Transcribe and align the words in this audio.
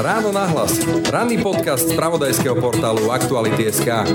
Ráno 0.00 0.32
nahlas. 0.32 0.80
Ranný 1.12 1.44
podcast 1.44 1.90
z 1.90 1.92
pravodajského 1.92 2.56
portálu 2.56 3.12
Aktuality.sk. 3.12 4.08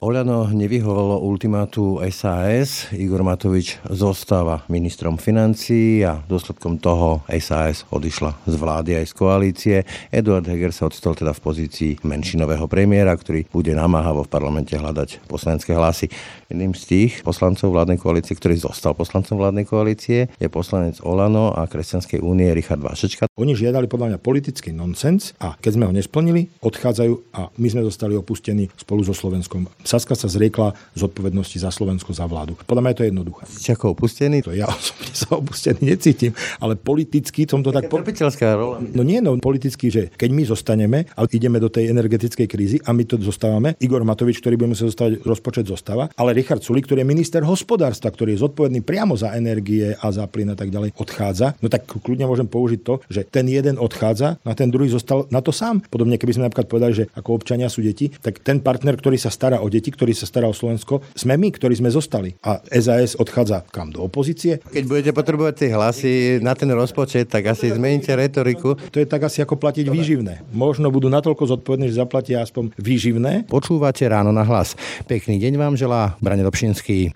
Oľano 0.00 0.48
nevyhovalo 0.48 1.20
ultimátu 1.20 2.00
SAS. 2.08 2.88
Igor 2.96 3.20
Matovič 3.20 3.76
zostáva 3.92 4.64
ministrom 4.72 5.20
financií 5.20 6.00
a 6.00 6.24
dôsledkom 6.24 6.80
toho 6.80 7.20
SAS 7.36 7.84
odišla 7.92 8.32
z 8.48 8.54
vlády 8.56 8.90
aj 8.96 9.06
z 9.06 9.14
koalície. 9.14 9.76
Eduard 10.08 10.48
Heger 10.48 10.72
sa 10.72 10.88
odstol 10.88 11.12
teda 11.12 11.36
v 11.36 11.44
pozícii 11.44 11.92
menšinového 12.00 12.64
premiéra, 12.64 13.12
ktorý 13.12 13.44
bude 13.52 13.76
namáhavo 13.76 14.24
v 14.24 14.32
parlamente 14.32 14.72
hľadať 14.72 15.28
poslanecké 15.28 15.76
hlasy. 15.76 16.08
Jedným 16.50 16.74
z 16.74 16.82
tých 16.82 17.12
poslancov 17.22 17.70
vládnej 17.70 17.94
koalície, 17.94 18.34
ktorý 18.34 18.58
zostal 18.58 18.90
poslancom 18.98 19.38
vládnej 19.38 19.70
koalície, 19.70 20.26
je 20.34 20.48
poslanec 20.50 20.98
Olano 21.06 21.54
a 21.54 21.62
Kresťanskej 21.70 22.18
únie 22.18 22.50
Richard 22.50 22.82
Vašečka. 22.82 23.30
Oni 23.38 23.54
žiadali 23.54 23.86
podľa 23.86 24.10
mňa 24.10 24.18
politický 24.18 24.74
nonsens 24.74 25.30
a 25.38 25.54
keď 25.62 25.78
sme 25.78 25.86
ho 25.86 25.94
nesplnili, 25.94 26.50
odchádzajú 26.58 27.14
a 27.38 27.54
my 27.54 27.68
sme 27.70 27.86
zostali 27.86 28.18
opustení 28.18 28.66
spolu 28.74 29.06
so 29.06 29.14
Slovenskom. 29.14 29.70
Saska 29.86 30.18
sa 30.18 30.26
zriekla 30.26 30.74
zodpovednosti 30.98 31.54
za 31.54 31.70
Slovensko, 31.70 32.10
za 32.10 32.26
vládu. 32.26 32.58
Podľa 32.66 32.82
mňa 32.82 32.90
je 32.90 32.98
to 32.98 33.06
jednoduché. 33.06 33.42
Ste 33.46 33.70
ako 33.78 33.94
opustený? 33.94 34.42
To 34.42 34.50
ja 34.50 34.66
osobne 34.74 35.14
sa 35.14 35.38
opustený 35.38 35.86
necítim, 35.86 36.34
ale 36.58 36.74
politicky 36.74 37.46
som 37.46 37.62
to 37.62 37.70
tak... 37.70 37.86
Po... 37.86 38.02
rola. 38.02 38.82
No 38.90 39.06
nie, 39.06 39.22
no 39.22 39.38
politicky, 39.38 39.86
že 39.86 40.10
keď 40.18 40.30
my 40.34 40.42
zostaneme 40.50 40.98
a 41.14 41.30
ideme 41.30 41.62
do 41.62 41.70
tej 41.70 41.94
energetickej 41.94 42.46
krízy 42.50 42.82
a 42.82 42.90
my 42.90 43.06
to 43.06 43.22
zostávame, 43.22 43.78
Igor 43.78 44.02
Matovič, 44.02 44.42
ktorý 44.42 44.58
bude 44.58 44.74
musieť 44.74 44.90
zostať, 44.90 45.10
rozpočet 45.22 45.70
zostáva, 45.70 46.10
ale 46.18 46.39
Richard 46.40 46.64
Sulik, 46.64 46.88
ktorý 46.88 47.04
je 47.04 47.12
minister 47.12 47.44
hospodárstva, 47.44 48.08
ktorý 48.08 48.32
je 48.34 48.42
zodpovedný 48.48 48.80
priamo 48.80 49.12
za 49.12 49.36
energie 49.36 49.92
a 49.92 50.06
za 50.08 50.24
plyn 50.24 50.52
a 50.52 50.56
tak 50.56 50.72
ďalej, 50.72 50.96
odchádza. 50.96 51.60
No 51.60 51.68
tak 51.68 51.84
kľudne 51.84 52.24
môžem 52.24 52.48
použiť 52.48 52.80
to, 52.80 53.04
že 53.12 53.28
ten 53.28 53.44
jeden 53.44 53.76
odchádza 53.76 54.40
a 54.40 54.52
ten 54.56 54.72
druhý 54.72 54.88
zostal 54.88 55.28
na 55.28 55.44
to 55.44 55.52
sám. 55.52 55.84
Podobne, 55.92 56.16
keby 56.16 56.32
sme 56.34 56.48
napríklad 56.48 56.66
povedali, 56.72 56.92
že 56.96 57.04
ako 57.12 57.36
občania 57.36 57.68
sú 57.68 57.84
deti, 57.84 58.08
tak 58.08 58.40
ten 58.40 58.64
partner, 58.64 58.96
ktorý 58.96 59.20
sa 59.20 59.28
stará 59.28 59.60
o 59.60 59.68
deti, 59.68 59.92
ktorý 59.92 60.16
sa 60.16 60.24
stará 60.24 60.48
o 60.48 60.56
Slovensko, 60.56 61.04
sme 61.12 61.36
my, 61.36 61.52
ktorí 61.52 61.76
sme 61.76 61.92
zostali. 61.92 62.32
A 62.40 62.64
SAS 62.72 63.14
odchádza 63.20 63.68
kam 63.68 63.92
do 63.92 64.00
opozície. 64.00 64.64
Keď 64.72 64.84
budete 64.88 65.10
potrebovať 65.12 65.54
tie 65.60 65.70
hlasy 65.76 66.12
na 66.40 66.56
ten 66.56 66.72
rozpočet, 66.72 67.28
tak 67.28 67.52
asi 67.52 67.68
zmeníte 67.68 68.16
retoriku. 68.16 68.80
To 68.90 68.96
je 68.96 69.04
tak 69.04 69.28
asi 69.28 69.44
ako 69.44 69.60
platiť 69.60 69.92
výživné. 69.92 70.48
Možno 70.56 70.88
budú 70.88 71.12
natoľko 71.12 71.44
zodpovední, 71.58 71.92
že 71.92 72.00
zaplatia 72.00 72.40
aspoň 72.40 72.72
výživné. 72.80 73.50
Počúvate 73.50 74.06
ráno 74.08 74.32
na 74.32 74.46
hlas. 74.46 74.78
Pekný 75.04 75.36
deň 75.36 75.58
vám 75.58 75.74
želá 75.74 76.14
Brane 76.30 76.46
Dobšinský. 76.46 77.10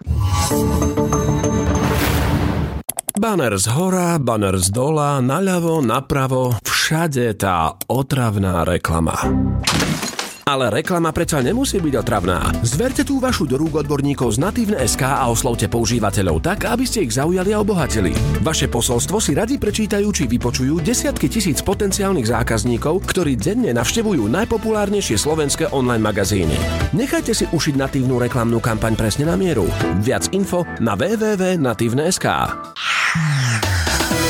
Banner 3.15 3.55
z 3.55 3.67
hora, 3.71 4.19
banner 4.19 4.59
z 4.59 4.75
dola, 4.75 5.23
naľavo, 5.23 5.79
napravo, 5.87 6.59
všade 6.67 7.39
tá 7.39 7.79
otravná 7.87 8.67
reklama. 8.67 9.15
Ale 10.45 10.69
reklama 10.69 11.09
predsa 11.09 11.41
nemusí 11.41 11.81
byť 11.81 11.95
otravná. 12.05 12.53
Zverte 12.61 13.01
tú 13.01 13.17
vašu 13.17 13.49
do 13.49 13.57
rúk 13.57 13.81
odborníkov 13.81 14.37
z 14.37 14.45
Natívne 14.45 14.77
SK 14.77 15.25
a 15.25 15.25
oslovte 15.33 15.73
používateľov 15.73 16.45
tak, 16.45 16.69
aby 16.69 16.85
ste 16.85 17.09
ich 17.09 17.17
zaujali 17.17 17.57
a 17.57 17.65
obohatili. 17.65 18.13
Vaše 18.45 18.69
posolstvo 18.69 19.25
si 19.25 19.33
radi 19.33 19.57
prečítajú 19.57 20.05
či 20.13 20.29
vypočujú 20.29 20.85
desiatky 20.85 21.33
tisíc 21.33 21.65
potenciálnych 21.65 22.29
zákazníkov, 22.29 23.09
ktorí 23.09 23.41
denne 23.41 23.73
navštevujú 23.73 24.29
najpopulárnejšie 24.29 25.17
slovenské 25.17 25.73
online 25.73 26.05
magazíny. 26.05 26.57
Nechajte 26.93 27.33
si 27.33 27.49
ušiť 27.49 27.81
natívnu 27.81 28.21
reklamnú 28.21 28.61
kampaň 28.61 29.01
presne 29.01 29.25
na 29.25 29.41
mieru. 29.41 29.65
Viac 30.05 30.29
info 30.37 30.69
na 30.77 30.93
www.natívne.sk 30.93 32.27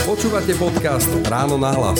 Počúvate 0.07 0.55
podcast 0.63 1.11
Ráno 1.27 1.59
na 1.59 1.75
hlas. 1.75 1.99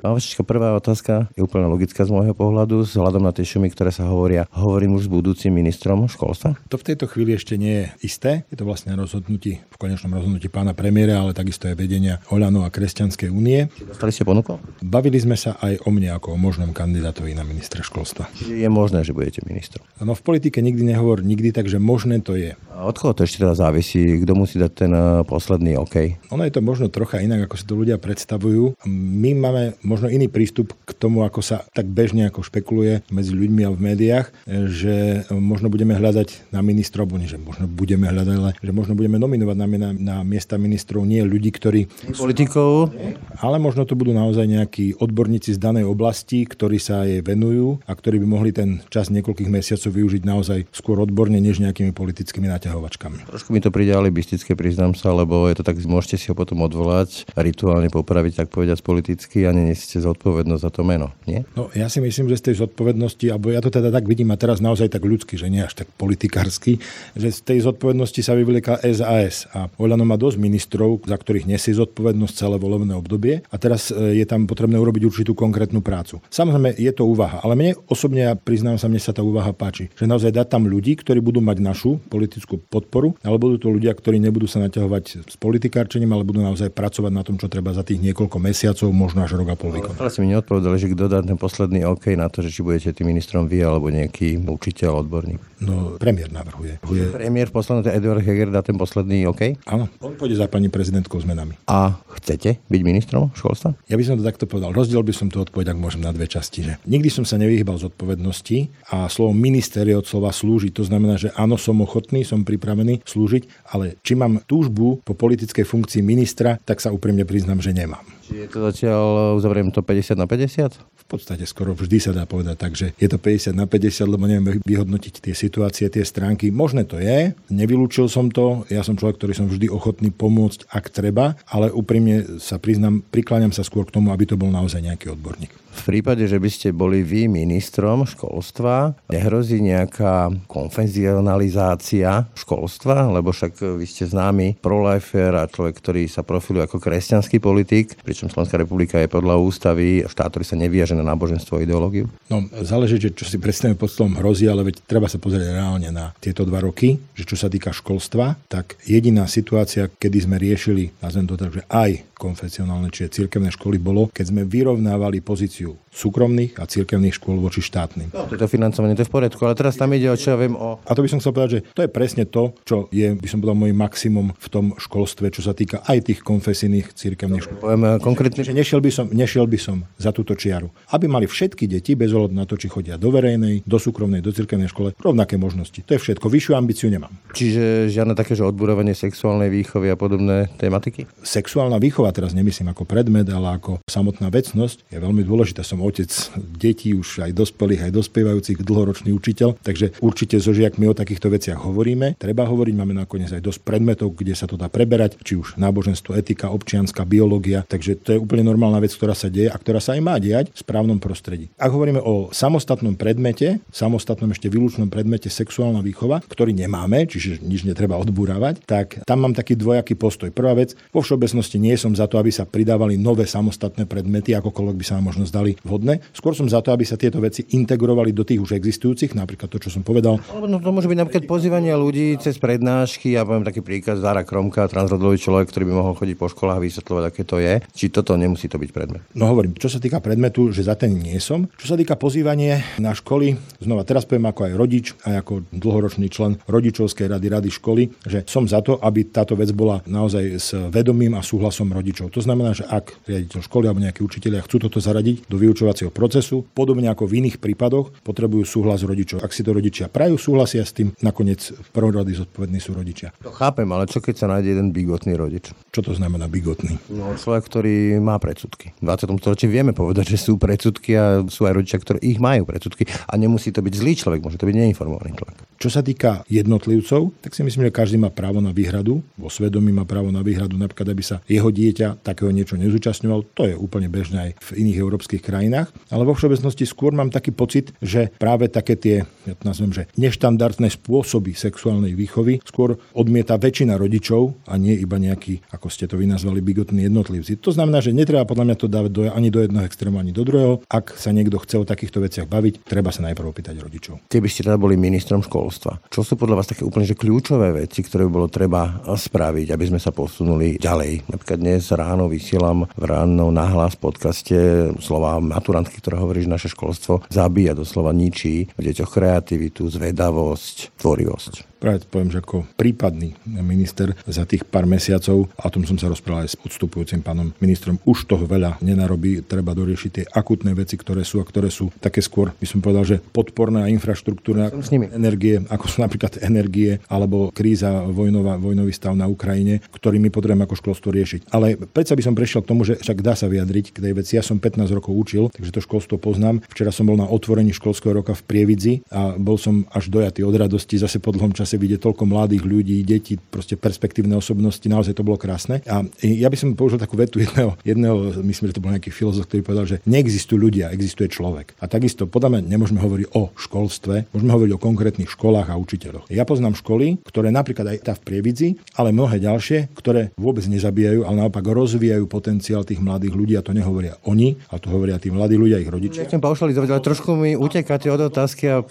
Vašička, 0.00 0.48
prvá 0.48 0.72
otázka 0.72 1.28
je 1.36 1.44
úplne 1.44 1.68
logická 1.68 2.08
z 2.08 2.10
môjho 2.12 2.32
pohľadu, 2.32 2.88
vzhľadom 2.88 3.20
na 3.20 3.36
tie 3.36 3.44
šumy, 3.44 3.68
ktoré 3.68 3.92
sa 3.92 4.08
hovoria. 4.08 4.48
Hovorím 4.56 4.96
už 4.96 5.06
s 5.06 5.12
budúcim 5.12 5.52
ministrom 5.52 6.08
školstva? 6.08 6.56
To 6.72 6.80
v 6.80 6.86
tejto 6.88 7.04
chvíli 7.04 7.36
ešte 7.36 7.60
nie 7.60 7.84
je 7.84 7.86
isté. 8.08 8.48
Je 8.48 8.56
to 8.56 8.64
vlastne 8.64 8.96
rozhodnutí, 8.96 9.60
v 9.60 9.76
konečnom 9.76 10.16
rozhodnutí 10.16 10.48
pána 10.48 10.72
premiéra, 10.72 11.20
ale 11.20 11.36
takisto 11.36 11.68
aj 11.68 11.76
vedenia 11.76 12.24
Oľano 12.32 12.64
a 12.64 12.72
Kresťanskej 12.72 13.28
únie. 13.28 13.68
Dostali 13.76 14.08
ste 14.08 14.24
ponuku? 14.24 14.56
Bavili 14.80 15.20
sme 15.20 15.36
sa 15.36 15.60
aj 15.60 15.84
o 15.84 15.92
mne 15.92 16.16
ako 16.16 16.32
o 16.32 16.38
možnom 16.40 16.72
kandidátovi 16.72 17.36
na 17.36 17.44
ministra 17.44 17.84
školstva. 17.84 18.32
Je 18.48 18.68
možné, 18.72 19.04
že 19.04 19.12
budete 19.12 19.44
ministrom. 19.44 19.84
No 20.00 20.16
v 20.16 20.22
politike 20.24 20.64
nikdy 20.64 20.96
nehovor 20.96 21.20
nikdy, 21.20 21.52
takže 21.52 21.76
možné 21.76 22.24
to 22.24 22.40
je. 22.40 22.56
A 22.80 22.88
od 22.88 22.96
koho 22.96 23.12
to 23.12 23.28
ešte 23.28 23.44
teda 23.44 23.52
závisí? 23.52 24.24
Kto 24.24 24.32
musí 24.32 24.56
dať 24.56 24.72
ten 24.72 24.88
eh, 24.96 25.20
posledný 25.28 25.76
OK? 25.76 26.24
Ono 26.32 26.40
je 26.40 26.54
to 26.56 26.64
možno 26.64 26.88
trocha 26.88 27.20
inak, 27.20 27.44
ako 27.44 27.60
si 27.60 27.68
to 27.68 27.76
ľudia 27.76 28.00
predstavujú. 28.00 28.72
My 28.88 29.36
máme 29.36 29.76
možno 29.84 30.08
iný 30.08 30.32
prístup 30.32 30.72
k 30.88 30.96
tomu, 30.96 31.28
ako 31.28 31.44
sa 31.44 31.68
tak 31.76 31.84
bežne 31.92 32.32
ako 32.32 32.40
špekuluje 32.40 33.04
medzi 33.12 33.36
ľuďmi 33.36 33.68
a 33.68 33.70
v 33.76 33.84
médiách, 33.84 34.32
že 34.72 35.28
možno 35.28 35.68
budeme 35.68 35.92
hľadať 35.92 36.48
na 36.56 36.64
ministrov, 36.64 37.04
že 37.20 37.36
možno 37.36 37.68
budeme 37.68 38.08
hľadať, 38.08 38.36
ale 38.40 38.56
že 38.56 38.72
možno 38.72 38.96
budeme 38.96 39.20
nominovať 39.20 39.56
na, 39.60 39.66
na, 39.68 39.90
na 39.92 40.16
miesta 40.24 40.56
ministrov 40.56 41.04
nie 41.04 41.20
ľudí, 41.20 41.52
ktorí... 41.52 41.84
Politikov? 42.16 42.96
Ale 43.44 43.60
možno 43.60 43.84
to 43.84 43.92
budú 43.92 44.16
naozaj 44.16 44.48
nejakí 44.48 44.96
odborníci 44.96 45.52
z 45.52 45.60
danej 45.60 45.84
oblasti, 45.84 46.48
ktorí 46.48 46.80
sa 46.80 47.04
jej 47.04 47.20
venujú 47.20 47.82
a 47.84 47.92
ktorí 47.92 48.22
by 48.24 48.26
mohli 48.30 48.50
ten 48.56 48.80
čas 48.88 49.12
niekoľkých 49.12 49.52
mesiacov 49.52 49.90
využiť 49.92 50.22
naozaj 50.24 50.58
skôr 50.72 50.96
odborne, 51.02 51.36
než 51.42 51.60
nejakými 51.60 51.92
politickými 51.92 52.48
naťahovačkami. 52.70 53.26
Trošku 53.26 53.50
mi 53.50 53.58
to 53.58 53.74
príde 53.74 53.90
alibistické, 53.90 54.54
priznám 54.54 54.94
sa, 54.94 55.10
lebo 55.10 55.50
je 55.50 55.58
to 55.58 55.66
tak, 55.66 55.82
môžete 55.82 56.22
si 56.22 56.26
ho 56.30 56.38
potom 56.38 56.62
odvolať, 56.62 57.26
rituálne 57.34 57.90
popraviť, 57.90 58.46
tak 58.46 58.48
povedať 58.54 58.78
politicky 58.86 59.42
a 59.42 59.50
za 59.50 60.14
zodpovednosť 60.14 60.62
za 60.62 60.70
to 60.70 60.86
meno, 60.86 61.10
nie? 61.26 61.42
No 61.58 61.68
ja 61.74 61.90
si 61.90 61.98
myslím, 61.98 62.30
že 62.30 62.38
z 62.38 62.44
tej 62.50 62.54
zodpovednosti, 62.62 63.26
alebo 63.26 63.50
ja 63.50 63.58
to 63.58 63.74
teda 63.74 63.90
tak 63.90 64.06
vidím 64.06 64.30
a 64.30 64.38
teraz 64.38 64.62
naozaj 64.62 64.94
tak 64.94 65.02
ľudsky, 65.02 65.34
že 65.34 65.50
nie 65.50 65.66
až 65.66 65.82
tak 65.82 65.90
politikársky, 65.98 66.78
že 67.18 67.28
z 67.34 67.40
tej 67.42 67.58
zodpovednosti 67.66 68.20
sa 68.22 68.38
vyvlieka 68.38 68.78
SAS 68.94 69.50
a 69.50 69.66
Oľano 69.80 70.06
má 70.06 70.14
dosť 70.14 70.38
ministrov, 70.38 71.02
za 71.08 71.16
ktorých 71.18 71.50
nesie 71.50 71.74
zodpovednosť 71.74 72.34
celé 72.36 72.56
volebné 72.60 72.94
obdobie 72.94 73.42
a 73.50 73.56
teraz 73.58 73.90
e, 73.90 74.22
je 74.22 74.24
tam 74.28 74.46
potrebné 74.46 74.78
urobiť 74.78 75.02
určitú 75.08 75.32
konkrétnu 75.34 75.82
prácu. 75.82 76.22
Samozrejme 76.30 76.78
je 76.78 76.92
to 76.94 77.08
úvaha, 77.08 77.42
ale 77.42 77.58
mne 77.58 77.72
osobne, 77.90 78.30
ja 78.30 78.34
priznám 78.38 78.78
sa, 78.78 78.86
mne 78.86 79.02
sa 79.02 79.16
tá 79.16 79.24
úvaha 79.24 79.50
páči, 79.50 79.88
že 79.96 80.06
naozaj 80.06 80.36
dať 80.36 80.46
tam 80.52 80.68
ľudí, 80.68 80.94
ktorí 81.00 81.18
budú 81.24 81.40
mať 81.40 81.58
našu 81.64 81.96
politickú 82.12 82.59
podporu, 82.68 83.16
ale 83.24 83.40
budú 83.40 83.56
to 83.56 83.72
ľudia, 83.72 83.96
ktorí 83.96 84.20
nebudú 84.20 84.44
sa 84.44 84.60
naťahovať 84.62 85.26
s 85.26 85.34
politikárčením, 85.40 86.12
ale 86.12 86.28
budú 86.28 86.44
naozaj 86.44 86.70
pracovať 86.70 87.12
na 87.12 87.24
tom, 87.24 87.40
čo 87.40 87.48
treba 87.48 87.72
za 87.72 87.82
tých 87.82 87.98
niekoľko 88.04 88.36
mesiacov, 88.36 88.88
možno 88.92 89.24
až 89.24 89.40
rok 89.40 89.48
a 89.48 89.56
pol 89.56 89.72
vykonať 89.72 90.20
si 90.20 90.28
mi 90.28 90.34
neodpovedali, 90.36 90.76
že 90.76 90.92
kto 90.92 91.08
dá 91.08 91.24
ten 91.24 91.38
posledný 91.38 91.86
OK 91.86 92.12
na 92.18 92.28
to, 92.28 92.44
že 92.44 92.52
či 92.52 92.60
budete 92.60 92.92
tým 92.92 93.14
ministrom 93.14 93.46
vy 93.46 93.64
alebo 93.64 93.88
nejaký 93.88 94.36
učiteľ, 94.42 95.06
odborník. 95.06 95.40
No, 95.62 95.96
premiér 95.96 96.28
navrhuje. 96.28 96.82
Je... 96.90 97.04
Premiér 97.08 97.48
posledný, 97.54 97.88
Eduard 97.94 98.20
Heger 98.20 98.50
dá 98.50 98.60
ten 98.60 98.74
posledný 98.74 99.24
OK? 99.30 99.56
Áno, 99.64 99.86
on 100.02 100.18
pôjde 100.18 100.36
za 100.36 100.50
pani 100.50 100.68
prezidentkou 100.68 101.16
zmenami. 101.22 101.56
A 101.70 101.96
chcete 102.20 102.58
byť 102.68 102.80
ministrom 102.82 103.30
školstva? 103.32 103.78
Ja 103.86 103.96
by 103.96 104.04
som 104.04 104.18
to 104.18 104.26
takto 104.26 104.44
povedal. 104.50 104.74
Rozdiel 104.74 105.00
by 105.00 105.14
som 105.14 105.28
tu 105.30 105.38
odpovedať, 105.40 105.72
ak 105.72 105.80
môžem, 105.80 106.02
na 106.02 106.10
dve 106.10 106.26
časti. 106.26 106.66
Že 106.66 106.72
nikdy 106.84 107.08
som 107.08 107.24
sa 107.24 107.38
nevyhýbal 107.38 107.78
z 107.78 107.92
odpovednosti 107.92 108.58
a 108.90 109.06
slovo 109.06 109.32
minister 109.32 109.86
je 109.86 109.94
od 109.94 110.08
slova 110.08 110.34
slúžiť. 110.34 110.74
To 110.74 110.84
znamená, 110.84 111.20
že 111.20 111.30
áno, 111.38 111.54
som 111.60 111.78
ochotný, 111.84 112.26
som 112.26 112.39
pripravený 112.44 113.02
slúžiť, 113.06 113.72
ale 113.72 113.98
či 114.04 114.14
mám 114.18 114.42
túžbu 114.44 115.00
po 115.02 115.12
politickej 115.16 115.64
funkcii 115.64 116.02
ministra, 116.04 116.58
tak 116.62 116.82
sa 116.82 116.92
úprimne 116.92 117.24
priznám, 117.24 117.62
že 117.62 117.72
nemám. 117.72 118.19
Či 118.30 118.46
je 118.46 118.54
to 118.54 118.62
zatiaľ, 118.62 119.34
uzavriem 119.34 119.74
to 119.74 119.82
50 119.82 120.14
na 120.14 120.30
50? 120.30 120.78
V 120.78 121.04
podstate 121.10 121.42
skoro 121.50 121.74
vždy 121.74 121.98
sa 121.98 122.14
dá 122.14 122.30
povedať 122.30 122.54
tak, 122.54 122.78
že 122.78 122.94
je 122.94 123.08
to 123.10 123.18
50 123.18 123.58
na 123.58 123.66
50, 123.66 124.06
lebo 124.06 124.30
neviem 124.30 124.62
vyhodnotiť 124.62 125.18
tie 125.18 125.34
situácie, 125.34 125.90
tie 125.90 126.06
stránky. 126.06 126.54
Možné 126.54 126.86
to 126.86 127.02
je, 127.02 127.34
nevylúčil 127.50 128.06
som 128.06 128.30
to, 128.30 128.62
ja 128.70 128.86
som 128.86 128.94
človek, 128.94 129.18
ktorý 129.18 129.34
som 129.34 129.50
vždy 129.50 129.66
ochotný 129.66 130.14
pomôcť, 130.14 130.70
ak 130.70 130.94
treba, 130.94 131.34
ale 131.50 131.74
úprimne 131.74 132.38
sa 132.38 132.62
priznám, 132.62 133.02
prikláňam 133.10 133.50
sa 133.50 133.66
skôr 133.66 133.82
k 133.82 133.98
tomu, 133.98 134.14
aby 134.14 134.22
to 134.30 134.38
bol 134.38 134.46
naozaj 134.46 134.78
nejaký 134.78 135.10
odborník. 135.10 135.50
V 135.70 135.82
prípade, 135.86 136.26
že 136.26 136.36
by 136.36 136.50
ste 136.50 136.68
boli 136.74 137.06
vy 137.06 137.30
ministrom 137.30 138.02
školstva, 138.02 138.98
nehrozí 139.06 139.62
nejaká 139.62 140.28
konfenzionalizácia 140.50 142.26
školstva, 142.34 143.06
lebo 143.14 143.30
však 143.30 143.78
vy 143.78 143.86
ste 143.86 144.04
známy 144.10 144.58
prolifer 144.58 145.30
a 145.30 145.46
človek, 145.46 145.78
ktorý 145.78 146.02
sa 146.10 146.26
profiluje 146.26 146.66
ako 146.66 146.82
kresťanský 146.82 147.38
politik, 147.38 147.94
pričom 148.02 148.19
Slovenská 148.28 148.60
republika 148.60 149.00
je 149.00 149.08
podľa 149.08 149.40
ústavy 149.40 150.04
štát, 150.04 150.28
ktorý 150.34 150.44
sa 150.44 150.60
neviaže 150.60 150.92
na 150.92 151.06
náboženstvo 151.06 151.56
a 151.56 151.64
ideológiu? 151.64 152.10
No, 152.28 152.44
záleží, 152.60 153.00
že 153.00 153.14
čo 153.16 153.24
si 153.24 153.40
predstavíme 153.40 153.80
pod 153.80 153.88
slovom 153.88 154.20
hrozí, 154.20 154.44
ale 154.50 154.68
veď 154.68 154.84
treba 154.84 155.08
sa 155.08 155.16
pozrieť 155.16 155.56
reálne 155.56 155.88
na 155.88 156.12
tieto 156.20 156.44
dva 156.44 156.60
roky, 156.60 157.00
že 157.16 157.24
čo 157.24 157.38
sa 157.38 157.48
týka 157.48 157.72
školstva, 157.72 158.36
tak 158.50 158.76
jediná 158.84 159.24
situácia, 159.30 159.88
kedy 159.88 160.18
sme 160.28 160.36
riešili, 160.36 160.92
nazvem 161.00 161.24
to 161.30 161.38
tak, 161.38 161.54
že 161.54 161.62
aj 161.70 162.09
konfesionálne, 162.20 162.92
čiže 162.92 163.24
cirkevné 163.24 163.48
školy 163.56 163.80
bolo, 163.80 164.12
keď 164.12 164.28
sme 164.28 164.44
vyrovnávali 164.44 165.24
pozíciu 165.24 165.80
súkromných 165.90 166.60
a 166.60 166.68
cirkevných 166.68 167.16
škôl 167.16 167.40
voči 167.40 167.64
štátnym. 167.64 168.12
No, 168.14 168.28
toto 168.28 168.46
financovanie 168.46 168.94
to 168.94 169.02
je 169.02 169.10
v 169.10 169.14
poriadku, 169.16 169.40
ale 169.42 169.58
teraz 169.58 169.74
tam 169.74 169.90
ide 169.96 170.06
o 170.06 170.14
čo 170.14 170.34
ja 170.34 170.38
viem 170.38 170.54
o... 170.54 170.78
A 170.84 170.92
to 170.94 171.02
by 171.02 171.08
som 171.10 171.18
chcel 171.18 171.34
povedať, 171.34 171.50
že 171.50 171.60
to 171.74 171.80
je 171.82 171.90
presne 171.90 172.24
to, 172.28 172.54
čo 172.62 172.86
je, 172.92 173.16
by 173.16 173.26
som 173.26 173.42
povedal, 173.42 173.58
môj 173.58 173.72
maximum 173.74 174.36
v 174.36 174.48
tom 174.52 174.66
školstve, 174.78 175.32
čo 175.34 175.42
sa 175.42 175.56
týka 175.56 175.82
aj 175.88 176.12
tých 176.12 176.20
konfesijných 176.22 176.94
cirkevných 176.94 177.42
škôl. 177.42 177.58
Poviem 177.58 177.98
konkrétne... 177.98 178.46
Že 178.46 178.54
nešiel 178.54 178.78
by, 178.84 178.90
som, 178.92 179.06
nešiel 179.10 179.46
by 179.50 179.58
som 179.58 179.82
za 179.98 180.14
túto 180.14 180.38
čiaru. 180.38 180.70
Aby 180.94 181.10
mali 181.10 181.26
všetky 181.26 181.66
deti, 181.66 181.98
bez 181.98 182.14
ohľadu 182.14 182.34
na 182.38 182.46
to, 182.46 182.54
či 182.54 182.70
chodia 182.70 182.94
do 182.94 183.10
verejnej, 183.10 183.66
do 183.66 183.78
súkromnej, 183.80 184.22
do 184.22 184.30
cirkevnej 184.30 184.70
škole, 184.70 184.94
rovnaké 185.00 185.40
možnosti. 185.40 185.82
To 185.82 185.96
je 185.96 186.00
všetko. 186.02 186.26
Vyššiu 186.30 186.52
ambíciu 186.54 186.86
nemám. 186.86 187.10
Čiže 187.34 187.90
žiadne 187.90 188.14
také, 188.14 188.38
že 188.38 188.46
odburovanie 188.46 188.94
sexuálnej 188.94 189.50
výchovy 189.50 189.90
a 189.90 189.96
podobné 189.98 190.46
tematiky? 190.60 191.10
Sexuálna 191.24 191.82
výchova, 191.82 192.09
teraz 192.14 192.36
nemyslím 192.36 192.70
ako 192.70 192.86
predmet, 192.86 193.26
ale 193.30 193.56
ako 193.56 193.82
samotná 193.86 194.30
vecnosť, 194.30 194.86
je 194.90 194.98
veľmi 194.98 195.22
dôležitá. 195.26 195.62
Som 195.66 195.82
otec 195.82 196.10
detí, 196.36 196.94
už 196.94 197.24
aj 197.26 197.32
dospelých, 197.34 197.90
aj 197.90 197.92
dospievajúcich, 197.96 198.62
dlhoročný 198.62 199.10
učiteľ, 199.14 199.58
takže 199.62 199.96
určite 200.02 200.36
so 200.38 200.54
žiakmi 200.54 200.86
o 200.90 200.94
takýchto 200.94 201.30
veciach 201.30 201.58
hovoríme. 201.58 202.18
Treba 202.18 202.46
hovoriť, 202.46 202.74
máme 202.74 202.94
nakoniec 202.94 203.30
aj 203.32 203.42
dosť 203.42 203.60
predmetov, 203.64 204.14
kde 204.14 204.34
sa 204.34 204.44
to 204.50 204.58
dá 204.58 204.66
preberať, 204.66 205.16
či 205.22 205.38
už 205.38 205.56
náboženstvo, 205.56 206.14
etika, 206.18 206.52
občianská 206.52 207.06
biológia. 207.06 207.62
Takže 207.66 207.98
to 208.00 208.08
je 208.16 208.22
úplne 208.22 208.46
normálna 208.46 208.82
vec, 208.82 208.92
ktorá 208.92 209.14
sa 209.14 209.30
deje 209.30 209.48
a 209.48 209.56
ktorá 209.56 209.78
sa 209.78 209.94
aj 209.96 210.02
má 210.02 210.16
diať 210.18 210.52
v 210.52 210.58
správnom 210.60 210.98
prostredí. 210.98 211.48
Ak 211.56 211.72
hovoríme 211.72 212.02
o 212.02 212.28
samostatnom 212.34 212.94
predmete, 212.98 213.62
samostatnom 213.70 214.30
ešte 214.34 214.50
výlučnom 214.50 214.90
predmete 214.90 215.32
sexuálna 215.32 215.80
výchova, 215.80 216.20
ktorý 216.26 216.52
nemáme, 216.56 217.06
čiže 217.06 217.40
nič 217.40 217.64
netreba 217.64 217.96
odburávať, 218.00 218.64
tak 218.66 219.00
tam 219.06 219.24
mám 219.24 219.34
taký 219.36 219.54
dvojaký 219.56 219.94
postoj. 219.96 220.32
Prvá 220.32 220.56
vec, 220.56 220.74
vo 220.90 221.00
všeobecnosti 221.04 221.56
nie 221.60 221.76
som 221.76 221.92
za 222.00 222.08
to, 222.08 222.16
aby 222.16 222.32
sa 222.32 222.48
pridávali 222.48 222.96
nové 222.96 223.28
samostatné 223.28 223.84
predmety, 223.84 224.32
akokoľvek 224.32 224.76
by 224.80 224.84
sa 224.88 224.96
nám 224.96 225.12
možno 225.12 225.28
zdali 225.28 225.60
vhodné. 225.60 226.00
Skôr 226.16 226.32
som 226.32 226.48
za 226.48 226.64
to, 226.64 226.72
aby 226.72 226.88
sa 226.88 226.96
tieto 226.96 227.20
veci 227.20 227.44
integrovali 227.52 228.16
do 228.16 228.24
tých 228.24 228.40
už 228.40 228.56
existujúcich, 228.56 229.12
napríklad 229.12 229.52
to, 229.52 229.60
čo 229.60 229.68
som 229.68 229.84
povedal. 229.84 230.16
No, 230.32 230.56
to 230.56 230.72
môže 230.72 230.88
byť 230.88 230.98
napríklad 230.98 231.24
pozývanie 231.28 231.76
ľudí 231.76 232.16
cez 232.16 232.40
prednášky, 232.40 233.12
ja 233.20 233.28
poviem 233.28 233.44
taký 233.44 233.60
príklad, 233.60 234.00
Zara 234.00 234.24
Kromka, 234.24 234.64
transrodový 234.70 235.20
človek, 235.20 235.52
ktorý 235.52 235.68
by 235.68 235.74
mohol 235.76 235.94
chodiť 235.98 236.16
po 236.16 236.32
školách 236.32 236.56
a 236.56 236.64
vysvetľovať, 236.64 237.04
aké 237.04 237.22
to 237.28 237.36
je. 237.36 237.54
Či 237.76 237.92
toto 237.92 238.16
nemusí 238.16 238.48
to 238.48 238.56
byť 238.56 238.70
predmet? 238.72 239.02
No 239.12 239.28
hovorím, 239.28 239.58
čo 239.58 239.68
sa 239.68 239.82
týka 239.82 240.00
predmetu, 240.00 240.54
že 240.54 240.64
za 240.64 240.78
ten 240.78 240.96
nie 240.96 241.20
som. 241.20 241.50
Čo 241.58 241.74
sa 241.74 241.76
týka 241.76 241.98
pozývanie 241.98 242.80
na 242.80 242.96
školy, 242.96 243.36
znova 243.60 243.84
teraz 243.84 244.06
poviem 244.06 244.30
ako 244.30 244.40
aj 244.46 244.52
rodič, 244.56 244.86
aj 245.04 245.14
ako 245.26 245.32
dlhoročný 245.50 246.06
člen 246.08 246.38
rodičovskej 246.46 247.10
rady, 247.10 247.26
rady 247.28 247.50
školy, 247.50 247.82
že 248.06 248.24
som 248.24 248.46
za 248.46 248.62
to, 248.62 248.78
aby 248.80 249.10
táto 249.10 249.34
vec 249.34 249.50
bola 249.50 249.82
naozaj 249.84 250.24
s 250.38 250.54
vedomím 250.70 251.18
a 251.18 251.26
súhlasom 251.26 251.74
rodičov. 251.74 251.89
To 251.92 252.22
znamená, 252.22 252.54
že 252.54 252.62
ak 252.68 252.94
riaditeľ 253.08 253.40
školy 253.42 253.64
alebo 253.66 253.82
nejakí 253.82 254.00
učiteľia 254.04 254.44
chcú 254.46 254.70
toto 254.70 254.78
zaradiť 254.78 255.26
do 255.26 255.36
vyučovacieho 255.36 255.90
procesu, 255.90 256.46
podobne 256.54 256.86
ako 256.86 257.10
v 257.10 257.26
iných 257.26 257.42
prípadoch, 257.42 257.90
potrebujú 258.06 258.46
súhlas 258.46 258.86
rodičov. 258.86 259.24
Ak 259.24 259.34
si 259.34 259.42
to 259.42 259.50
rodičia 259.50 259.90
prajú, 259.90 260.14
súhlasia 260.20 260.62
s 260.62 260.76
tým, 260.76 260.94
nakoniec 261.02 261.50
v 261.50 261.68
prvom 261.74 261.90
rady 261.90 262.20
zodpovední 262.20 262.60
sú 262.60 262.76
rodičia. 262.76 263.10
To 263.24 263.34
chápem, 263.34 263.66
ale 263.72 263.90
čo 263.90 263.98
keď 263.98 264.14
sa 264.14 264.26
nájde 264.30 264.54
jeden 264.54 264.68
bigotný 264.70 265.16
rodič? 265.16 265.50
Čo 265.74 265.80
to 265.80 265.92
znamená 265.96 266.30
bigotný? 266.30 266.78
No, 266.92 267.16
človek, 267.16 267.46
ktorý 267.48 267.98
má 267.98 268.20
predsudky. 268.20 268.76
V 268.78 268.86
20. 268.86 269.16
storočí 269.20 269.46
vieme 269.48 269.72
povedať, 269.72 270.14
že 270.14 270.18
sú 270.20 270.36
predsudky 270.36 270.90
a 270.94 271.24
sú 271.26 271.48
aj 271.48 271.54
rodičia, 271.56 271.78
ktorí 271.80 271.98
ich 272.04 272.18
majú 272.20 272.44
predsudky. 272.44 272.84
A 273.08 273.16
nemusí 273.16 273.50
to 273.50 273.64
byť 273.64 273.74
zlý 273.74 273.92
človek, 273.96 274.20
môže 274.20 274.36
to 274.36 274.44
byť 274.44 274.56
neinformovaný 274.56 275.16
človek. 275.16 275.36
Čo 275.60 275.68
sa 275.68 275.80
týka 275.84 276.24
jednotlivcov, 276.28 277.12
tak 277.20 277.36
si 277.36 277.44
myslím, 277.44 277.68
že 277.68 277.72
každý 277.72 277.96
má 278.00 278.08
právo 278.08 278.40
na 278.40 278.52
výhradu, 278.52 279.04
vo 279.16 279.28
svedomí 279.28 279.72
má 279.72 279.84
právo 279.84 280.08
na 280.08 280.24
výhradu, 280.24 280.56
napríklad, 280.56 280.88
aby 280.92 281.04
sa 281.04 281.20
jeho 281.28 281.48
dieťa 281.52 281.79
takého 282.00 282.30
niečo 282.30 282.60
nezúčastňoval. 282.60 283.20
To 283.36 283.42
je 283.48 283.54
úplne 283.56 283.88
bežné 283.88 284.18
aj 284.20 284.30
v 284.40 284.50
iných 284.66 284.78
európskych 284.80 285.22
krajinách. 285.24 285.72
Ale 285.88 286.04
vo 286.04 286.14
všeobecnosti 286.14 286.68
skôr 286.68 286.92
mám 286.92 287.08
taký 287.08 287.32
pocit, 287.32 287.72
že 287.80 288.12
práve 288.20 288.52
také 288.52 288.76
tie, 288.76 288.96
ja 289.24 289.34
to 289.34 289.44
nazvem, 289.44 289.72
že 289.72 289.88
neštandardné 289.96 290.68
spôsoby 290.70 291.32
sexuálnej 291.32 291.96
výchovy 291.96 292.44
skôr 292.44 292.76
odmieta 292.92 293.40
väčšina 293.40 293.80
rodičov 293.80 294.36
a 294.46 294.60
nie 294.60 294.76
iba 294.76 295.00
nejaký, 295.00 295.40
ako 295.54 295.66
ste 295.72 295.88
to 295.88 295.96
vy 295.96 296.04
nazvali, 296.06 296.44
bigotní 296.44 296.86
jednotlivci. 296.86 297.40
To 297.40 297.54
znamená, 297.54 297.80
že 297.80 297.96
netreba 297.96 298.28
podľa 298.28 298.52
mňa 298.52 298.56
to 298.58 298.66
dávať 298.66 298.90
do, 298.90 299.02
ani 299.08 299.28
do 299.30 299.40
jedného 299.40 299.64
extrému, 299.64 299.96
ani 300.00 300.12
do 300.12 300.22
druhého. 300.26 300.64
Ak 300.68 300.98
sa 300.98 301.14
niekto 301.14 301.40
chce 301.40 301.60
o 301.60 301.68
takýchto 301.68 302.02
veciach 302.02 302.26
baviť, 302.26 302.66
treba 302.66 302.90
sa 302.90 303.06
najprv 303.06 303.26
opýtať 303.30 303.60
rodičov. 303.62 304.10
Keby 304.10 304.28
ste 304.28 304.46
teda 304.46 304.58
boli 304.58 304.74
ministrom 304.74 305.22
školstva, 305.22 305.84
čo 305.92 306.02
sú 306.02 306.18
podľa 306.18 306.42
vás 306.42 306.48
také 306.50 306.66
úplne 306.66 306.88
že 306.88 306.98
kľúčové 306.98 307.52
veci, 307.64 307.84
ktoré 307.84 308.08
by 308.08 308.10
bolo 308.10 308.28
treba 308.32 308.82
spraviť, 308.82 309.52
aby 309.52 309.64
sme 309.68 309.80
sa 309.80 309.92
posunuli 309.94 310.56
ďalej? 310.56 311.12
Napríklad 311.12 311.38
dnes 311.38 311.59
ráno 311.68 312.08
vysielam 312.08 312.64
v 312.72 312.84
ráno 312.88 313.28
nahlas 313.28 313.76
podcaste 313.76 314.72
slova 314.80 315.20
maturantky, 315.20 315.76
ktorá 315.84 316.00
hovorí, 316.00 316.24
že 316.24 316.32
naše 316.32 316.48
školstvo 316.48 317.04
zabíja, 317.12 317.52
doslova 317.52 317.92
ničí 317.92 318.48
v 318.56 318.60
deťoch 318.64 318.88
kreativitu, 318.88 319.68
zvedavosť, 319.68 320.80
tvorivosť 320.80 321.49
práve 321.60 321.84
poviem, 321.84 322.08
že 322.08 322.24
ako 322.24 322.48
prípadný 322.56 323.12
minister 323.28 323.92
za 324.08 324.24
tých 324.24 324.48
pár 324.48 324.64
mesiacov, 324.64 325.28
a 325.36 325.46
o 325.46 325.52
tom 325.52 325.68
som 325.68 325.76
sa 325.76 325.92
rozprával 325.92 326.24
aj 326.24 326.30
s 326.32 326.40
odstupujúcim 326.40 327.04
pánom 327.04 327.36
ministrom, 327.38 327.76
už 327.84 328.08
toho 328.08 328.24
veľa 328.24 328.58
nenarobí, 328.64 329.20
treba 329.28 329.52
doriešiť 329.52 329.90
tie 329.92 330.04
akutné 330.08 330.56
veci, 330.56 330.80
ktoré 330.80 331.04
sú 331.04 331.20
a 331.20 331.28
ktoré 331.28 331.52
sú 331.52 331.68
také 331.78 332.00
skôr, 332.00 332.32
by 332.40 332.46
som 332.48 332.64
povedal, 332.64 332.84
že 332.88 332.96
podporné 333.12 333.66
a 333.66 333.72
infraštruktúrne 333.72 334.48
energie, 334.96 335.44
ako 335.52 335.64
sú 335.68 335.84
napríklad 335.84 336.22
energie 336.24 336.80
alebo 336.88 337.28
kríza 337.34 337.84
vojnová, 337.90 338.38
vojnový 338.38 338.72
stav 338.72 338.94
na 338.94 339.10
Ukrajine, 339.10 339.60
ktorý 339.74 339.98
my 339.98 340.08
potrebujeme 340.14 340.46
ako 340.46 340.56
školstvo 340.56 340.88
riešiť. 340.94 341.34
Ale 341.34 341.58
predsa 341.58 341.98
by 341.98 342.02
som 342.06 342.14
prešiel 342.14 342.40
k 342.46 342.50
tomu, 342.54 342.62
že 342.62 342.78
však 342.78 343.02
dá 343.02 343.18
sa 343.18 343.26
vyjadriť 343.26 343.74
k 343.74 343.82
tej 343.82 343.92
veci. 343.98 344.14
Ja 344.14 344.22
som 344.22 344.38
15 344.38 344.70
rokov 344.70 344.94
učil, 344.94 345.28
takže 345.34 345.50
to 345.50 345.60
školstvo 345.60 345.98
poznám. 345.98 346.40
Včera 346.48 346.70
som 346.70 346.86
bol 346.86 346.94
na 346.94 347.10
otvorení 347.10 347.50
školského 347.50 347.90
roka 347.90 348.14
v 348.14 348.22
Prievidzi 348.22 348.74
a 348.94 349.18
bol 349.18 349.34
som 349.34 349.66
až 349.74 349.90
dojatý 349.90 350.22
od 350.22 350.38
radosti 350.38 350.78
zase 350.78 351.02
po 351.02 351.10
dlhom 351.10 351.34
čase 351.34 351.49
čase 351.50 351.58
vidieť 351.58 351.82
toľko 351.82 352.06
mladých 352.06 352.46
ľudí, 352.46 352.78
detí, 352.86 353.18
proste 353.18 353.58
perspektívne 353.58 354.14
osobnosti, 354.14 354.62
naozaj 354.62 354.94
to 354.94 355.02
bolo 355.02 355.18
krásne. 355.18 355.58
A 355.66 355.82
ja 355.98 356.30
by 356.30 356.36
som 356.38 356.54
použil 356.54 356.78
takú 356.78 356.94
vetu 356.94 357.18
jedného, 357.18 357.58
jedného 357.66 358.22
myslím, 358.22 358.54
že 358.54 358.54
to 358.54 358.62
bol 358.62 358.70
nejaký 358.70 358.94
filozof, 358.94 359.26
ktorý 359.26 359.42
povedal, 359.42 359.66
že 359.66 359.76
neexistujú 359.82 360.38
ľudia, 360.38 360.70
existuje 360.70 361.10
človek. 361.10 361.58
A 361.58 361.66
takisto, 361.66 362.06
podľa 362.06 362.38
nemôžeme 362.46 362.78
hovoriť 362.78 363.06
o 363.18 363.34
školstve, 363.34 364.14
môžeme 364.14 364.30
hovoriť 364.30 364.52
o 364.54 364.62
konkrétnych 364.62 365.10
školách 365.10 365.50
a 365.50 365.58
učiteľoch. 365.58 366.06
Ja 366.06 366.22
poznám 366.22 366.54
školy, 366.54 367.02
ktoré 367.02 367.34
napríklad 367.34 367.74
aj 367.74 367.78
tá 367.82 367.92
v 367.98 368.04
Prievidzi, 368.06 368.48
ale 368.78 368.94
mnohé 368.94 369.18
ďalšie, 369.18 369.74
ktoré 369.74 370.14
vôbec 370.14 370.46
nezabíjajú, 370.46 371.02
ale 371.02 371.26
naopak 371.26 371.42
rozvíjajú 371.42 372.06
potenciál 372.06 372.62
tých 372.62 372.78
mladých 372.78 373.18
ľudí 373.18 373.34
a 373.34 373.42
to 373.42 373.50
nehovoria 373.50 373.98
oni, 374.06 374.38
ale 374.54 374.58
to 374.62 374.70
hovoria 374.70 375.02
tí 375.02 375.10
mladí 375.10 375.34
ľudia, 375.34 375.58
ich 375.58 375.66
rodičia. 375.66 376.06
Nechcem 376.06 376.22
paušalizovať, 376.22 376.68
ale 376.70 376.86
trošku 376.86 377.18
mi 377.18 377.34
utekáte 377.34 377.90
od 377.90 378.06
otázky 378.06 378.46
a... 378.46 378.62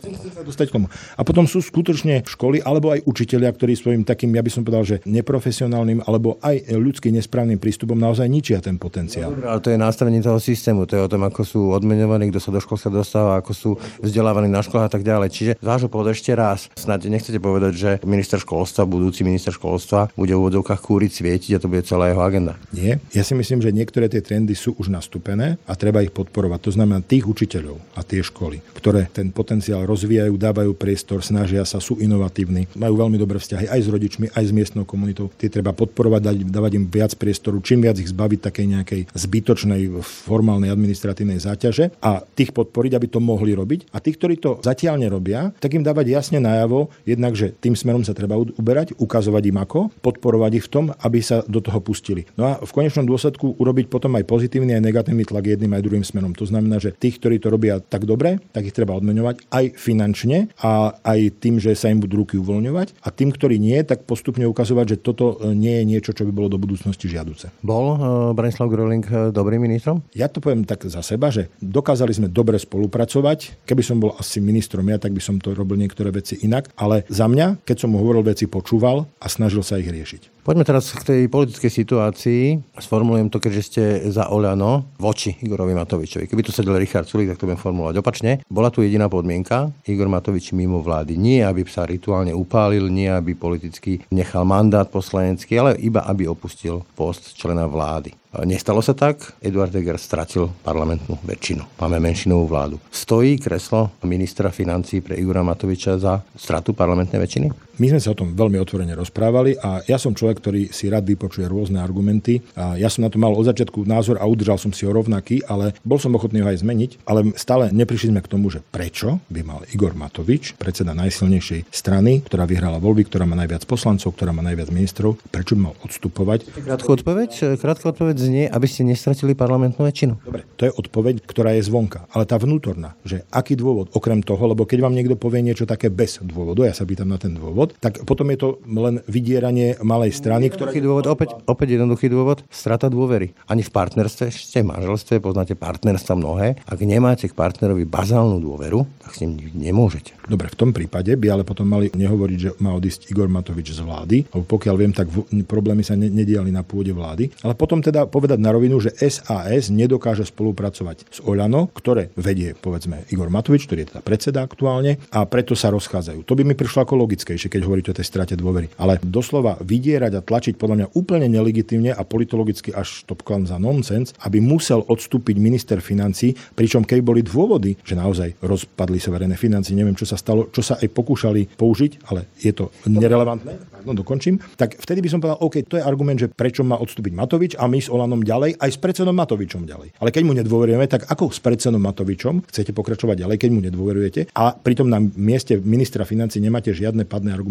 A 1.18 1.22
potom 1.26 1.50
sú 1.50 1.60
skutočne 1.60 2.22
školy, 2.30 2.62
alebo 2.69 2.94
aj 2.94 3.01
učitelia, 3.10 3.50
ktorí 3.50 3.74
svojim 3.74 4.06
takým, 4.06 4.30
ja 4.30 4.45
by 4.45 4.51
som 4.54 4.62
povedal, 4.62 4.86
že 4.86 5.01
neprofesionálnym 5.10 6.06
alebo 6.06 6.38
aj 6.45 6.69
ľudský 6.69 7.10
nesprávnym 7.10 7.57
prístupom 7.57 7.98
naozaj 7.98 8.30
ničia 8.30 8.62
ten 8.62 8.77
potenciál. 8.77 9.33
Dobre, 9.33 9.50
ale 9.50 9.60
to 9.66 9.73
je 9.73 9.81
nastavenie 9.81 10.21
toho 10.21 10.38
systému, 10.38 10.85
to 10.85 10.94
je 10.94 11.02
o 11.02 11.09
tom, 11.09 11.26
ako 11.26 11.42
sú 11.42 11.61
odmenovaní, 11.73 12.30
kto 12.30 12.38
sa 12.38 12.54
do 12.54 12.61
školstva 12.61 12.94
dostáva, 12.94 13.42
ako 13.42 13.52
sú 13.57 13.69
vzdelávaní 14.06 14.54
na 14.54 14.61
školách 14.61 14.88
a 14.88 14.94
tak 14.94 15.02
ďalej. 15.02 15.30
Čiže 15.33 15.52
z 15.57 15.66
vášho 15.66 15.90
pohľadu 15.90 16.14
ešte 16.14 16.31
raz, 16.38 16.69
snad 16.78 17.02
nechcete 17.02 17.42
povedať, 17.42 17.73
že 17.73 17.92
minister 18.06 18.38
školstva, 18.38 18.85
budúci 18.85 19.26
minister 19.26 19.49
školstva 19.56 20.11
bude 20.14 20.35
v 20.35 20.40
úvodzovkách 20.40 20.81
kúriť, 20.83 21.11
svietiť 21.23 21.52
a 21.57 21.61
to 21.61 21.71
bude 21.71 21.88
celá 21.88 22.11
jeho 22.11 22.21
agenda. 22.21 22.59
Nie, 22.76 23.02
ja 23.16 23.23
si 23.26 23.33
myslím, 23.33 23.64
že 23.64 23.73
niektoré 23.73 24.11
tie 24.11 24.21
trendy 24.21 24.54
sú 24.54 24.76
už 24.76 24.92
nastúpené 24.92 25.57
a 25.64 25.73
treba 25.80 26.04
ich 26.04 26.11
podporovať. 26.11 26.59
To 26.68 26.71
znamená 26.76 26.99
tých 26.99 27.26
učiteľov 27.26 27.80
a 27.95 28.04
tie 28.04 28.19
školy, 28.19 28.59
ktoré 28.76 29.07
ten 29.09 29.31
potenciál 29.31 29.88
rozvíjajú, 29.88 30.35
dávajú 30.35 30.76
priestor, 30.76 31.23
snažia 31.23 31.64
sa, 31.64 31.80
sú 31.80 31.95
inovatívni, 32.04 32.58
majú 32.75 32.94
veľmi 32.99 33.18
dobré 33.21 33.37
vzťahy 33.37 33.69
aj 33.69 33.80
s 33.85 33.87
rodičmi, 33.87 34.25
aj 34.33 34.44
s 34.44 34.51
miestnou 34.51 34.83
komunitou. 34.83 35.30
Tie 35.37 35.51
treba 35.51 35.71
podporovať, 35.71 36.21
dať, 36.23 36.35
dávať 36.49 36.71
im 36.80 36.85
viac 36.89 37.13
priestoru, 37.16 37.61
čím 37.61 37.85
viac 37.85 37.99
ich 38.01 38.09
zbaviť 38.09 38.39
takej 38.44 38.66
nejakej 38.80 39.01
zbytočnej 39.13 39.81
formálnej 40.01 40.73
administratívnej 40.73 41.39
záťaže 41.39 41.95
a 42.04 42.23
tých 42.23 42.51
podporiť, 42.51 42.92
aby 42.97 43.07
to 43.07 43.19
mohli 43.21 43.54
robiť. 43.54 43.94
A 43.94 44.01
tých, 44.01 44.18
ktorí 44.19 44.42
to 44.42 44.59
zatiaľ 44.63 44.99
nerobia, 44.99 45.54
tak 45.61 45.78
im 45.78 45.85
dávať 45.85 46.11
jasne 46.11 46.39
najavo, 46.42 46.89
jednak, 47.06 47.37
že 47.37 47.54
tým 47.54 47.78
smerom 47.78 48.01
sa 48.01 48.16
treba 48.16 48.35
uberať, 48.39 48.97
ukazovať 48.97 49.44
im 49.51 49.57
ako, 49.61 49.80
podporovať 50.01 50.51
ich 50.59 50.66
v 50.66 50.73
tom, 50.73 50.85
aby 51.04 51.19
sa 51.21 51.45
do 51.45 51.59
toho 51.61 51.80
pustili. 51.83 52.25
No 52.39 52.49
a 52.49 52.54
v 52.59 52.71
konečnom 52.71 53.06
dôsledku 53.06 53.59
urobiť 53.59 53.92
potom 53.92 54.16
aj 54.18 54.25
pozitívny 54.25 54.75
aj 54.75 54.83
negatívny 54.83 55.23
tlak 55.28 55.45
jedným 55.56 55.75
aj 55.75 55.83
druhým 55.85 56.06
smerom. 56.06 56.33
To 56.37 56.45
znamená, 56.47 56.81
že 56.81 56.95
tých, 56.95 57.19
ktorí 57.21 57.37
to 57.37 57.51
robia 57.51 57.78
tak 57.83 58.07
dobre, 58.07 58.42
tak 58.56 58.66
ich 58.66 58.75
treba 58.75 58.95
odmeňovať 58.97 59.49
aj 59.51 59.66
finančne 59.75 60.51
a 60.61 60.95
aj 61.04 61.19
tým, 61.44 61.61
že 61.61 61.75
sa 61.75 61.92
im 61.92 62.01
budú 62.01 62.25
ruky 62.25 62.35
uvoľňovať 62.49 63.06
a 63.06 63.13
tým, 63.13 63.29
ktorí 63.29 63.61
nie, 63.61 63.77
tak 63.85 64.09
postupne 64.09 64.49
ukazovať, 64.49 64.97
že 64.97 65.01
toto 65.06 65.37
e, 65.37 65.53
nie 65.53 65.77
je 65.77 65.83
niečo, 65.85 66.11
čo 66.18 66.25
by 66.25 66.33
bolo 66.33 66.49
do 66.49 66.57
budúcnosti 66.57 67.06
žiaduce. 67.06 67.53
Bol 67.61 67.85
uh, 67.94 67.97
Branislav 68.33 68.73
Groling 68.73 69.06
e, 69.06 69.29
dobrým 69.29 69.61
ministrom? 69.61 70.01
Ja 70.18 70.25
to 70.25 70.41
poviem 70.41 70.65
tak 70.65 70.89
za 70.89 71.06
seba, 71.06 71.29
že 71.29 71.53
dokázali 71.61 72.09
sme 72.09 72.27
dobre 72.33 72.57
spolupracovať. 72.57 73.69
Keby 73.69 73.83
som 73.85 74.01
bol 74.01 74.18
asi 74.18 74.41
ministrom 74.41 74.89
ja, 74.89 74.97
tak 74.97 75.13
by 75.13 75.21
som 75.21 75.37
to 75.37 75.53
robil 75.53 75.77
niektoré 75.77 76.09
veci 76.09 76.41
inak, 76.41 76.73
ale 76.73 77.06
za 77.06 77.29
mňa, 77.29 77.61
keď 77.61 77.85
som 77.85 77.94
mu 77.94 78.01
hovoril 78.01 78.25
veci, 78.25 78.49
počúval 78.49 79.06
a 79.21 79.27
snažil 79.29 79.61
sa 79.61 79.77
ich 79.77 79.85
riešiť. 79.85 80.39
Poďme 80.49 80.65
teraz 80.65 80.89
k 80.97 81.06
tej 81.06 81.21
politickej 81.29 81.69
situácii. 81.69 82.57
Sformulujem 82.81 83.29
to, 83.29 83.37
keďže 83.37 83.61
ste 83.69 83.83
za 84.09 84.33
Oľano 84.33 84.97
voči 84.97 85.37
Igorovi 85.45 85.77
Matovičovi. 85.77 86.25
Keby 86.25 86.41
tu 86.41 86.49
sedel 86.49 86.73
Richard 86.81 87.06
Sulik, 87.06 87.29
tak 87.29 87.37
to 87.37 87.45
budem 87.45 87.61
formulovať 87.61 88.01
opačne. 88.01 88.41
Bola 88.49 88.73
tu 88.73 88.81
jediná 88.81 89.06
podmienka. 89.06 89.69
Igor 89.85 90.09
Matovič 90.09 90.49
mimo 90.57 90.81
vlády. 90.81 91.21
Nie, 91.21 91.45
aby 91.45 91.61
sa 91.69 91.85
rituálne 91.85 92.33
upálil, 92.33 92.89
nie, 92.89 93.13
aby 93.13 93.37
politicky 93.37 94.01
nechal 94.09 94.41
mandát 94.41 94.89
poslanecký, 94.89 95.53
ale 95.53 95.77
iba 95.77 96.01
aby 96.09 96.25
opustil 96.25 96.81
post 96.97 97.37
člena 97.37 97.69
vlády. 97.69 98.18
Nestalo 98.41 98.81
sa 98.81 98.97
tak, 98.97 99.37
Eduard 99.45 99.69
Heger 99.69 100.01
stratil 100.01 100.49
parlamentnú 100.65 101.21
väčšinu. 101.29 101.77
Máme 101.77 102.01
menšinovú 102.01 102.49
vládu. 102.49 102.81
Stojí 102.89 103.37
kreslo 103.37 103.94
ministra 104.01 104.49
financí 104.49 104.97
pre 105.06 105.13
Igora 105.13 105.45
Matoviča 105.45 106.01
za 106.01 106.25
stratu 106.33 106.73
parlamentnej 106.73 107.21
väčšiny? 107.21 107.69
My 107.80 107.88
sme 107.88 108.04
sa 108.04 108.12
o 108.12 108.19
tom 108.19 108.36
veľmi 108.36 108.59
otvorene 108.59 108.92
rozprávali 108.92 109.56
a 109.56 109.80
ja 109.88 109.95
som 109.95 110.12
človek, 110.12 110.44
ktorý 110.44 110.62
si 110.68 110.92
rád 110.92 111.07
vypočuje 111.07 111.48
rôzne 111.48 111.80
argumenty. 111.80 112.44
A 112.59 112.76
ja 112.76 112.92
som 112.92 113.07
na 113.07 113.09
to 113.09 113.16
mal 113.16 113.31
od 113.31 113.48
začiatku 113.48 113.88
názor 113.88 114.19
a 114.19 114.28
udržal 114.28 114.59
som 114.59 114.76
si 114.76 114.83
ho 114.83 114.92
rovnaký, 114.92 115.48
ale 115.48 115.71
bol 115.88 115.95
som 115.95 116.12
ochotný 116.12 116.44
ho 116.44 116.52
aj 116.52 116.59
zmeniť. 116.59 117.07
Ale 117.07 117.31
stále 117.40 117.71
neprišli 117.71 118.12
sme 118.12 118.19
k 118.19 118.28
tomu, 118.28 118.52
že 118.52 118.59
prečo 118.59 119.24
by 119.31 119.42
mal 119.48 119.64
Igor 119.71 119.95
Matovič, 119.95 120.59
predseda 120.59 120.92
najsilnejšej 120.92 121.71
strany, 121.71 122.19
ktorá 122.28 122.44
vyhrala 122.44 122.83
voľby, 122.83 123.07
ktorá 123.07 123.24
má 123.24 123.40
najviac 123.40 123.64
poslancov, 123.64 124.12
ktorá 124.12 124.36
má 124.36 124.44
najviac 124.44 124.76
ministrov, 124.76 125.16
prečo 125.31 125.56
by 125.56 125.71
mal 125.71 125.76
odstupovať? 125.80 126.52
Krátka 126.59 126.90
odpoveď, 127.00 127.31
krátka 127.64 127.95
odpoveď 127.95 128.16
znie, 128.19 128.44
aby 128.52 128.68
ste 128.68 128.83
nestratili 128.83 129.40
parlamentnú 129.40 129.88
väčšinu. 129.88 130.19
Dobre, 130.28 130.44
to 130.59 130.68
je 130.68 130.76
odpoveď, 130.76 131.24
ktorá 131.24 131.56
je 131.56 131.64
zvonka. 131.64 132.12
Ale 132.12 132.28
tá 132.28 132.36
vnútorná, 132.36 133.00
že 133.07 133.24
aký 133.31 133.56
dôvod, 133.56 133.88
okrem 133.95 134.19
toho, 134.19 134.52
lebo 134.52 134.68
keď 134.68 134.83
vám 134.83 135.00
niekto 135.00 135.16
povie 135.16 135.40
niečo 135.40 135.64
také 135.64 135.88
bez 135.88 136.19
dôvodu, 136.19 136.68
ja 136.68 136.76
sa 136.76 136.83
pýtam 136.83 137.07
na 137.07 137.16
ten 137.16 137.31
dôvod, 137.31 137.69
tak 137.78 138.02
potom 138.09 138.33
je 138.33 138.38
to 138.42 138.49
len 138.66 139.06
vydieranie 139.06 139.78
malej 139.85 140.18
strany, 140.18 140.49
ktorá... 140.49 140.71
Dôvod, 140.80 141.11
opäť, 141.11 141.35
opäť 141.44 141.76
jednoduchý 141.76 142.07
dôvod, 142.07 142.45
strata 142.47 142.88
dôvery. 142.88 143.35
Ani 143.52 143.68
v 143.68 143.73
partnerstve, 143.73 144.31
ste 144.31 144.64
manželstve, 144.64 145.19
poznáte 145.19 145.59
partnerstva 145.59 146.14
mnohé. 146.16 146.56
Ak 146.64 146.80
nemáte 146.80 147.28
k 147.28 147.35
partnerovi 147.35 147.83
bazálnu 147.83 148.40
dôveru, 148.40 148.88
tak 149.04 149.11
s 149.11 149.26
ním 149.26 149.52
nemôžete. 149.52 150.16
Dobre, 150.23 150.47
v 150.47 150.56
tom 150.56 150.71
prípade 150.71 151.11
by 151.19 151.28
ale 151.35 151.44
potom 151.44 151.68
mali 151.68 151.92
nehovoriť, 151.92 152.38
že 152.40 152.49
má 152.64 152.71
odísť 152.78 153.11
Igor 153.11 153.28
Matovič 153.28 153.76
z 153.76 153.81
vlády, 153.83 154.18
lebo 154.31 154.45
pokiaľ 154.45 154.76
viem, 154.78 154.94
tak 154.95 155.11
v, 155.11 155.26
problémy 155.44 155.83
sa 155.83 155.99
ne, 155.99 156.07
nediali 156.07 156.54
na 156.54 156.64
pôde 156.64 156.95
vlády. 156.95 157.28
Ale 157.44 157.57
potom 157.59 157.83
teda 157.83 158.07
povedať 158.07 158.40
na 158.40 158.56
rovinu, 158.56 158.80
že 158.80 158.95
SAS 158.95 159.68
nedokáže 159.73 160.23
spolupracovať 160.30 161.11
s 161.11 161.19
Oľano, 161.26 161.68
ktoré 161.76 162.14
vedie, 162.16 162.56
povedzme, 162.56 163.04
Igor 163.11 163.28
Matovič, 163.28 163.68
ktorý 163.68 163.83
je 163.83 163.90
teda 163.97 164.02
predseda 164.06 164.40
aktuálne, 164.45 165.02
a 165.11 165.26
preto 165.28 165.57
sa 165.59 165.73
rozchádzajú. 165.73 166.23
To 166.23 166.38
by 166.38 166.47
mi 166.47 166.56
prišlo 166.56 166.85
ako 166.88 166.94
logickejšie, 167.04 167.52
keď 167.52 167.58
hovoríte 167.66 167.92
o 167.92 167.97
tej 167.97 168.07
strate 168.07 168.35
dôvery. 168.35 168.71
Ale 168.80 169.01
doslova 169.01 169.57
vydierať 169.63 170.11
a 170.19 170.25
tlačiť 170.25 170.56
podľa 170.56 170.75
mňa 170.75 170.87
úplne 170.95 171.28
nelegitimne 171.28 171.92
a 171.95 172.01
politologicky 172.04 172.75
až 172.75 173.04
to 173.07 173.16
za 173.45 173.57
nonsens, 173.61 174.11
aby 174.25 174.42
musel 174.42 174.81
odstúpiť 174.87 175.37
minister 175.37 175.78
financí, 175.80 176.33
pričom 176.57 176.81
keď 176.83 176.99
boli 177.06 177.21
dôvody, 177.21 177.78
že 177.85 177.94
naozaj 177.94 178.42
rozpadli 178.42 178.97
sa 178.97 179.13
verejné 179.13 179.37
financie, 179.37 179.78
neviem, 179.78 179.95
čo 179.95 180.09
sa 180.09 180.18
stalo, 180.18 180.49
čo 180.49 180.66
sa 180.66 180.81
aj 180.81 180.89
pokúšali 180.89 181.56
použiť, 181.56 182.09
ale 182.09 182.33
je 182.42 182.51
to 182.51 182.73
nerelevantné 182.89 183.69
no 183.85 183.95
dokončím, 183.95 184.39
tak 184.59 184.75
vtedy 184.80 184.99
by 185.04 185.09
som 185.09 185.19
povedal, 185.23 185.39
OK, 185.44 185.63
to 185.68 185.80
je 185.80 185.83
argument, 185.83 186.19
že 186.19 186.28
prečo 186.31 186.66
má 186.66 186.75
odstúpiť 186.80 187.13
Matovič 187.16 187.51
a 187.56 187.68
my 187.68 187.80
s 187.80 187.92
Olanom 187.92 188.23
ďalej, 188.23 188.59
aj 188.59 188.69
s 188.69 188.78
predsedom 188.80 189.16
Matovičom 189.16 189.63
ďalej. 189.68 189.95
Ale 189.99 190.09
keď 190.11 190.23
mu 190.25 190.33
nedôverujeme, 190.35 190.85
tak 190.87 191.07
ako 191.07 191.31
s 191.31 191.39
predsedom 191.39 191.80
Matovičom 191.80 192.44
chcete 192.49 192.71
pokračovať 192.75 193.25
ďalej, 193.25 193.37
keď 193.39 193.49
mu 193.51 193.59
nedôverujete 193.63 194.21
a 194.35 194.56
pritom 194.56 194.87
na 194.87 194.99
mieste 194.99 195.59
ministra 195.59 196.04
financí 196.04 196.44
nemáte 196.44 196.71
žiadne 196.71 197.07
padné 197.07 197.31
argumenty, 197.31 197.48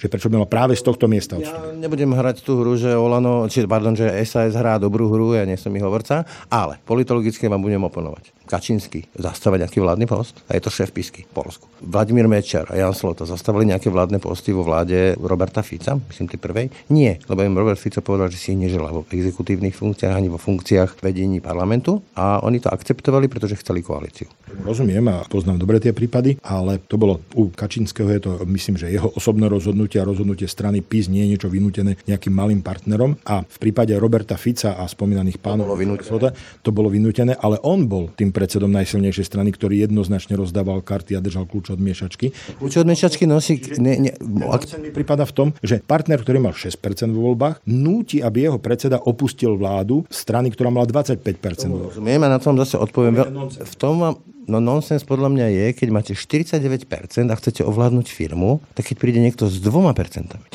že 0.00 0.08
prečo 0.08 0.32
by 0.32 0.40
mal 0.40 0.48
práve 0.48 0.74
z 0.74 0.82
tohto 0.82 1.04
miesta 1.06 1.36
odstúpiť. 1.36 1.76
Ja 1.76 1.76
nebudem 1.76 2.10
hrať 2.16 2.40
tú 2.42 2.58
hru, 2.64 2.74
že 2.80 2.96
Olano, 2.96 3.46
či, 3.46 3.62
pardon, 3.68 3.92
že 3.92 4.08
SAS 4.24 4.56
hrá 4.56 4.80
dobrú 4.80 5.12
hru, 5.12 5.36
ja 5.36 5.44
nie 5.44 5.60
som 5.60 5.70
ich 5.76 5.84
hovorca, 5.84 6.24
ale 6.48 6.80
politologicky 6.82 7.46
vám 7.46 7.60
budem 7.60 7.84
oponovať. 7.84 8.32
Kačinsky 8.44 9.08
zastávať 9.16 9.64
nejaký 9.64 9.78
vládny 9.80 10.06
post 10.06 10.44
a 10.48 10.56
je 10.56 10.62
to 10.62 10.70
šéf 10.70 10.92
Pisky 10.92 11.24
v 11.24 11.32
Polsku. 11.32 11.64
Vladimír 11.80 12.28
Mečer 12.28 12.68
a 12.68 12.76
Jan 12.76 12.92
Slota 12.92 13.24
zastavili 13.24 13.72
nejaké 13.72 13.88
vládne 13.88 14.20
posty 14.20 14.52
vo 14.52 14.64
vláde 14.64 15.16
Roberta 15.16 15.64
Fica, 15.64 15.96
myslím 15.96 16.28
tej 16.28 16.40
prvej? 16.40 16.66
Nie, 16.92 17.20
lebo 17.24 17.40
im 17.40 17.56
Robert 17.56 17.80
Fico 17.80 18.04
povedal, 18.04 18.28
že 18.28 18.40
si 18.40 18.52
ich 18.52 18.60
neželá 18.60 18.92
vo 18.92 19.08
exekutívnych 19.08 19.72
funkciách 19.72 20.12
ani 20.12 20.28
vo 20.28 20.36
funkciách 20.36 21.00
vedení 21.00 21.40
parlamentu 21.40 22.04
a 22.14 22.44
oni 22.44 22.60
to 22.60 22.68
akceptovali, 22.68 23.32
pretože 23.32 23.56
chceli 23.64 23.80
koalíciu. 23.80 24.28
Rozumiem 24.64 25.08
a 25.08 25.24
poznám 25.24 25.64
dobre 25.64 25.80
tie 25.80 25.96
prípady, 25.96 26.36
ale 26.44 26.78
to 26.84 27.00
bolo 27.00 27.24
u 27.34 27.48
Kačinského, 27.48 28.12
je 28.12 28.22
to 28.22 28.30
myslím, 28.44 28.76
že 28.76 28.92
jeho 28.92 29.08
osobné 29.16 29.48
rozhodnutie 29.48 29.98
a 29.98 30.08
rozhodnutie 30.08 30.46
strany 30.46 30.84
PIS 30.84 31.08
nie 31.08 31.24
je 31.26 31.30
niečo 31.36 31.48
vynútené 31.48 31.96
nejakým 32.04 32.32
malým 32.32 32.60
partnerom 32.60 33.16
a 33.24 33.42
v 33.42 33.56
prípade 33.58 33.96
Roberta 33.96 34.36
Fica 34.36 34.76
a 34.76 34.84
spomínaných 34.84 35.40
pánov 35.40 35.72
to 35.74 36.18
bolo, 36.18 36.28
to 36.60 36.70
bolo 36.70 36.88
vynútené, 36.92 37.34
ale 37.40 37.58
on 37.64 37.88
bol 37.88 38.12
tým 38.12 38.33
predsedom 38.34 38.68
najsilnejšej 38.74 39.30
strany, 39.30 39.54
ktorý 39.54 39.86
jednoznačne 39.86 40.34
rozdával 40.34 40.82
karty 40.82 41.14
a 41.14 41.22
držal 41.22 41.46
kľúč 41.46 41.70
od 41.70 41.78
miešačky. 41.78 42.34
Kľúč 42.58 42.74
od 42.82 42.86
miešačky 42.90 43.24
nosí... 43.30 43.62
Ne, 43.78 44.10
ne, 44.10 44.10
ak... 44.50 44.66
mi 44.82 44.90
prípada 44.90 45.22
v 45.22 45.32
tom, 45.32 45.48
že 45.62 45.78
partner, 45.78 46.18
ktorý 46.18 46.42
mal 46.42 46.58
6% 46.58 47.14
vo 47.14 47.30
voľbách, 47.30 47.62
núti, 47.70 48.18
aby 48.18 48.50
jeho 48.50 48.58
predseda 48.58 48.98
opustil 48.98 49.54
vládu 49.54 50.02
strany, 50.10 50.50
ktorá 50.50 50.74
mala 50.74 50.90
25%. 50.90 51.22
Rozumiem 51.70 52.20
a 52.26 52.28
na 52.34 52.42
tom 52.42 52.58
zase 52.58 52.74
odpoviem. 52.74 53.22
V 53.54 53.76
tom 53.78 54.02
vám 54.02 54.14
No 54.44 54.60
nonsens 54.60 55.04
podľa 55.08 55.32
mňa 55.32 55.46
je, 55.48 55.66
keď 55.72 55.88
máte 55.88 56.12
49% 56.12 56.84
a 57.28 57.34
chcete 57.36 57.64
ovládnuť 57.64 58.06
firmu, 58.12 58.60
tak 58.76 58.92
keď 58.92 58.96
príde 59.00 59.20
niekto 59.20 59.48
s 59.48 59.60
2%, 59.60 59.72
3% 59.72 60.52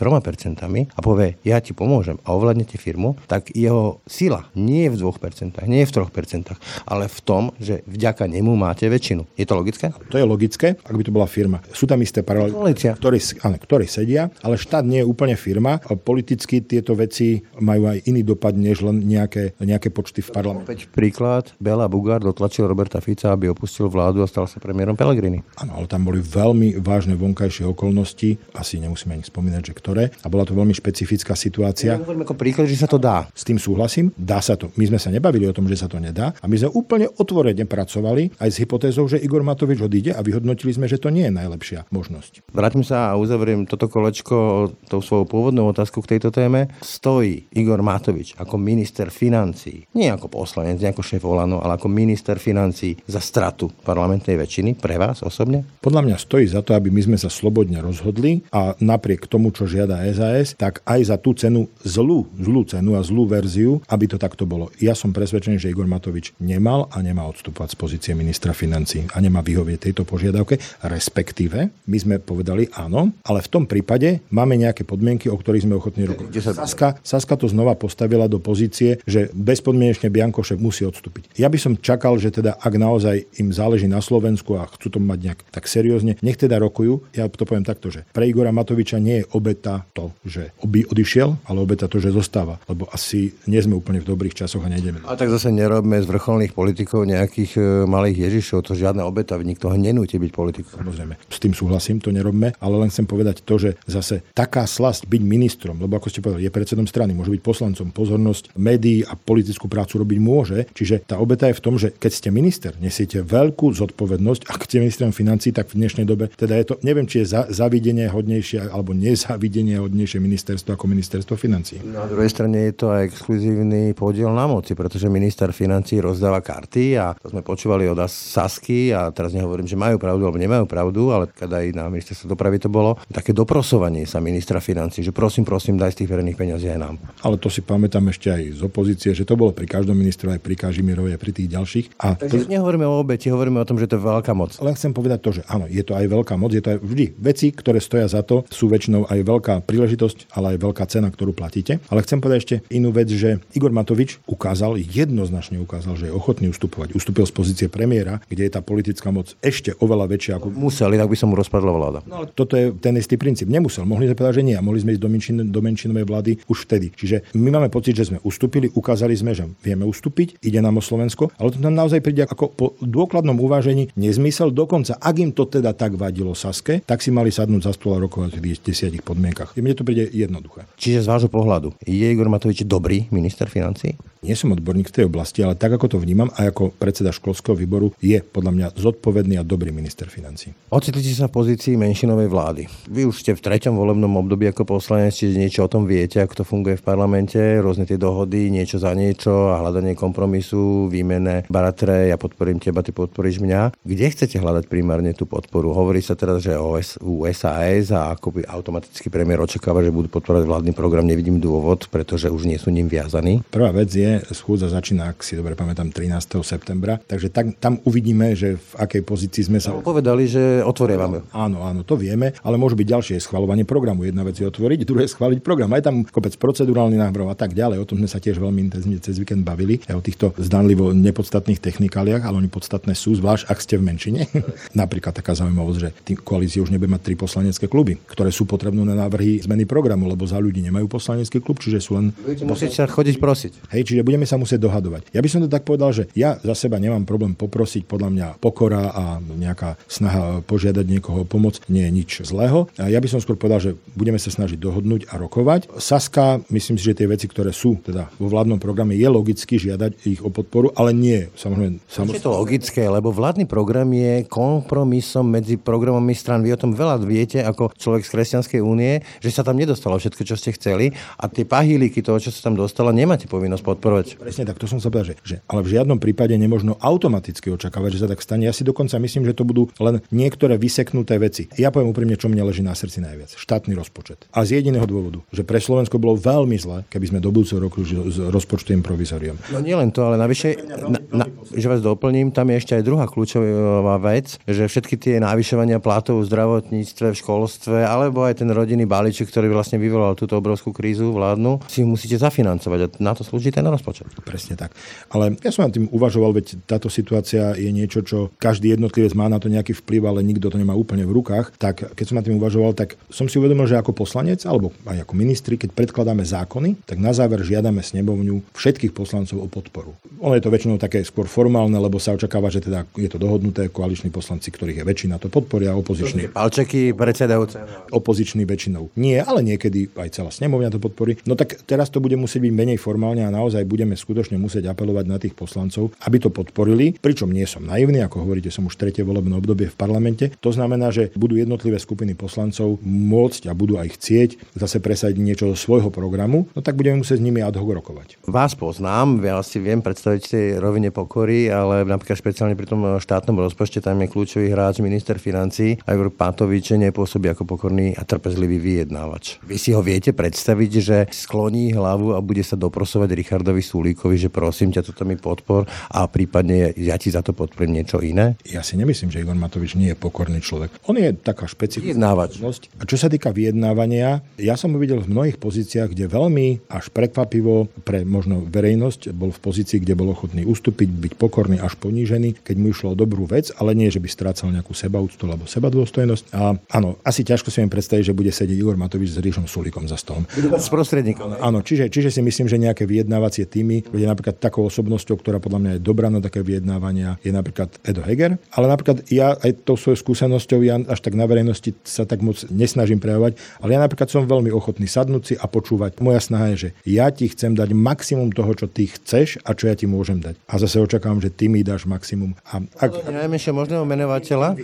a 0.90 1.00
povie, 1.02 1.38
ja 1.42 1.58
ti 1.64 1.72
pomôžem 1.74 2.22
a 2.26 2.36
ovládnete 2.36 2.78
firmu, 2.78 3.18
tak 3.26 3.50
jeho 3.54 4.02
sila 4.06 4.50
nie 4.54 4.86
je 4.86 4.94
v 4.94 4.98
2%, 5.10 5.66
nie 5.66 5.82
je 5.82 5.88
v 5.88 5.94
3%, 5.96 6.54
ale 6.86 7.06
v 7.10 7.20
tom, 7.26 7.50
že 7.58 7.82
vďaka 7.90 8.30
nemu 8.30 8.54
máte 8.54 8.86
väčšinu. 8.86 9.26
Je 9.40 9.46
to 9.48 9.56
logické? 9.56 9.90
To 10.12 10.18
je 10.18 10.26
logické, 10.26 10.76
ak 10.76 10.96
by 10.96 11.04
to 11.06 11.16
bola 11.16 11.28
firma. 11.30 11.64
Sú 11.72 11.90
tam 11.90 12.02
isté 12.04 12.22
paralely, 12.22 12.76
ktorí, 12.76 13.20
ktorí 13.64 13.86
sedia, 13.88 14.30
ale 14.44 14.60
štát 14.60 14.84
nie 14.84 15.02
je 15.02 15.08
úplne 15.08 15.40
firma. 15.40 15.80
A 15.88 15.96
politicky 15.96 16.60
tieto 16.60 16.98
veci 16.98 17.40
majú 17.62 17.88
aj 17.88 18.04
iný 18.10 18.26
dopad, 18.26 18.54
než 18.58 18.84
len 18.84 19.00
nejaké, 19.06 19.56
nejaké 19.62 19.90
počty 19.94 20.20
v 20.20 20.30
parlamente. 20.36 20.68
Opäť 20.68 20.92
príklad, 20.92 21.56
Bela 21.62 21.88
Bugár 21.88 22.20
dotlačil 22.20 22.68
Roberta 22.68 23.00
Fica, 23.00 23.32
aby 23.32 23.48
opustil 23.48 23.79
opustil 23.80 23.88
vládu 23.88 24.20
a 24.20 24.28
stal 24.28 24.44
sa 24.44 24.60
premiérom 24.60 25.00
Pelegrini. 25.00 25.40
Áno, 25.56 25.80
ale 25.80 25.88
tam 25.88 26.04
boli 26.04 26.20
veľmi 26.20 26.84
vážne 26.84 27.16
vonkajšie 27.16 27.64
okolnosti, 27.64 28.36
asi 28.52 28.76
nemusíme 28.84 29.16
ani 29.16 29.24
spomínať, 29.24 29.72
že 29.72 29.74
ktoré. 29.80 30.04
A 30.20 30.28
bola 30.28 30.44
to 30.44 30.52
veľmi 30.52 30.76
špecifická 30.76 31.32
situácia. 31.40 31.96
Ja 31.96 32.04
hovorím 32.04 32.28
ako 32.28 32.36
príklad, 32.36 32.68
že 32.68 32.76
sa 32.76 32.92
to 32.92 33.00
dá. 33.00 33.32
S 33.32 33.48
tým 33.48 33.56
súhlasím, 33.56 34.12
dá 34.20 34.44
sa 34.44 34.60
to. 34.60 34.76
My 34.76 34.92
sme 34.92 35.00
sa 35.00 35.08
nebavili 35.08 35.48
o 35.48 35.56
tom, 35.56 35.72
že 35.72 35.80
sa 35.80 35.88
to 35.88 35.96
nedá 35.96 36.36
a 36.36 36.46
my 36.52 36.60
sme 36.60 36.76
úplne 36.76 37.08
otvorene 37.08 37.64
pracovali 37.64 38.36
aj 38.36 38.50
s 38.52 38.60
hypotézou, 38.60 39.08
že 39.08 39.24
Igor 39.24 39.48
Matovič 39.48 39.80
odíde 39.80 40.12
a 40.12 40.20
vyhodnotili 40.20 40.76
sme, 40.76 40.92
že 40.92 41.00
to 41.00 41.08
nie 41.08 41.32
je 41.32 41.34
najlepšia 41.40 41.88
možnosť. 41.96 42.52
Vrátim 42.52 42.84
sa 42.84 43.16
a 43.16 43.18
uzavriem 43.18 43.64
toto 43.64 43.88
kolečko 43.88 44.68
tou 44.92 45.00
svojou 45.00 45.24
pôvodnou 45.24 45.72
otázku 45.72 46.04
k 46.04 46.20
tejto 46.20 46.36
téme. 46.36 46.68
Stojí 46.84 47.48
Igor 47.56 47.80
Matovič 47.80 48.36
ako 48.36 48.60
minister 48.60 49.08
financí, 49.08 49.88
nie 49.96 50.12
ako 50.12 50.28
poslanec, 50.28 50.76
nie 50.84 50.92
ako 50.92 51.06
šéf 51.06 51.24
Olano, 51.24 51.64
ale 51.64 51.80
ako 51.80 51.88
minister 51.88 52.36
financí 52.42 52.98
za 53.08 53.22
stratu 53.22 53.69
parlamentnej 53.86 54.36
väčšiny 54.36 54.78
pre 54.78 55.00
vás 55.00 55.22
osobne? 55.24 55.66
Podľa 55.80 56.02
mňa 56.06 56.18
stojí 56.20 56.46
za 56.50 56.62
to, 56.62 56.76
aby 56.76 56.90
my 56.90 57.02
sme 57.06 57.18
sa 57.18 57.32
slobodne 57.32 57.80
rozhodli 57.80 58.44
a 58.54 58.76
napriek 58.78 59.30
tomu, 59.30 59.54
čo 59.56 59.70
žiada 59.70 60.02
SAS, 60.14 60.58
tak 60.58 60.84
aj 60.84 61.00
za 61.10 61.18
tú 61.22 61.34
cenu 61.38 61.70
zlú, 61.86 62.28
zlú 62.36 62.62
cenu 62.66 62.98
a 62.98 63.02
zlú 63.02 63.30
verziu, 63.30 63.80
aby 63.90 64.06
to 64.10 64.18
takto 64.18 64.44
bolo. 64.44 64.74
Ja 64.82 64.94
som 64.94 65.16
presvedčený, 65.16 65.62
že 65.62 65.72
Igor 65.72 65.88
Matovič 65.88 66.34
nemal 66.42 66.90
a 66.90 67.00
nemá 67.00 67.26
odstupovať 67.30 67.74
z 67.74 67.78
pozície 67.78 68.12
ministra 68.18 68.52
financí 68.52 69.06
a 69.12 69.18
nemá 69.22 69.40
vyhovieť 69.46 69.90
tejto 69.90 70.04
požiadavke, 70.04 70.58
respektíve 70.86 71.88
my 71.88 71.98
sme 71.98 72.16
povedali 72.20 72.68
áno, 72.76 73.14
ale 73.26 73.40
v 73.40 73.50
tom 73.50 73.64
prípade 73.66 74.26
máme 74.30 74.58
nejaké 74.58 74.84
podmienky, 74.84 75.30
o 75.30 75.38
ktorých 75.38 75.66
sme 75.66 75.78
ochotní 75.78 76.10
rokovať. 76.10 76.32
Saska, 76.40 76.88
Saska 77.02 77.36
to 77.40 77.48
znova 77.48 77.78
postavila 77.78 78.28
do 78.28 78.42
pozície, 78.42 79.00
že 79.06 79.30
bezpodmienečne 79.32 80.12
Biankošek 80.12 80.60
musí 80.60 80.84
odstúpiť. 80.84 81.38
Ja 81.38 81.48
by 81.48 81.58
som 81.62 81.74
čakal, 81.80 82.18
že 82.20 82.34
teda 82.34 82.58
ak 82.60 82.74
naozaj 82.76 83.40
im 83.40 83.50
záleží 83.60 83.92
na 83.92 84.00
Slovensku 84.00 84.56
a 84.56 84.64
chcú 84.72 84.96
to 84.96 85.00
mať 85.04 85.20
nejak 85.20 85.40
tak 85.52 85.68
seriózne, 85.68 86.16
nech 86.24 86.40
teda 86.40 86.56
rokujú. 86.64 87.12
Ja 87.12 87.28
to 87.28 87.44
poviem 87.44 87.68
takto, 87.68 87.92
že 87.92 88.08
pre 88.16 88.32
Igora 88.32 88.56
Matoviča 88.56 89.04
nie 89.04 89.22
je 89.22 89.30
obeta 89.36 89.84
to, 89.92 90.16
že 90.24 90.56
by 90.64 90.88
odišiel, 90.88 91.36
ale 91.44 91.58
obeta 91.60 91.92
to, 91.92 92.00
že 92.00 92.16
zostáva. 92.16 92.64
Lebo 92.72 92.88
asi 92.96 93.36
nie 93.52 93.60
sme 93.60 93.76
úplne 93.76 94.00
v 94.00 94.08
dobrých 94.08 94.40
časoch 94.40 94.64
a 94.64 94.72
nejdeme. 94.72 95.04
A 95.04 95.20
tak 95.20 95.28
zase 95.28 95.52
nerobme 95.52 96.00
z 96.00 96.08
vrcholných 96.08 96.56
politikov 96.56 97.04
nejakých 97.04 97.52
e, 97.60 97.62
malých 97.84 98.32
Ježišov, 98.32 98.64
to 98.64 98.74
žiadne 98.80 99.04
obeta, 99.04 99.36
nikto 99.36 99.68
ho 99.68 99.76
nenúti 99.76 100.16
byť 100.16 100.32
politikom. 100.32 100.80
Samozrejme, 100.80 101.20
s 101.28 101.38
tým 101.42 101.52
súhlasím, 101.52 102.00
to 102.00 102.16
nerobme, 102.16 102.56
ale 102.64 102.76
len 102.80 102.88
chcem 102.88 103.04
povedať 103.04 103.44
to, 103.44 103.60
že 103.60 103.76
zase 103.90 104.24
taká 104.32 104.64
slasť 104.64 105.10
byť 105.10 105.22
ministrom, 105.26 105.76
lebo 105.82 106.00
ako 106.00 106.08
ste 106.08 106.24
povedali, 106.24 106.48
je 106.48 106.54
predsedom 106.54 106.88
strany, 106.88 107.12
môže 107.12 107.34
byť 107.34 107.42
poslancom, 107.44 107.92
pozornosť 107.92 108.56
médií 108.56 109.04
a 109.04 109.18
politickú 109.18 109.68
prácu 109.68 110.00
robiť 110.00 110.20
môže. 110.22 110.60
Čiže 110.78 111.10
tá 111.10 111.18
obeta 111.18 111.50
je 111.50 111.58
v 111.58 111.64
tom, 111.64 111.76
že 111.76 111.92
keď 111.92 112.12
ste 112.14 112.30
minister, 112.30 112.72
nesiete 112.78 113.20
veľmi 113.26 113.49
veľkú 113.50 113.74
zodpovednosť. 113.74 114.46
Ak 114.46 114.70
ste 114.70 114.78
ministrom 114.78 115.10
financí, 115.10 115.50
tak 115.50 115.74
v 115.74 115.82
dnešnej 115.82 116.06
dobe, 116.06 116.30
teda 116.30 116.54
je 116.62 116.66
to, 116.70 116.74
neviem, 116.86 117.10
či 117.10 117.26
je 117.26 117.34
za, 117.34 117.42
zavidenie 117.50 118.06
hodnejšie 118.06 118.70
alebo 118.70 118.94
nezavidenie 118.94 119.82
hodnejšie 119.82 120.22
ministerstvo 120.22 120.78
ako 120.78 120.86
ministerstvo 120.86 121.34
financí. 121.34 121.82
Na 121.82 122.06
druhej 122.06 122.30
strane 122.30 122.70
je 122.70 122.74
to 122.78 122.94
aj 122.94 123.10
exkluzívny 123.10 123.98
podiel 123.98 124.30
na 124.30 124.46
moci, 124.46 124.78
pretože 124.78 125.10
minister 125.10 125.50
financí 125.50 125.98
rozdáva 125.98 126.46
karty 126.46 127.02
a 127.02 127.18
to 127.18 127.34
sme 127.34 127.42
počúvali 127.42 127.90
od 127.90 127.98
Sasky 128.06 128.94
a 128.94 129.10
teraz 129.10 129.34
nehovorím, 129.34 129.66
že 129.66 129.74
majú 129.74 129.98
pravdu 129.98 130.30
alebo 130.30 130.38
nemajú 130.38 130.66
pravdu, 130.70 131.10
ale 131.10 131.26
keď 131.34 131.50
aj 131.58 131.66
na 131.74 131.90
ministerstvo 131.90 132.30
dopravy 132.30 132.62
to 132.62 132.70
bolo, 132.70 133.02
také 133.10 133.34
doprosovanie 133.34 134.06
sa 134.06 134.22
ministra 134.22 134.62
financí, 134.62 135.02
že 135.02 135.10
prosím, 135.10 135.42
prosím, 135.42 135.82
daj 135.82 135.98
z 135.98 136.06
tých 136.06 136.10
verejných 136.14 136.38
peniazí 136.38 136.70
aj 136.70 136.80
nám. 136.80 136.96
Ale 137.26 137.42
to 137.42 137.50
si 137.50 137.66
pamätám 137.66 138.06
ešte 138.14 138.30
aj 138.30 138.44
z 138.54 138.62
opozície, 138.62 139.12
že 139.18 139.26
to 139.26 139.34
bolo 139.34 139.50
pri 139.50 139.66
každom 139.66 139.98
ministrovi, 139.98 140.38
aj 140.38 140.44
pri 140.46 140.56
Kažimirovi, 140.60 141.10
aj 141.18 141.22
pri 141.22 141.32
tých 141.34 141.50
ďalších. 141.50 141.86
A 142.04 142.20
Takže 142.20 142.46
to... 142.46 142.52
nehovoríme 142.52 142.86
o 142.86 143.00
obeti, 143.00 143.32
hovoríme 143.40 143.64
o 143.64 143.68
tom, 143.68 143.80
že 143.80 143.88
to 143.88 143.96
je 143.96 144.04
veľká 144.04 144.36
moc. 144.36 144.60
Len 144.60 144.76
chcem 144.76 144.92
povedať 144.92 145.20
to, 145.24 145.32
že 145.40 145.48
áno, 145.48 145.64
je 145.72 145.80
to 145.80 145.96
aj 145.96 146.12
veľká 146.12 146.36
moc, 146.36 146.52
je 146.52 146.60
to 146.60 146.76
aj 146.76 146.84
vždy 146.84 147.16
veci, 147.16 147.56
ktoré 147.56 147.80
stoja 147.80 148.12
za 148.12 148.20
to, 148.20 148.44
sú 148.52 148.68
väčšinou 148.68 149.08
aj 149.08 149.20
veľká 149.24 149.54
príležitosť, 149.64 150.36
ale 150.36 150.60
aj 150.60 150.68
veľká 150.68 150.84
cena, 150.92 151.08
ktorú 151.08 151.32
platíte. 151.32 151.80
Ale 151.88 152.04
chcem 152.04 152.20
povedať 152.20 152.38
ešte 152.44 152.56
inú 152.76 152.92
vec, 152.92 153.08
že 153.08 153.40
Igor 153.56 153.72
Matovič 153.72 154.20
ukázal, 154.28 154.76
jednoznačne 154.76 155.64
ukázal, 155.64 155.96
že 155.96 156.12
je 156.12 156.14
ochotný 156.14 156.52
ustupovať. 156.52 156.92
Ustúpil 157.00 157.24
z 157.24 157.32
pozície 157.32 157.68
premiéra, 157.72 158.20
kde 158.28 158.44
je 158.44 158.52
tá 158.52 158.60
politická 158.60 159.08
moc 159.16 159.40
ešte 159.40 159.72
oveľa 159.80 160.12
väčšia 160.12 160.34
ako... 160.36 160.52
Musel, 160.52 160.92
inak 160.92 161.08
by 161.08 161.16
som 161.16 161.32
mu 161.32 161.40
rozpadla 161.40 161.72
vláda. 161.72 162.00
No 162.04 162.20
ale 162.20 162.28
toto 162.36 162.60
je 162.60 162.76
ten 162.76 162.98
istý 163.00 163.16
princíp. 163.16 163.48
Nemusel. 163.48 163.88
Mohli 163.88 164.12
sme 164.12 164.20
povedať, 164.20 164.36
že 164.42 164.44
nie. 164.44 164.58
A 164.58 164.66
mohli 164.66 164.84
sme 164.84 164.98
ísť 164.98 165.04
do, 165.06 165.10
menšin, 165.10 165.38
do 165.48 165.62
menšinovej 165.64 166.06
vlády 166.10 166.32
už 166.50 166.66
vtedy. 166.68 166.92
Čiže 166.92 167.32
my 167.38 167.50
máme 167.54 167.70
pocit, 167.70 167.94
že 167.94 168.10
sme 168.10 168.20
ustúpili, 168.26 168.74
ukázali 168.74 169.14
sme, 169.14 169.38
že 169.38 169.46
vieme 169.62 169.86
ustúpiť, 169.86 170.42
ide 170.42 170.60
nám 170.60 170.82
o 170.82 170.84
Slovensko, 170.84 171.30
ale 171.38 171.54
to 171.54 171.62
nám 171.62 171.78
naozaj 171.86 172.02
príde 172.02 172.26
ako 172.26 172.46
po 172.50 172.66
dôkladnom 172.82 173.29
uvážení 173.38 173.94
nezmysel. 173.94 174.50
Dokonca, 174.50 174.98
ak 174.98 175.16
im 175.22 175.30
to 175.36 175.46
teda 175.46 175.78
tak 175.78 176.00
vadilo 176.00 176.34
Saske, 176.34 176.82
tak 176.82 177.04
si 177.04 177.14
mali 177.14 177.30
sadnúť 177.30 177.70
za 177.70 177.74
stôl 177.78 178.00
a 178.00 178.02
rokovať 178.02 178.40
v 178.40 178.58
desiatich 178.58 179.06
podmienkach. 179.06 179.54
Mne 179.60 179.78
to 179.78 179.86
príde 179.86 180.10
jednoduché. 180.10 180.66
Čiže 180.80 181.06
z 181.06 181.10
vášho 181.12 181.30
pohľadu, 181.30 181.76
je 181.84 182.08
Igor 182.08 182.32
Matovič 182.32 182.64
dobrý 182.64 183.12
minister 183.12 183.52
financí? 183.52 184.00
Nie 184.20 184.36
som 184.36 184.52
odborník 184.52 184.92
v 184.92 184.96
tej 185.00 185.06
oblasti, 185.08 185.40
ale 185.40 185.56
tak 185.56 185.80
ako 185.80 185.96
to 185.96 185.98
vnímam 185.98 186.28
a 186.36 186.52
ako 186.52 186.76
predseda 186.76 187.08
školského 187.08 187.56
výboru 187.56 187.96
je 188.04 188.20
podľa 188.20 188.52
mňa 188.52 188.68
zodpovedný 188.76 189.40
a 189.40 189.48
dobrý 189.48 189.72
minister 189.72 190.12
financí. 190.12 190.52
Ocitli 190.76 191.00
sa 191.16 191.32
v 191.32 191.40
pozícii 191.40 191.80
menšinovej 191.80 192.28
vlády. 192.28 192.68
Vy 192.92 193.08
už 193.08 193.24
ste 193.24 193.32
v 193.32 193.40
treťom 193.40 193.80
volebnom 193.80 194.12
období 194.20 194.52
ako 194.52 194.76
poslanec, 194.76 195.16
čiže 195.16 195.40
niečo 195.40 195.64
o 195.64 195.72
tom 195.72 195.88
viete, 195.88 196.20
ako 196.20 196.44
to 196.44 196.44
funguje 196.44 196.76
v 196.76 196.84
parlamente, 196.84 197.40
rôzne 197.64 197.88
tie 197.88 197.96
dohody, 197.96 198.52
niečo 198.52 198.76
za 198.76 198.92
niečo 198.92 199.56
a 199.56 199.64
hľadanie 199.64 199.96
kompromisu, 199.96 200.92
výmene 200.92 201.48
baratre, 201.48 202.12
ja 202.12 202.20
podporím 202.20 202.60
teba, 202.60 202.84
ty 202.84 202.92
podporíš 203.10 203.42
mňa. 203.42 203.74
Kde 203.82 204.06
chcete 204.14 204.38
hľadať 204.38 204.70
primárne 204.70 205.18
tú 205.18 205.26
podporu? 205.26 205.74
Hovorí 205.74 205.98
sa 206.06 206.14
teraz, 206.14 206.46
že 206.46 206.54
OS, 206.54 207.02
USAS 207.02 207.90
a 207.90 208.14
ako 208.14 208.38
by 208.38 208.42
automaticky 208.46 209.10
premiér 209.10 209.42
očakáva, 209.42 209.82
že 209.82 209.90
budú 209.90 210.14
podporovať 210.14 210.46
vládny 210.46 210.74
program, 210.78 211.10
nevidím 211.10 211.42
dôvod, 211.42 211.90
pretože 211.90 212.30
už 212.30 212.46
nie 212.46 212.62
sú 212.62 212.70
ním 212.70 212.86
viazaní. 212.86 213.42
Prvá 213.50 213.74
vec 213.74 213.90
je, 213.90 214.22
schôdza 214.30 214.70
začína, 214.70 215.18
ak 215.18 215.26
si 215.26 215.34
dobre 215.34 215.58
pamätám, 215.58 215.90
13. 215.90 216.38
septembra, 216.46 217.02
takže 217.02 217.34
tak, 217.34 217.58
tam 217.58 217.82
uvidíme, 217.90 218.38
že 218.38 218.62
v 218.62 218.72
akej 218.78 219.02
pozícii 219.02 219.50
sme 219.50 219.58
sa... 219.58 219.74
No, 219.74 219.82
povedali, 219.82 220.30
že 220.30 220.62
otvorievame. 220.62 221.26
Áno, 221.34 221.66
áno, 221.66 221.82
to 221.82 221.98
vieme, 221.98 222.38
ale 222.46 222.62
môže 222.62 222.78
byť 222.78 222.88
ďalšie 222.88 223.16
schvalovanie 223.18 223.66
programu. 223.66 224.06
Jedna 224.06 224.22
vec 224.22 224.38
je 224.38 224.46
otvoriť, 224.46 224.86
druhé 224.86 225.10
schváliť 225.10 225.42
program. 225.42 225.74
Aj 225.74 225.82
tam 225.82 226.06
kopec 226.06 226.38
procedurálny 226.38 227.02
návrh 227.02 227.34
a 227.34 227.38
tak 227.40 227.58
ďalej. 227.58 227.82
O 227.82 227.88
tom 227.90 227.98
sme 227.98 228.12
sa 228.12 228.22
tiež 228.22 228.38
veľmi 228.38 228.70
intenzívne 228.70 229.02
cez 229.02 229.18
víkend 229.18 229.42
bavili, 229.42 229.82
aj 229.90 229.96
o 229.98 230.06
týchto 230.06 230.26
zdanlivo 230.38 230.92
nepodstatných 230.92 231.64
technikáliach, 231.64 232.28
ale 232.28 232.44
oni 232.44 232.50
podstatné 232.52 232.94
sú, 233.00 233.16
zvlášť 233.16 233.48
ak 233.48 233.60
ste 233.64 233.80
v 233.80 233.88
menšine. 233.88 234.22
Napríklad 234.82 235.16
taká 235.16 235.32
zaujímavosť, 235.32 235.80
že 235.80 235.90
tým 236.04 236.20
koalícia 236.20 236.60
už 236.60 236.76
nebude 236.76 236.92
mať 236.92 237.02
tri 237.08 237.16
poslanecké 237.16 237.72
kluby, 237.72 237.96
ktoré 238.12 238.36
sú 238.36 238.44
potrebné 238.44 238.84
na 238.84 239.00
návrhy 239.00 239.40
zmeny 239.40 239.64
programu, 239.64 240.12
lebo 240.12 240.28
za 240.28 240.36
ľudí 240.36 240.60
nemajú 240.60 240.92
poslanecký 240.92 241.40
klub, 241.40 241.64
čiže 241.64 241.80
sú 241.80 241.96
len... 241.96 242.12
Musíte 242.44 242.76
sa 242.76 242.92
chodiť 242.92 243.16
prosiť. 243.16 243.54
Hej, 243.72 243.82
čiže 243.88 244.02
budeme 244.04 244.28
sa 244.28 244.36
musieť 244.36 244.68
dohadovať. 244.68 245.16
Ja 245.16 245.24
by 245.24 245.30
som 245.32 245.40
to 245.46 245.50
tak 245.50 245.64
povedal, 245.64 245.96
že 245.96 246.12
ja 246.18 246.36
za 246.44 246.56
seba 246.58 246.82
nemám 246.82 247.08
problém 247.08 247.38
poprosiť, 247.38 247.88
podľa 247.88 248.10
mňa 248.12 248.28
pokora 248.42 248.92
a 248.92 249.04
nejaká 249.22 249.78
snaha 249.86 250.42
požiadať 250.44 250.86
niekoho 250.90 251.22
o 251.24 251.28
pomoc 251.28 251.62
nie 251.70 251.86
je 251.86 251.92
nič 251.94 252.12
zlého. 252.26 252.66
Ja 252.80 252.98
by 252.98 253.08
som 253.08 253.22
skôr 253.22 253.38
povedal, 253.38 253.62
že 253.62 253.72
budeme 253.94 254.18
sa 254.18 254.34
snažiť 254.34 254.58
dohodnúť 254.58 255.12
a 255.14 255.22
rokovať. 255.22 255.70
Saska, 255.78 256.42
myslím 256.50 256.82
si, 256.82 256.84
že 256.90 256.98
tie 256.98 257.08
veci, 257.08 257.30
ktoré 257.30 257.54
sú 257.54 257.78
teda 257.84 258.10
vo 258.18 258.28
vládnom 258.32 258.58
programe, 258.58 258.98
je 258.98 259.08
logicky 259.08 259.62
žiadať 259.62 259.92
ich 260.10 260.20
o 260.26 260.34
podporu, 260.34 260.74
ale 260.74 260.96
nie 260.96 261.30
samozrejme. 261.38 261.78
samozrejme. 261.86 262.18
Je 262.18 262.26
to 262.26 262.34
logické, 262.34 262.82
lebo 262.90 263.14
vládny 263.14 263.46
program 263.46 263.90
je 263.94 264.26
kompromisom 264.26 265.30
medzi 265.30 265.56
programami 265.56 266.12
stran. 266.18 266.42
Vy 266.42 266.58
o 266.58 266.62
tom 266.62 266.72
veľa 266.74 267.00
viete 267.06 267.40
ako 267.40 267.72
človek 267.78 268.04
z 268.04 268.12
Kresťanskej 268.14 268.62
únie, 268.66 269.06
že 269.22 269.30
sa 269.30 269.46
tam 269.46 269.56
nedostalo 269.56 269.96
všetko, 269.96 270.22
čo 270.26 270.36
ste 270.36 270.52
chceli 270.58 270.92
a 271.18 271.26
tie 271.30 271.46
pahýliky 271.46 272.02
toho, 272.02 272.18
čo 272.18 272.34
sa 272.34 272.50
tam 272.50 272.58
dostalo, 272.58 272.90
nemáte 272.90 273.30
povinnosť 273.30 273.64
podporovať. 273.64 274.08
Presne 274.18 274.44
tak, 274.50 274.58
to 274.58 274.66
som 274.66 274.82
sa 274.82 274.90
povedal, 274.90 275.14
že, 275.14 275.16
že 275.22 275.36
ale 275.46 275.62
v 275.62 275.78
žiadnom 275.78 276.02
prípade 276.02 276.34
nemožno 276.36 276.76
automaticky 276.82 277.54
očakávať, 277.54 277.90
že 277.96 278.02
sa 278.04 278.08
tak 278.10 278.20
stane. 278.26 278.50
Ja 278.50 278.54
si 278.56 278.66
dokonca 278.66 278.98
myslím, 278.98 279.30
že 279.30 279.38
to 279.38 279.46
budú 279.46 279.70
len 279.78 280.02
niektoré 280.10 280.58
vyseknuté 280.58 281.22
veci. 281.22 281.48
Ja 281.56 281.70
poviem 281.70 281.94
úprimne, 281.94 282.18
čo 282.18 282.28
mne 282.28 282.44
leží 282.50 282.66
na 282.66 282.74
srdci 282.74 283.00
najviac. 283.06 283.38
Štátny 283.38 283.78
rozpočet. 283.78 284.26
A 284.34 284.42
z 284.42 284.58
jediného 284.60 284.90
dôvodu, 284.90 285.22
že 285.30 285.46
pre 285.46 285.62
Slovensko 285.62 286.02
bolo 286.02 286.18
veľmi 286.18 286.58
zle, 286.58 286.82
keby 286.90 287.06
sme 287.14 287.20
do 287.22 287.30
budúceho 287.30 287.62
roku 287.62 287.86
s 287.86 288.18
rozpočtovým 288.18 288.82
provizoriom. 288.82 289.38
No 289.54 289.62
nie 289.62 289.76
len 289.78 289.94
to, 289.94 290.08
ale 290.08 290.18
navyše, 290.18 290.58
na, 290.90 291.00
na, 291.14 291.26
že 291.54 291.68
vás 291.70 291.84
doplním, 291.84 292.34
tam 292.34 292.50
je 292.50 292.56
ešte 292.58 292.74
aj 292.79 292.79
druhá 292.86 293.06
kľúčová 293.06 293.96
vec, 294.02 294.40
že 294.48 294.66
všetky 294.70 294.96
tie 294.96 295.16
navyšovania 295.20 295.82
platov 295.82 296.24
v 296.24 296.28
zdravotníctve, 296.30 297.14
v 297.14 297.20
školstve, 297.20 297.78
alebo 297.84 298.26
aj 298.26 298.44
ten 298.44 298.50
rodinný 298.50 298.86
balíček, 298.88 299.30
ktorý 299.30 299.52
vlastne 299.52 299.82
vyvolal 299.82 300.16
túto 300.16 300.36
obrovskú 300.36 300.72
krízu 300.72 301.12
vládnu, 301.14 301.64
si 301.68 301.84
musíte 301.84 302.18
zafinancovať 302.18 302.80
a 302.80 302.88
na 303.00 303.14
to 303.16 303.24
slúži 303.24 303.52
ten 303.54 303.66
rozpočet. 303.66 304.08
Presne 304.24 304.60
tak. 304.60 304.76
Ale 305.12 305.36
ja 305.42 305.52
som 305.52 305.68
nad 305.68 305.74
tým 305.74 305.90
uvažoval, 305.90 306.36
veď 306.36 306.62
táto 306.66 306.88
situácia 306.92 307.56
je 307.56 307.70
niečo, 307.70 308.04
čo 308.06 308.34
každý 308.38 308.76
jednotlivec 308.76 309.14
má 309.18 309.28
na 309.28 309.42
to 309.42 309.52
nejaký 309.52 309.76
vplyv, 309.84 310.02
ale 310.10 310.26
nikto 310.26 310.50
to 310.50 310.58
nemá 310.58 310.74
úplne 310.76 311.04
v 311.04 311.16
rukách. 311.16 311.56
Tak 311.58 311.96
keď 311.96 312.06
som 312.06 312.18
nad 312.18 312.26
tým 312.26 312.38
uvažoval, 312.38 312.74
tak 312.78 312.96
som 313.10 313.26
si 313.26 313.42
uvedomil, 313.42 313.68
že 313.68 313.80
ako 313.80 313.96
poslanec 313.96 314.44
alebo 314.46 314.72
aj 314.86 315.04
ako 315.04 315.14
ministri, 315.16 315.56
keď 315.58 315.76
predkladáme 315.76 316.24
zákony, 316.24 316.86
tak 316.86 316.98
na 317.02 317.12
záver 317.16 317.42
žiadame 317.44 317.82
snebovňu 317.82 318.56
všetkých 318.56 318.94
poslancov 318.94 319.42
o 319.42 319.48
podporu. 319.50 319.96
Ono 320.22 320.36
je 320.36 320.44
to 320.44 320.54
väčšinou 320.54 320.78
také 320.78 321.02
skôr 321.04 321.26
formálne, 321.26 321.76
lebo 321.76 321.98
sa 321.98 322.14
očakáva, 322.16 322.52
že 322.52 322.64
teda 322.70 322.86
je 322.94 323.10
to 323.10 323.18
dohodnuté, 323.18 323.74
koaliční 323.74 324.14
poslanci, 324.14 324.54
ktorých 324.54 324.80
je 324.80 324.86
väčšina, 324.86 325.18
to 325.18 325.34
podporia, 325.34 325.74
opoziční. 325.74 326.30
Palčeky 326.30 326.94
predsedajúce. 326.94 327.58
Opoziční 327.90 328.46
väčšinou 328.46 328.94
nie, 328.94 329.18
ale 329.18 329.42
niekedy 329.42 329.90
aj 329.98 330.14
celá 330.14 330.30
snemovňa 330.30 330.70
to 330.70 330.80
podporí. 330.80 331.18
No 331.26 331.34
tak 331.34 331.66
teraz 331.66 331.90
to 331.90 331.98
bude 331.98 332.14
musieť 332.14 332.46
byť 332.46 332.54
menej 332.54 332.78
formálne 332.78 333.26
a 333.26 333.34
naozaj 333.34 333.66
budeme 333.66 333.98
skutočne 333.98 334.38
musieť 334.38 334.70
apelovať 334.70 335.06
na 335.10 335.18
tých 335.18 335.34
poslancov, 335.34 335.90
aby 336.06 336.22
to 336.22 336.30
podporili, 336.30 336.94
pričom 337.02 337.34
nie 337.34 337.50
som 337.50 337.66
naivný, 337.66 338.06
ako 338.06 338.22
hovoríte, 338.22 338.54
som 338.54 338.70
už 338.70 338.78
tretie 338.78 339.02
volebné 339.02 339.34
obdobie 339.34 339.74
v 339.74 339.76
parlamente. 339.76 340.30
To 340.46 340.54
znamená, 340.54 340.94
že 340.94 341.10
budú 341.18 341.34
jednotlivé 341.42 341.82
skupiny 341.82 342.14
poslancov 342.14 342.78
môcť 342.86 343.50
a 343.50 343.58
budú 343.58 343.82
aj 343.82 343.98
chcieť 343.98 344.30
zase 344.54 344.78
presadiť 344.78 345.18
niečo 345.18 345.50
zo 345.56 345.58
svojho 345.58 345.90
programu, 345.90 346.46
no 346.54 346.62
tak 346.62 346.78
budeme 346.78 347.02
musieť 347.02 347.18
s 347.18 347.26
nimi 347.26 347.42
ad 347.42 347.58
hoc 347.58 347.70
rokovať. 347.82 348.22
Vás 348.30 348.54
poznám, 348.54 349.26
ja 349.26 349.42
si 349.42 349.58
viem 349.58 349.82
predstaviť 349.82 350.22
tej 350.30 350.48
rovine 350.60 350.92
pokory, 350.94 351.48
ale 351.48 351.88
napríklad 351.88 352.20
špeciálne 352.20 352.59
pri 352.60 352.68
tom 352.68 353.00
štátnom 353.00 353.40
rozpočte 353.40 353.80
tam 353.80 354.04
je 354.04 354.12
kľúčový 354.12 354.52
hráč 354.52 354.84
minister 354.84 355.16
financí 355.16 355.80
a 355.88 355.96
Igor 355.96 356.12
Pátovič 356.12 356.76
nepôsobí 356.76 357.32
ako 357.32 357.48
pokorný 357.48 357.96
a 357.96 358.04
trpezlivý 358.04 358.60
vyjednávač. 358.60 359.40
Vy 359.48 359.56
si 359.56 359.72
ho 359.72 359.80
viete 359.80 360.12
predstaviť, 360.12 360.72
že 360.84 360.98
skloní 361.08 361.72
hlavu 361.72 362.12
a 362.12 362.20
bude 362.20 362.44
sa 362.44 362.60
doprosovať 362.60 363.16
Richardovi 363.16 363.64
Sulíkovi, 363.64 364.20
že 364.20 364.28
prosím 364.28 364.76
ťa, 364.76 364.92
toto 364.92 365.08
mi 365.08 365.16
podpor 365.16 365.64
a 365.88 366.04
prípadne 366.12 366.76
ja 366.76 367.00
ti 367.00 367.08
za 367.08 367.24
to 367.24 367.32
podporím 367.32 367.80
niečo 367.80 368.04
iné? 368.04 368.36
Ja 368.44 368.60
si 368.60 368.76
nemyslím, 368.76 369.08
že 369.08 369.24
Igor 369.24 369.40
Matovič 369.40 369.80
nie 369.80 369.96
je 369.96 369.98
pokorný 369.98 370.44
človek. 370.44 370.84
On 370.92 371.00
je 371.00 371.16
taká 371.16 371.48
špecifická. 371.48 371.96
Vyjednávač. 371.96 372.44
A 372.76 372.84
čo 372.84 373.00
sa 373.00 373.08
týka 373.08 373.32
vyjednávania, 373.32 374.20
ja 374.36 374.60
som 374.60 374.76
ho 374.76 374.80
videl 374.84 375.00
v 375.00 375.08
mnohých 375.08 375.40
pozíciách, 375.40 375.96
kde 375.96 376.12
veľmi 376.12 376.68
až 376.68 376.92
prekvapivo 376.92 377.72
pre 377.88 378.04
možno 378.04 378.44
verejnosť 378.44 379.16
bol 379.16 379.32
v 379.32 379.40
pozícii, 379.40 379.80
kde 379.80 379.96
bol 379.96 380.12
ochotný 380.12 380.44
ustúpiť, 380.44 380.92
byť 380.92 381.14
pokorný 381.16 381.64
až 381.64 381.80
ponížený, 381.80 382.49
keď 382.50 382.58
mu 382.58 382.74
išlo 382.74 382.92
o 382.92 382.96
dobrú 382.98 383.30
vec, 383.30 383.54
ale 383.62 383.78
nie, 383.78 383.94
že 383.94 384.02
by 384.02 384.10
strácal 384.10 384.50
nejakú 384.50 384.74
sebaúctu 384.74 385.30
alebo 385.30 385.46
sebadôstojnosť. 385.46 386.34
A 386.34 386.58
áno, 386.58 386.98
asi 387.06 387.22
ťažko 387.22 387.54
si 387.54 387.62
mi 387.62 387.70
predstaviť, 387.70 388.10
že 388.10 388.18
bude 388.18 388.34
sedieť 388.34 388.58
Igor 388.58 388.74
Matovič 388.74 389.14
s 389.14 389.22
Ríšom 389.22 389.46
Sulikom 389.46 389.86
za 389.86 390.02
stolom. 390.02 390.26
S 390.34 390.74
prostredníkom. 390.74 391.38
Áno, 391.38 391.62
čiže, 391.62 391.94
čiže 391.94 392.10
si 392.10 392.26
myslím, 392.26 392.50
že 392.50 392.58
nejaké 392.58 392.90
vyjednávacie 392.90 393.46
týmy, 393.46 393.86
kde 393.86 394.10
napríklad 394.10 394.42
takou 394.42 394.66
osobnosťou, 394.66 395.22
ktorá 395.22 395.38
podľa 395.38 395.60
mňa 395.62 395.72
je 395.78 395.82
dobrá 395.86 396.10
na 396.10 396.18
také 396.18 396.42
vyjednávania, 396.42 397.22
je 397.22 397.30
napríklad 397.30 397.70
Edo 397.86 398.02
Heger. 398.02 398.42
Ale 398.58 398.66
napríklad 398.66 399.06
ja 399.14 399.38
aj 399.38 399.62
tou 399.70 399.78
svojou 399.78 400.02
skúsenosťou, 400.02 400.66
ja 400.66 400.82
až 400.90 401.06
tak 401.06 401.14
na 401.14 401.30
verejnosti 401.30 401.78
sa 401.86 402.10
tak 402.10 402.26
moc 402.26 402.42
nesnažím 402.50 402.98
prejavovať, 402.98 403.38
ale 403.62 403.78
ja 403.78 403.80
napríklad 403.84 404.10
som 404.10 404.26
veľmi 404.26 404.50
ochotný 404.50 404.90
sadnúť 404.90 405.24
si 405.24 405.34
a 405.38 405.46
počúvať. 405.46 406.02
Moja 406.02 406.24
snaha 406.24 406.56
je, 406.56 406.58
že 406.58 406.70
ja 406.88 407.14
ti 407.14 407.30
chcem 407.30 407.54
dať 407.54 407.76
maximum 407.76 408.34
toho, 408.34 408.56
čo 408.56 408.66
ty 408.66 408.88
chceš 408.90 409.38
a 409.44 409.54
čo 409.54 409.68
ja 409.68 409.76
ti 409.76 409.86
môžem 409.86 410.24
dať. 410.24 410.40
A 410.48 410.58
zase 410.58 410.80
očakávam, 410.80 411.20
že 411.20 411.30
ty 411.30 411.52
mi 411.52 411.62
dáš 411.62 411.84
maximum. 411.84 412.39
A 412.48 412.64
ak... 412.80 412.90
Najmenšie 413.10 413.52
možného 413.52 413.84
menovateľa. 413.84 414.56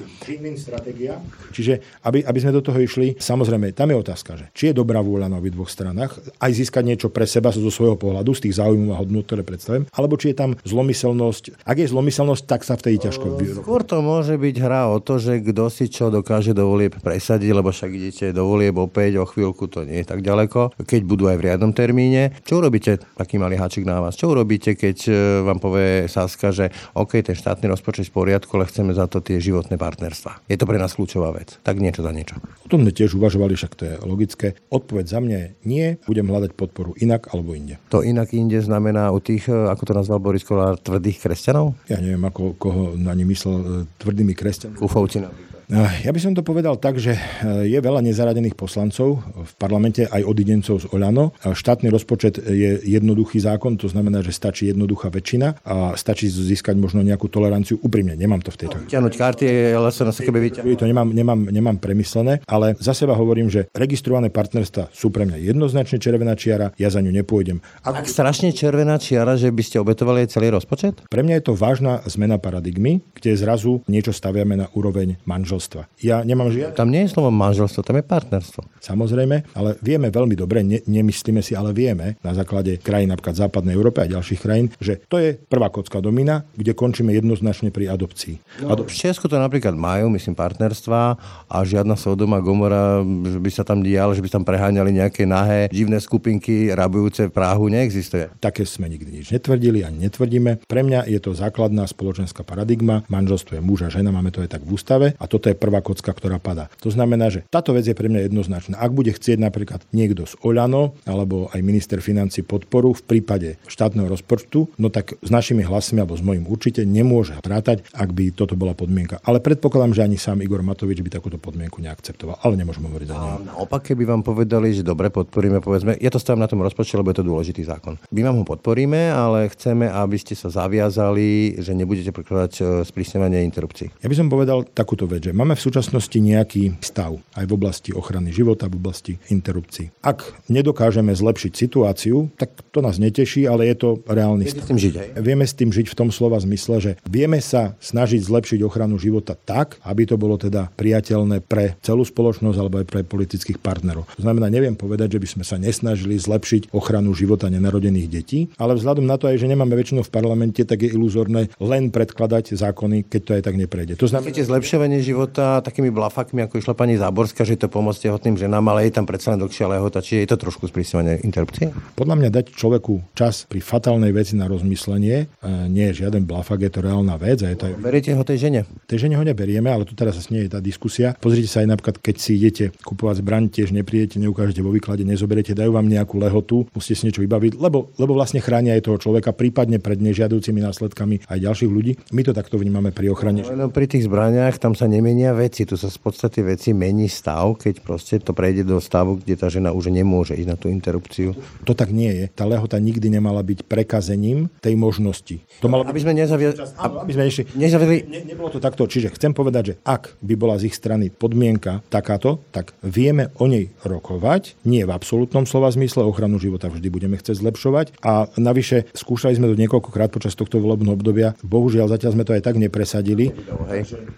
Čiže 1.51 1.73
aby, 2.05 2.23
aby 2.23 2.39
sme 2.39 2.51
do 2.55 2.61
toho 2.63 2.79
išli, 2.79 3.19
samozrejme, 3.19 3.75
tam 3.75 3.91
je 3.91 3.97
otázka, 3.99 4.31
že 4.39 4.45
či 4.55 4.71
je 4.71 4.79
dobrá 4.79 5.01
vôľa 5.03 5.27
na 5.27 5.37
obidvoch 5.41 5.67
stranách, 5.67 6.17
aj 6.39 6.51
získať 6.55 6.83
niečo 6.85 7.07
pre 7.11 7.27
seba 7.27 7.51
zo 7.51 7.61
svojho 7.67 7.99
pohľadu, 7.99 8.31
z 8.35 8.49
tých 8.49 8.57
záujmov 8.61 8.95
a 8.95 8.99
hodnot, 9.01 9.25
ktoré 9.27 9.41
predstavujem, 9.43 9.89
alebo 9.91 10.15
či 10.15 10.31
je 10.31 10.37
tam 10.37 10.51
zlomyselnosť. 10.63 11.65
Ak 11.65 11.77
je 11.79 11.87
zlomyselnosť, 11.89 12.43
tak 12.45 12.61
sa 12.63 12.79
vtedy 12.79 13.09
ťažko 13.09 13.25
vyrobí. 13.35 13.63
Skôr 13.65 13.81
to 13.83 13.99
môže 13.99 14.35
byť 14.37 14.55
hra 14.61 14.91
o 14.91 14.97
to, 15.01 15.17
že 15.17 15.41
kto 15.41 15.65
si 15.73 15.89
čo 15.89 16.13
dokáže 16.13 16.55
do 16.55 16.69
volieb 16.69 16.95
presadiť, 16.99 17.51
lebo 17.51 17.69
však 17.73 17.91
idete 17.91 18.25
do 18.31 18.45
volieb 18.47 18.75
opäť 18.77 19.19
o 19.21 19.25
chvíľku, 19.25 19.67
to 19.67 19.83
nie 19.83 20.01
je 20.01 20.07
tak 20.07 20.21
ďaleko. 20.21 20.77
Keď 20.77 21.01
budú 21.03 21.27
aj 21.27 21.37
v 21.39 21.45
riadnom 21.51 21.71
termíne, 21.73 22.35
čo 22.45 22.61
urobíte, 22.61 23.01
taký 23.17 23.41
malý 23.41 23.57
háčik 23.57 23.83
na 23.83 23.99
vás, 23.99 24.15
čo 24.15 24.31
urobíte, 24.31 24.77
keď 24.77 24.97
e, 25.07 25.11
vám 25.43 25.59
povie 25.59 26.05
Saska, 26.05 26.53
že 26.53 26.71
OK, 26.93 27.19
ten 27.25 27.35
štátny 27.35 27.64
rozpočet 27.67 28.09
v 28.09 28.15
poriadku, 28.15 28.51
ale 28.57 28.69
chceme 28.69 28.91
za 28.93 29.09
to 29.09 29.19
tie 29.21 29.41
životné 29.41 29.75
partnerstva. 29.75 30.45
Je 30.49 30.57
to 30.57 30.65
pre 30.69 30.79
nás 30.79 30.93
kľúčová 30.93 31.33
vec. 31.35 31.57
Tak 31.61 31.81
niečo 31.81 32.05
za 32.05 32.13
niečo. 32.13 32.37
O 32.63 32.67
tom 32.69 32.85
sme 32.85 32.93
tiež 32.93 33.17
uvažovali, 33.17 33.53
však 33.57 33.73
to 33.73 33.83
je 33.85 33.93
logické. 34.05 34.47
Odpoveď 34.69 35.05
za 35.05 35.19
mňa 35.21 35.37
je 35.37 35.47
nie, 35.65 35.85
budem 36.05 36.27
hľadať 36.29 36.51
podporu 36.53 36.93
inak 36.97 37.29
alebo 37.33 37.57
inde. 37.57 37.81
To 37.89 38.05
inak 38.05 38.31
inde 38.31 38.61
znamená 38.61 39.09
u 39.11 39.19
tých, 39.19 39.49
e, 39.49 39.53
ako 39.53 39.83
to 39.85 39.93
nazval 39.93 40.19
Boris 40.21 40.45
Kolár, 40.45 40.77
tvrdých 40.77 41.21
kresťanov? 41.21 41.75
Ja 41.89 41.97
neviem, 42.01 42.21
ako, 42.23 42.57
koho 42.57 42.83
na 42.97 43.17
ne 43.17 43.25
myslel 43.25 43.55
e, 43.59 43.65
tvrdými 43.99 44.33
kresťanmi. 44.37 44.79
Ufovci 44.81 45.21
napríklad. 45.21 45.54
Ja 45.69 46.13
by 46.13 46.19
som 46.21 46.37
to 46.37 46.45
povedal 46.45 46.77
tak, 46.77 47.01
že 47.01 47.17
e, 47.17 47.65
je 47.65 47.79
veľa 47.81 48.05
nezaradených 48.05 48.53
poslancov 48.53 49.25
v 49.25 49.51
parlamente, 49.57 50.05
aj 50.05 50.21
odidencov 50.21 50.85
z 50.85 50.85
Oľano. 50.93 51.33
Štátny 51.41 51.89
rozpočet 51.89 52.37
je 52.37 52.85
jednoduchý 52.85 53.41
zákon, 53.41 53.73
to 53.73 53.89
znamená, 53.89 54.21
že 54.21 54.29
stačí 54.29 54.69
jednoduchá 54.69 55.09
väčšina 55.09 55.65
a 55.65 55.97
stačí 55.97 56.29
získať 56.29 56.77
možno 56.77 57.01
nejakú 57.01 57.25
toleranciu. 57.33 57.81
Úprimne, 57.81 58.13
nemám 58.13 58.45
to 58.45 58.53
v 58.53 58.61
tejto. 58.61 58.77
Ťahnuť 58.85 59.13
karty, 59.17 59.45
ale 59.73 59.89
sa 59.89 60.05
na 60.05 60.13
sebe 60.13 60.37
vyťahnuť. 60.37 60.77
To 60.77 60.85
nemám, 60.85 61.09
nemám, 61.09 61.41
nemám 61.49 61.77
premyslené, 61.81 62.45
ale 62.45 62.77
za 62.77 62.93
seba 62.93 63.17
hovorím, 63.17 63.49
že 63.49 63.65
registrované 63.73 64.29
partnerstva 64.29 64.93
sú 64.93 65.09
pre 65.09 65.25
mňa 65.25 65.41
jednoznačne 65.49 65.97
červená 65.97 66.37
čiara, 66.37 66.77
ja 66.77 66.93
za 66.93 67.01
ňu 67.01 67.09
nepôjdem. 67.09 67.57
Ak... 67.81 68.05
Ak 68.05 68.11
strašne 68.11 68.53
červená 68.53 69.01
čiara, 69.01 69.33
že 69.33 69.49
by 69.49 69.63
ste 69.65 69.81
obetovali 69.81 70.29
celý 70.29 70.53
rozpočet? 70.53 71.01
Pre 71.09 71.21
mňa 71.25 71.41
je 71.41 71.45
to 71.49 71.57
vážna 71.57 72.05
zmena 72.05 72.37
paradigmy, 72.37 73.01
kde 73.17 73.33
zrazu 73.33 73.81
niečo 73.89 74.13
staviame 74.13 74.53
na 74.59 74.69
úroveň 74.77 75.17
manžel 75.25 75.54
manželstva. 75.55 75.81
Ja 76.03 76.21
nemám 76.21 76.51
žiadne... 76.51 76.75
Tam 76.75 76.91
nie 76.91 77.07
je 77.07 77.15
slovo 77.15 77.31
manželstvo, 77.31 77.79
tam 77.81 77.95
je 77.97 78.05
partnerstvo. 78.05 78.61
Samozrejme, 78.83 79.55
ale 79.55 79.69
vieme 79.79 80.11
veľmi 80.11 80.35
dobre, 80.35 80.61
ne, 80.61 80.83
nemyslíme 80.83 81.39
si, 81.39 81.55
ale 81.55 81.71
vieme 81.71 82.19
na 82.21 82.35
základe 82.35 82.77
krajín 82.83 83.09
napríklad 83.09 83.47
západnej 83.47 83.73
Európy 83.73 84.03
a 84.05 84.11
ďalších 84.19 84.43
krajín, 84.43 84.67
že 84.77 84.99
to 85.07 85.17
je 85.17 85.39
prvá 85.39 85.71
kocka 85.71 86.03
domina, 86.03 86.43
kde 86.53 86.75
končíme 86.75 87.15
jednoznačne 87.15 87.71
pri 87.71 87.89
adopcii. 87.95 88.61
No, 88.61 88.75
Adop- 88.75 88.91
v 88.91 88.95
Česku 88.95 89.31
to 89.31 89.39
napríklad 89.39 89.73
majú, 89.73 90.11
myslím, 90.13 90.35
partnerstva 90.35 90.99
a 91.47 91.57
žiadna 91.63 91.95
Sodoma 91.95 92.43
Gomora, 92.43 93.01
že 93.25 93.39
by 93.39 93.49
sa 93.49 93.63
tam 93.63 93.79
dial, 93.79 94.11
že 94.11 94.21
by 94.21 94.29
tam 94.29 94.43
preháňali 94.43 94.91
nejaké 94.91 95.23
nahé 95.23 95.71
divné 95.71 95.97
skupinky 96.03 96.69
rabujúce 96.75 97.31
Prahu, 97.31 97.71
neexistuje. 97.71 98.29
Také 98.43 98.67
sme 98.67 98.91
nikdy 98.91 99.23
nič 99.23 99.27
netvrdili 99.31 99.81
a 99.81 99.89
netvrdíme. 99.89 100.67
Pre 100.67 100.81
mňa 100.83 101.07
je 101.09 101.19
to 101.23 101.31
základná 101.33 101.87
spoločenská 101.87 102.43
paradigma. 102.45 103.07
Manželstvo 103.07 103.57
je 103.57 103.61
muž 103.63 103.87
a 103.87 103.89
žena, 103.89 104.11
máme 104.11 104.29
to 104.29 104.43
aj 104.43 104.59
tak 104.59 104.63
v 104.65 104.75
ústave 104.75 105.07
a 105.15 105.25
toto 105.25 105.44
je 105.51 105.57
prvá 105.57 105.81
kocka, 105.81 106.13
ktorá 106.13 106.37
padá. 106.41 106.71
To 106.81 106.89
znamená, 106.89 107.29
že 107.29 107.43
táto 107.49 107.75
vec 107.75 107.85
je 107.85 107.97
pre 107.97 108.07
mňa 108.07 108.31
jednoznačná. 108.31 108.79
Ak 108.79 108.95
bude 108.95 109.11
chcieť 109.11 109.37
napríklad 109.41 109.83
niekto 109.91 110.25
z 110.25 110.33
Oľano 110.41 110.97
alebo 111.05 111.51
aj 111.51 111.61
minister 111.61 111.99
financí 111.99 112.41
podporu 112.41 112.95
v 112.95 113.03
prípade 113.03 113.49
štátneho 113.69 114.09
rozpočtu, 114.09 114.77
no 114.79 114.87
tak 114.89 115.17
s 115.19 115.29
našimi 115.29 115.65
hlasmi 115.65 116.01
alebo 116.01 116.17
s 116.17 116.23
mojím 116.23 116.47
určite 116.47 116.81
nemôže 116.87 117.37
vrátať, 117.43 117.85
ak 117.93 118.09
by 118.15 118.31
toto 118.31 118.55
bola 118.55 118.73
podmienka. 118.73 119.19
Ale 119.21 119.43
predpokladám, 119.43 119.93
že 119.93 120.05
ani 120.05 120.17
sám 120.17 120.41
Igor 120.41 120.63
Matovič 120.63 121.03
by 121.03 121.11
takúto 121.11 121.37
podmienku 121.37 121.83
neakceptoval. 121.83 122.39
Ale 122.41 122.55
nemôžem 122.55 122.87
hovoriť 122.87 123.07
za 123.11 123.15
neho. 123.15 123.37
Naopak, 123.45 123.91
keby 123.91 124.03
vám 124.07 124.23
povedali, 124.25 124.71
že 124.73 124.81
dobre 124.81 125.11
podporíme, 125.11 125.59
povedzme, 125.59 125.99
ja 125.99 126.09
to 126.09 126.17
stavím 126.17 126.41
na 126.41 126.49
tom 126.49 126.63
rozpočte, 126.63 126.97
lebo 126.97 127.11
je 127.11 127.19
to 127.21 127.27
dôležitý 127.27 127.61
zákon. 127.67 127.99
My 128.15 128.23
vám 128.23 128.41
ho 128.41 128.45
podporíme, 128.47 129.11
ale 129.11 129.51
chceme, 129.51 129.91
aby 129.91 130.17
ste 130.17 130.33
sa 130.33 130.47
zaviazali, 130.47 131.59
že 131.59 131.75
nebudete 131.75 132.15
prekladať 132.15 132.53
e, 132.57 132.63
sprísňovanie 132.87 133.43
interrupcií. 133.43 133.91
Ja 133.99 134.07
by 134.07 134.15
som 134.15 134.31
povedal 134.31 134.63
takúto 134.71 135.05
vec, 135.05 135.27
že 135.27 135.34
máme 135.35 135.59
v 135.59 135.65
súčasnosti 135.67 136.15
nejaký 136.15 136.79
stav 136.79 137.19
aj 137.35 137.45
v 137.47 137.51
oblasti 137.51 137.91
ochrany 137.91 138.31
života, 138.31 138.71
v 138.71 138.79
oblasti 138.79 139.13
interrupcií. 139.27 139.91
Ak 139.99 140.23
nedokážeme 140.47 141.11
zlepšiť 141.11 141.51
situáciu, 141.51 142.31
tak 142.39 142.55
to 142.71 142.79
nás 142.79 142.95
neteší, 142.95 143.43
ale 143.43 143.67
je 143.67 143.75
to 143.75 143.89
reálny 144.07 144.47
stav. 144.47 144.63
S 144.63 144.69
tým 144.71 144.79
žiť? 144.79 144.93
Vieme 145.19 145.43
s 145.43 145.53
tým 145.57 145.71
žiť 145.73 145.91
v 145.91 145.97
tom 145.97 146.09
slova 146.13 146.39
zmysle, 146.39 146.75
že 146.79 146.91
vieme 147.03 147.41
sa 147.43 147.73
snažiť 147.81 148.21
zlepšiť 148.21 148.59
ochranu 148.63 148.95
života 149.01 149.35
tak, 149.35 149.81
aby 149.83 150.07
to 150.07 150.15
bolo 150.15 150.37
teda 150.37 150.69
priateľné 150.77 151.41
pre 151.41 151.75
celú 151.81 152.05
spoločnosť 152.05 152.57
alebo 152.61 152.79
aj 152.81 152.87
pre 152.87 153.01
politických 153.01 153.57
partnerov. 153.57 154.05
To 154.15 154.23
znamená, 154.23 154.47
neviem 154.47 154.77
povedať, 154.77 155.17
že 155.17 155.21
by 155.21 155.27
sme 155.27 155.43
sa 155.43 155.57
nesnažili 155.57 156.15
zlepšiť 156.15 156.71
ochranu 156.71 157.11
života 157.17 157.49
nenarodených 157.49 158.07
detí, 158.07 158.39
ale 158.55 158.77
vzhľadom 158.77 159.03
na 159.03 159.17
to 159.17 159.27
aj, 159.27 159.41
že 159.41 159.49
nemáme 159.49 159.73
väčšinu 159.73 160.05
v 160.05 160.13
parlamente, 160.13 160.61
tak 160.63 160.85
je 160.85 160.93
iluzórne 160.93 161.49
len 161.57 161.89
predkladať 161.89 162.53
zákony, 162.55 163.09
keď 163.09 163.21
to 163.25 163.31
aj 163.35 163.41
tak 163.41 163.55
neprejde. 163.57 163.93
To 163.97 164.05
znamená, 164.05 164.35
Chcete 164.35 164.51
zlepšovanie 164.51 164.99
života 164.99 165.24
takými 165.33 165.89
blafakmi, 165.89 166.45
ako 166.45 166.61
išla 166.61 166.73
pani 166.77 166.99
Záborská, 166.99 167.47
že 167.47 167.57
to 167.57 167.71
pomôcť 167.71 168.09
tehotným 168.09 168.35
ženám, 168.37 168.63
ale 168.69 168.89
je 168.89 168.93
tam 168.93 169.07
predsa 169.09 169.33
len 169.33 169.41
dlhšia 169.41 169.65
lehota, 169.71 170.03
či 170.03 170.23
je 170.23 170.29
to 170.29 170.37
trošku 170.37 170.69
sprísňovanie 170.69 171.23
interrupcie? 171.25 171.73
Podľa 171.95 172.15
mňa 172.19 172.29
dať 172.29 172.45
človeku 172.53 173.15
čas 173.17 173.47
pri 173.49 173.63
fatálnej 173.63 174.11
veci 174.11 174.37
na 174.37 174.45
rozmyslenie 174.45 175.15
e, 175.23 175.25
nie 175.71 175.89
je 175.91 176.05
žiaden 176.05 176.27
blafak, 176.27 176.61
je 176.65 176.71
to 176.71 176.79
reálna 176.85 177.15
vec. 177.17 177.41
A 177.41 177.49
je 177.49 177.57
to. 177.57 177.65
Beriete 177.79 178.13
ho 178.13 178.23
tej 178.25 178.49
žene? 178.49 178.61
Tej 178.85 179.07
žene 179.07 179.15
ho 179.17 179.23
neberieme, 179.23 179.71
ale 179.71 179.87
tu 179.87 179.97
teraz 179.97 180.19
zase 180.19 180.35
nie 180.35 180.45
je 180.45 180.51
tá 180.51 180.59
diskusia. 180.59 181.15
Pozrite 181.17 181.49
sa 181.49 181.63
aj 181.63 181.73
napríklad, 181.73 181.95
keď 182.01 182.15
si 182.19 182.37
idete 182.37 182.75
kupovať 182.83 183.23
zbraň, 183.23 183.43
tiež 183.49 183.71
neprídete, 183.71 184.19
neukážete 184.19 184.61
vo 184.61 184.73
výklade, 184.73 185.07
nezoberiete, 185.07 185.55
dajú 185.55 185.73
vám 185.73 185.87
nejakú 185.87 186.19
lehotu, 186.19 186.67
musíte 186.75 186.95
si 186.99 187.03
niečo 187.09 187.23
vybaviť, 187.23 187.57
lebo, 187.57 187.93
lebo 187.95 188.11
vlastne 188.17 188.43
chránia 188.43 188.75
aj 188.75 188.85
toho 188.85 188.97
človeka, 188.99 189.31
prípadne 189.35 189.79
pred 189.79 189.99
nežiadúcimi 190.01 190.59
následkami 190.63 191.27
aj 191.29 191.37
ďalších 191.39 191.71
ľudí. 191.71 191.91
My 192.11 192.21
to 192.25 192.35
takto 192.35 192.57
vnímame 192.59 192.91
pri 192.91 193.11
ochrane. 193.11 193.45
No, 193.45 193.71
pri 193.71 193.85
tých 193.87 194.07
zbraniach 194.07 194.57
tam 194.57 194.73
sa 194.73 194.89
nemenia 195.15 195.31
veci, 195.31 195.63
tu 195.63 195.79
sa 195.79 195.87
z 195.87 195.95
podstate 195.95 196.43
veci 196.43 196.75
mení 196.75 197.07
stav, 197.07 197.55
keď 197.55 197.79
proste 197.79 198.19
to 198.19 198.35
prejde 198.35 198.67
do 198.67 198.83
stavu, 198.83 199.15
kde 199.15 199.39
tá 199.39 199.47
žena 199.47 199.71
už 199.71 199.87
nemôže 199.87 200.35
ísť 200.35 200.49
na 200.51 200.59
tú 200.59 200.67
interrupciu. 200.67 201.31
To 201.63 201.71
tak 201.71 201.95
nie 201.95 202.11
je. 202.11 202.25
Tá 202.35 202.43
lehota 202.43 202.75
nikdy 202.75 203.07
nemala 203.07 203.39
byť 203.39 203.63
prekazením 203.63 204.51
tej 204.59 204.75
možnosti. 204.75 205.39
To 205.63 205.71
malo 205.71 205.87
aby 205.87 206.03
sme 206.03 206.11
nezaviedli... 206.11 206.59
Aby 206.75 207.11
sme 207.15 207.23
nešli... 207.31 207.43
nezaviedli... 207.55 207.97
Ne, 208.11 208.19
nebolo 208.27 208.51
to 208.51 208.59
takto. 208.59 208.83
Čiže 208.83 209.15
chcem 209.15 209.31
povedať, 209.31 209.63
že 209.63 209.73
ak 209.87 210.19
by 210.19 210.35
bola 210.35 210.59
z 210.59 210.67
ich 210.67 210.75
strany 210.75 211.07
podmienka 211.07 211.79
takáto, 211.87 212.43
tak 212.51 212.75
vieme 212.83 213.31
o 213.39 213.47
nej 213.47 213.71
rokovať. 213.87 214.59
Nie 214.67 214.83
v 214.83 214.91
absolútnom 214.91 215.47
slova 215.47 215.71
zmysle, 215.71 216.03
ochranu 216.03 216.43
života 216.43 216.67
vždy 216.67 216.91
budeme 216.91 217.15
chcieť 217.15 217.39
zlepšovať. 217.39 218.03
A 218.03 218.27
navyše 218.35 218.91
skúšali 218.91 219.39
sme 219.39 219.47
to 219.47 219.55
niekoľkokrát 219.55 220.11
počas 220.11 220.35
tohto 220.35 220.59
volebného 220.59 220.91
obdobia. 220.91 221.39
Bohužiaľ, 221.39 221.87
zatiaľ 221.87 222.19
sme 222.19 222.27
to 222.27 222.35
aj 222.35 222.43
tak 222.43 222.59
nepresadili. 222.59 223.31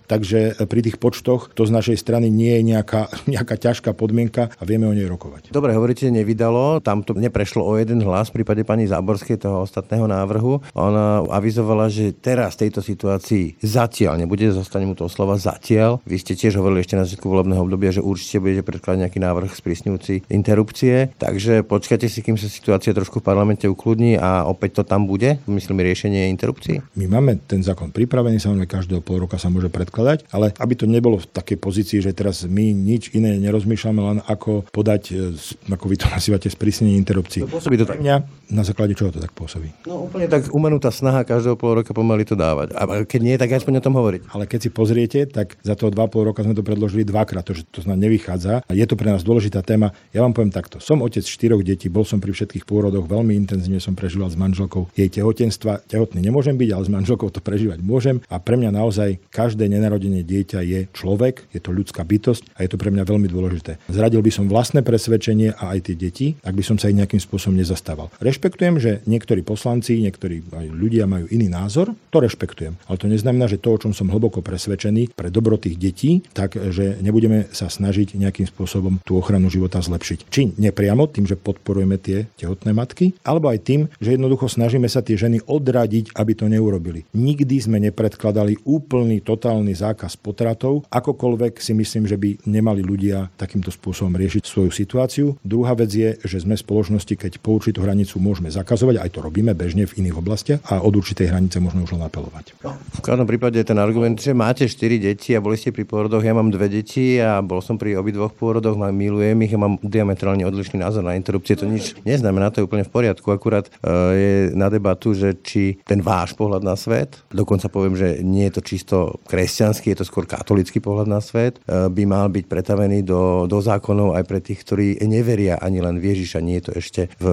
Takže 0.09 0.65
pri 0.65 0.86
tých 0.87 0.97
počtoch 1.03 1.51
to 1.51 1.67
z 1.67 1.75
našej 1.75 1.99
strany 1.99 2.31
nie 2.31 2.55
je 2.59 2.63
nejaká, 2.71 3.11
nejaká 3.33 3.59
ťažká 3.59 3.91
podmienka 3.91 4.47
a 4.55 4.63
vieme 4.63 4.87
o 4.87 4.95
nej 4.95 5.03
rokovať. 5.03 5.51
Dobre, 5.51 5.75
hovoríte, 5.75 6.07
nevydalo. 6.07 6.79
Tam 6.79 7.03
to 7.03 7.11
neprešlo 7.11 7.67
o 7.67 7.75
jeden 7.75 7.99
hlas 8.07 8.31
v 8.31 8.41
prípade 8.41 8.63
pani 8.63 8.87
Záborskej 8.87 9.43
toho 9.43 9.67
ostatného 9.67 10.07
návrhu. 10.07 10.63
Ona 10.71 11.27
avizovala, 11.27 11.91
že 11.91 12.15
teraz 12.15 12.55
v 12.55 12.67
tejto 12.67 12.79
situácii 12.79 13.59
zatiaľ, 13.59 14.15
nebude 14.15 14.47
zostane 14.55 14.87
mu 14.87 14.95
to 14.95 15.11
slova 15.11 15.35
zatiaľ. 15.35 15.99
Vy 16.07 16.23
ste 16.23 16.39
tiež 16.39 16.55
hovorili 16.57 16.85
ešte 16.85 16.95
na 16.95 17.03
začiatku 17.03 17.27
volebného 17.27 17.67
obdobia, 17.67 17.91
že 17.91 18.05
určite 18.05 18.39
budete 18.39 18.63
predkladať 18.63 18.99
nejaký 19.03 19.19
návrh 19.19 19.51
sprísňujúci 19.51 20.31
interrupcie. 20.31 21.11
Takže 21.19 21.67
počkajte 21.67 22.07
si, 22.07 22.23
kým 22.23 22.39
sa 22.39 22.47
situácia 22.47 22.95
trošku 22.95 23.19
v 23.19 23.27
parlamente 23.27 23.67
ukludní 23.67 24.15
a 24.15 24.47
opäť 24.47 24.81
to 24.81 24.83
tam 24.87 25.09
bude. 25.09 25.41
Myslím 25.49 25.83
riešenie 25.83 26.31
interrupcií. 26.31 26.79
My 26.95 27.05
máme 27.19 27.41
ten 27.43 27.59
zákon 27.61 27.91
pripravený, 27.91 28.39
samozrejme 28.39 28.69
každého 28.69 29.01
pol 29.03 29.25
roka 29.25 29.35
sa 29.35 29.51
môže 29.51 29.67
predkladať, 29.67 30.29
ale 30.31 30.53
aby 30.67 30.75
to 30.75 30.83
nebolo 30.83 31.23
v 31.23 31.31
takej 31.31 31.57
pozícii, 31.63 32.03
že 32.03 32.11
teraz 32.11 32.43
my 32.43 32.75
nič 32.75 33.15
iné 33.15 33.39
nerozmýšľame, 33.39 34.01
len 34.03 34.17
ako 34.27 34.67
podať, 34.75 35.03
e, 35.15 35.71
ako 35.71 35.85
vy 35.87 35.95
to 35.95 36.11
nazývate, 36.15 36.51
sprísnenie 36.51 36.99
interrupcií. 36.99 37.47
To 37.47 37.55
pôsobí 37.55 37.79
to 37.79 37.87
tak. 37.87 38.03
Mňa, 38.03 38.15
na 38.51 38.67
základe 38.67 38.99
čoho 38.99 39.15
to 39.15 39.23
tak 39.23 39.31
pôsobí? 39.31 39.71
No 39.87 40.11
úplne 40.11 40.27
tak 40.27 40.51
umenutá 40.51 40.91
snaha 40.91 41.23
každého 41.23 41.55
pol 41.55 41.79
roka 41.79 41.95
pomaly 41.95 42.27
to 42.27 42.35
dávať. 42.35 42.75
A 42.75 43.07
keď 43.07 43.21
nie, 43.23 43.35
tak 43.39 43.55
aspoň 43.55 43.79
o 43.79 43.85
tom 43.87 43.95
hovoriť. 43.95 44.27
Ale 44.35 44.43
keď 44.43 44.59
si 44.67 44.69
pozriete, 44.69 45.19
tak 45.31 45.55
za 45.63 45.79
toho 45.79 45.87
2,5 45.87 46.27
roka 46.27 46.43
sme 46.43 46.51
to 46.51 46.67
predložili 46.67 47.07
dvakrát, 47.07 47.47
to, 47.47 47.55
že 47.55 47.63
to 47.71 47.79
znamená 47.87 48.11
nevychádza. 48.11 48.67
A 48.67 48.71
je 48.75 48.83
to 48.83 48.99
pre 48.99 49.07
nás 49.07 49.23
dôležitá 49.23 49.63
téma. 49.63 49.95
Ja 50.11 50.19
vám 50.25 50.35
poviem 50.35 50.51
takto. 50.51 50.83
Som 50.83 50.99
otec 50.99 51.23
štyroch 51.23 51.63
detí, 51.63 51.87
bol 51.87 52.03
som 52.03 52.19
pri 52.19 52.35
všetkých 52.35 52.67
pôrodoch, 52.67 53.07
veľmi 53.07 53.35
intenzívne 53.37 53.79
som 53.79 53.95
prežíval 53.95 54.27
s 54.27 54.35
manželkou 54.35 54.91
jej 54.95 55.07
tehotenstva. 55.07 55.87
Tehotný 55.87 56.19
nemôžem 56.19 56.59
byť, 56.59 56.69
ale 56.75 56.83
s 56.83 56.91
manželkou 56.91 57.31
to 57.31 57.39
prežívať 57.39 57.79
môžem. 57.83 58.19
A 58.27 58.41
pre 58.41 58.57
mňa 58.57 58.73
naozaj 58.73 59.21
každé 59.29 59.69
nenarodené 59.69 60.25
dieťa 60.25 60.56
je 60.63 60.89
človek, 60.93 61.49
je 61.51 61.61
to 61.61 61.73
ľudská 61.73 62.05
bytosť 62.05 62.57
a 62.57 62.65
je 62.65 62.69
to 62.71 62.77
pre 62.77 62.89
mňa 62.93 63.03
veľmi 63.03 63.27
dôležité. 63.29 63.81
Zradil 63.89 64.21
by 64.21 64.31
som 64.33 64.45
vlastné 64.49 64.81
presvedčenie 64.81 65.53
a 65.57 65.77
aj 65.77 65.91
tie 65.91 65.95
deti, 65.97 66.27
ak 66.41 66.53
by 66.55 66.63
som 66.63 66.77
sa 66.77 66.89
ich 66.89 66.97
nejakým 66.97 67.21
spôsobom 67.21 67.57
nezastával. 67.57 68.09
Rešpektujem, 68.21 68.75
že 68.77 68.91
niektorí 69.05 69.41
poslanci, 69.41 69.99
niektorí 70.01 70.43
aj 70.53 70.67
ľudia 70.71 71.05
majú 71.09 71.27
iný 71.29 71.49
názor, 71.51 71.93
to 72.13 72.17
rešpektujem. 72.21 72.77
Ale 72.87 72.97
to 72.97 73.09
neznamená, 73.09 73.49
že 73.49 73.61
to, 73.61 73.73
o 73.73 73.81
čom 73.81 73.91
som 73.91 74.09
hlboko 74.09 74.41
presvedčený 74.41 75.13
pre 75.13 75.33
dobro 75.33 75.57
tých 75.57 75.77
detí, 75.77 76.21
tak 76.33 76.57
že 76.57 76.99
nebudeme 77.01 77.49
sa 77.51 77.71
snažiť 77.71 78.17
nejakým 78.17 78.47
spôsobom 78.49 78.99
tú 79.03 79.17
ochranu 79.17 79.49
života 79.51 79.79
zlepšiť. 79.81 80.19
Či 80.29 80.41
nepriamo 80.59 81.07
tým, 81.09 81.25
že 81.29 81.39
podporujeme 81.39 81.97
tie 82.01 82.27
tehotné 82.37 82.73
matky, 82.73 83.15
alebo 83.23 83.49
aj 83.51 83.59
tým, 83.63 83.81
že 83.97 84.15
jednoducho 84.15 84.49
snažíme 84.51 84.87
sa 84.87 85.01
tie 85.01 85.19
ženy 85.19 85.43
odradiť, 85.45 86.15
aby 86.15 86.31
to 86.33 86.45
neurobili. 86.49 87.03
Nikdy 87.15 87.55
sme 87.61 87.77
nepredkladali 87.83 88.63
úplný, 88.67 89.23
totálny 89.23 89.73
zákaz 89.73 90.19
potratov. 90.47 90.87
Akokoľvek 90.87 91.59
si 91.59 91.75
myslím, 91.75 92.07
že 92.07 92.15
by 92.15 92.47
nemali 92.47 92.79
ľudia 92.79 93.27
takýmto 93.35 93.67
spôsobom 93.67 94.15
riešiť 94.15 94.43
svoju 94.47 94.71
situáciu. 94.71 95.35
Druhá 95.43 95.75
vec 95.75 95.91
je, 95.91 96.15
že 96.23 96.47
sme 96.47 96.55
spoločnosti, 96.55 97.11
keď 97.19 97.43
po 97.43 97.59
určitú 97.59 97.83
hranicu 97.83 98.15
môžeme 98.23 98.47
zakazovať, 98.47 99.03
aj 99.03 99.09
to 99.11 99.19
robíme 99.19 99.51
bežne 99.51 99.83
v 99.83 99.99
iných 99.99 100.15
oblastiach 100.15 100.59
a 100.71 100.79
od 100.79 100.95
určitej 100.95 101.27
hranice 101.27 101.59
môžeme 101.59 101.83
už 101.83 101.99
len 101.99 102.07
apelovať. 102.07 102.55
V 102.63 103.01
každom 103.03 103.27
prípade 103.27 103.59
ten 103.59 103.75
argument, 103.75 104.15
že 104.15 104.31
máte 104.31 104.63
4 104.63 105.03
deti 105.03 105.35
a 105.35 105.43
boli 105.43 105.59
ste 105.59 105.75
pri 105.75 105.83
pôrodoch, 105.83 106.23
ja 106.23 106.31
mám 106.31 106.47
dve 106.47 106.71
deti 106.71 107.19
a 107.19 107.43
bol 107.43 107.59
som 107.59 107.75
pri 107.75 107.99
obidvoch 107.99 108.31
pôrodoch, 108.31 108.79
mám, 108.79 108.95
milujem 108.95 109.35
ich 109.43 109.51
a 109.51 109.59
mám 109.59 109.75
diametrálne 109.83 110.47
odlišný 110.47 110.79
názor 110.79 111.03
na 111.03 111.19
interrupcie. 111.19 111.59
To 111.59 111.67
nič 111.67 111.99
neznamená, 112.07 112.53
to 112.53 112.63
je 112.63 112.67
úplne 112.71 112.87
v 112.87 112.93
poriadku. 112.93 113.27
Akurát 113.35 113.67
uh, 113.67 114.15
je 114.15 114.33
na 114.55 114.71
debatu, 114.71 115.11
že 115.11 115.35
či 115.43 115.81
ten 115.83 115.99
váš 115.99 116.31
pohľad 116.37 116.63
na 116.63 116.79
svet, 116.79 117.19
dokonca 117.33 117.67
poviem, 117.67 117.97
že 117.97 118.23
nie 118.23 118.47
je 118.47 118.53
to 118.55 118.61
čisto 118.61 118.97
kresťanský, 119.27 119.91
je 119.91 119.99
to 120.03 120.05
skôr 120.07 120.29
katolický 120.37 120.77
pohľad 120.77 121.09
na 121.09 121.17
svet, 121.17 121.57
uh, 121.65 121.89
by 121.89 122.03
mal 122.05 122.29
byť 122.29 122.45
pretavený 122.45 123.01
do, 123.01 123.49
do 123.49 123.57
zákonov 123.57 124.13
aj 124.13 124.23
pre 124.29 124.39
tých, 124.39 124.61
ktorí 124.61 124.87
neveria 125.09 125.57
ani 125.57 125.81
len 125.81 125.97
v 125.97 126.13
Ježiša, 126.13 126.45
nie 126.45 126.61
je 126.61 126.65
to 126.69 126.73
ešte 126.77 127.01
v 127.17 127.25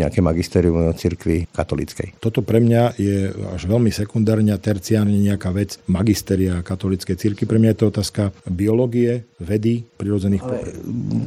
nejaké 0.00 0.24
magistérium 0.24 0.88
cirkvi 0.96 1.52
katolíckej. 1.52 2.16
Toto 2.22 2.40
pre 2.40 2.64
mňa 2.64 2.96
je 2.96 3.28
až 3.52 3.62
veľmi 3.68 3.92
sekundárne 3.92 4.56
a 4.56 4.58
terciárne 4.58 5.20
nejaká 5.20 5.52
vec 5.52 5.76
magisteria 5.90 6.64
katolíckej 6.64 7.16
cirkvi. 7.18 7.44
Pre 7.44 7.60
mňa 7.60 7.76
je 7.76 7.78
to 7.78 7.86
otázka 7.92 8.22
biológie, 8.48 9.28
vedy, 9.36 9.84
prirodzených 10.00 10.40
Ale 10.46 10.72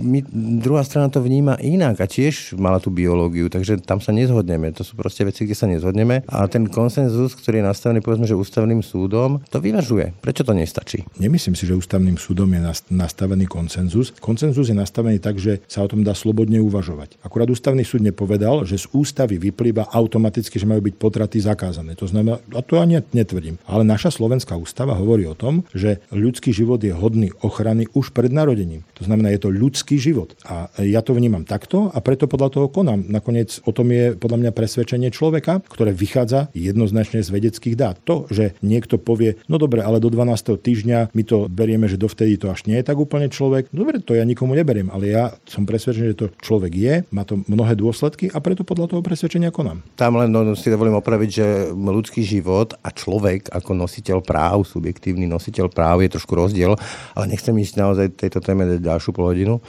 my, 0.01 0.19
druhá 0.63 0.81
strana 0.81 1.13
to 1.13 1.21
vníma 1.21 1.61
inak 1.61 2.01
a 2.01 2.09
tiež 2.09 2.57
mala 2.57 2.81
tú 2.81 2.89
biológiu, 2.89 3.51
takže 3.51 3.77
tam 3.85 4.01
sa 4.01 4.09
nezhodneme. 4.15 4.73
To 4.73 4.81
sú 4.81 4.97
proste 4.97 5.27
veci, 5.27 5.45
kde 5.45 5.55
sa 5.57 5.69
nezhodneme. 5.69 6.25
A 6.25 6.47
ten 6.49 6.65
konsenzus, 6.65 7.37
ktorý 7.37 7.61
je 7.61 7.69
nastavený 7.69 7.99
povedzme, 8.01 8.25
že 8.25 8.33
ústavným 8.33 8.81
súdom, 8.81 9.43
to 9.53 9.61
vyvažuje. 9.61 10.15
Prečo 10.23 10.41
to 10.47 10.55
nestačí? 10.55 11.05
Nemyslím 11.19 11.51
si, 11.51 11.67
že 11.67 11.75
ústavným 11.75 12.15
súdom 12.15 12.47
je 12.47 12.63
nastavený 12.95 13.43
konsenzus. 13.43 14.15
Konsenzus 14.23 14.71
je 14.71 14.77
nastavený 14.79 15.19
tak, 15.19 15.35
že 15.35 15.59
sa 15.67 15.83
o 15.83 15.91
tom 15.91 15.99
dá 15.99 16.15
slobodne 16.15 16.63
uvažovať. 16.63 17.19
Akurát 17.19 17.51
ústavný 17.51 17.83
súd 17.83 18.07
nepovedal, 18.07 18.63
že 18.63 18.79
z 18.79 18.87
ústavy 18.95 19.35
vyplýva 19.35 19.91
automaticky, 19.91 20.55
že 20.55 20.63
majú 20.63 20.79
byť 20.87 20.95
potraty 20.95 21.43
zakázané. 21.43 21.99
To 21.99 22.07
znamená, 22.07 22.39
a 22.55 22.63
to 22.63 22.79
ani 22.79 23.03
netvrdím. 23.11 23.59
Ale 23.67 23.83
naša 23.83 24.15
slovenská 24.15 24.55
ústava 24.55 24.95
hovorí 24.95 25.27
o 25.27 25.35
tom, 25.35 25.67
že 25.75 25.99
ľudský 26.07 26.55
život 26.55 26.79
je 26.79 26.95
hodný 26.95 27.35
ochrany 27.43 27.91
už 27.91 28.15
pred 28.15 28.31
narodením. 28.31 28.87
To 28.95 29.03
znamená, 29.03 29.35
je 29.35 29.43
to 29.43 29.51
ľudský 29.51 29.99
život. 29.99 30.39
A 30.47 30.71
ja 30.79 31.03
to 31.03 31.11
vnímam 31.11 31.43
takto 31.43 31.91
a 31.91 31.99
preto 31.99 32.31
podľa 32.31 32.55
toho 32.55 32.67
konám. 32.71 33.03
Nakoniec 33.11 33.59
o 33.67 33.75
tom 33.75 33.91
je 33.91 34.15
podľa 34.15 34.47
mňa 34.47 34.51
presvedčenie 34.55 35.11
človeka, 35.11 35.59
ktoré 35.67 35.91
vychádza 35.91 36.47
jednoznačne 36.55 37.19
z 37.19 37.27
vedeckých 37.27 37.75
dát. 37.75 37.99
To, 38.07 38.23
že 38.31 38.55
niekto 38.63 38.95
povie, 38.95 39.35
no 39.51 39.59
dobre, 39.59 39.83
ale 39.83 39.99
do 39.99 40.07
12. 40.07 40.55
týždňa 40.55 41.08
my 41.13 41.23
to 41.25 41.49
berieme, 41.49 41.85
že 41.89 41.99
dovtedy 41.99 42.37
to 42.37 42.49
až 42.49 42.65
nie 42.65 42.77
je 42.79 42.85
tak 42.85 42.97
úplne 42.97 43.29
človek. 43.29 43.69
Dobre, 43.73 44.01
to 44.01 44.17
ja 44.17 44.23
nikomu 44.23 44.53
neberiem, 44.53 44.89
ale 44.93 45.11
ja 45.11 45.33
som 45.45 45.65
presvedčený, 45.65 46.13
že 46.13 46.19
to 46.19 46.27
človek 46.41 46.73
je, 46.73 46.93
má 47.13 47.25
to 47.25 47.41
mnohé 47.45 47.73
dôsledky 47.73 48.29
a 48.31 48.37
preto 48.39 48.65
podľa 48.65 48.95
toho 48.95 49.01
presvedčenia 49.01 49.53
konám. 49.53 49.81
Tam 49.95 50.17
len 50.17 50.29
no, 50.29 50.43
si 50.53 50.69
dovolím 50.69 50.97
opraviť, 50.97 51.29
že 51.29 51.47
ľudský 51.73 52.21
život 52.21 52.75
a 52.81 52.93
človek 52.93 53.51
ako 53.51 53.71
nositeľ 53.75 54.21
práv, 54.21 54.65
subjektívny 54.67 55.25
nositeľ 55.25 55.71
práv 55.71 56.05
je 56.05 56.13
trošku 56.13 56.33
rozdiel, 56.37 56.75
ale 57.13 57.25
nechcem 57.29 57.55
ísť 57.55 57.75
naozaj 57.79 58.07
tejto 58.17 58.39
téme 58.43 58.79
ďalšiu 58.79 59.11
pol 59.15 59.31
hodinu. 59.31 59.61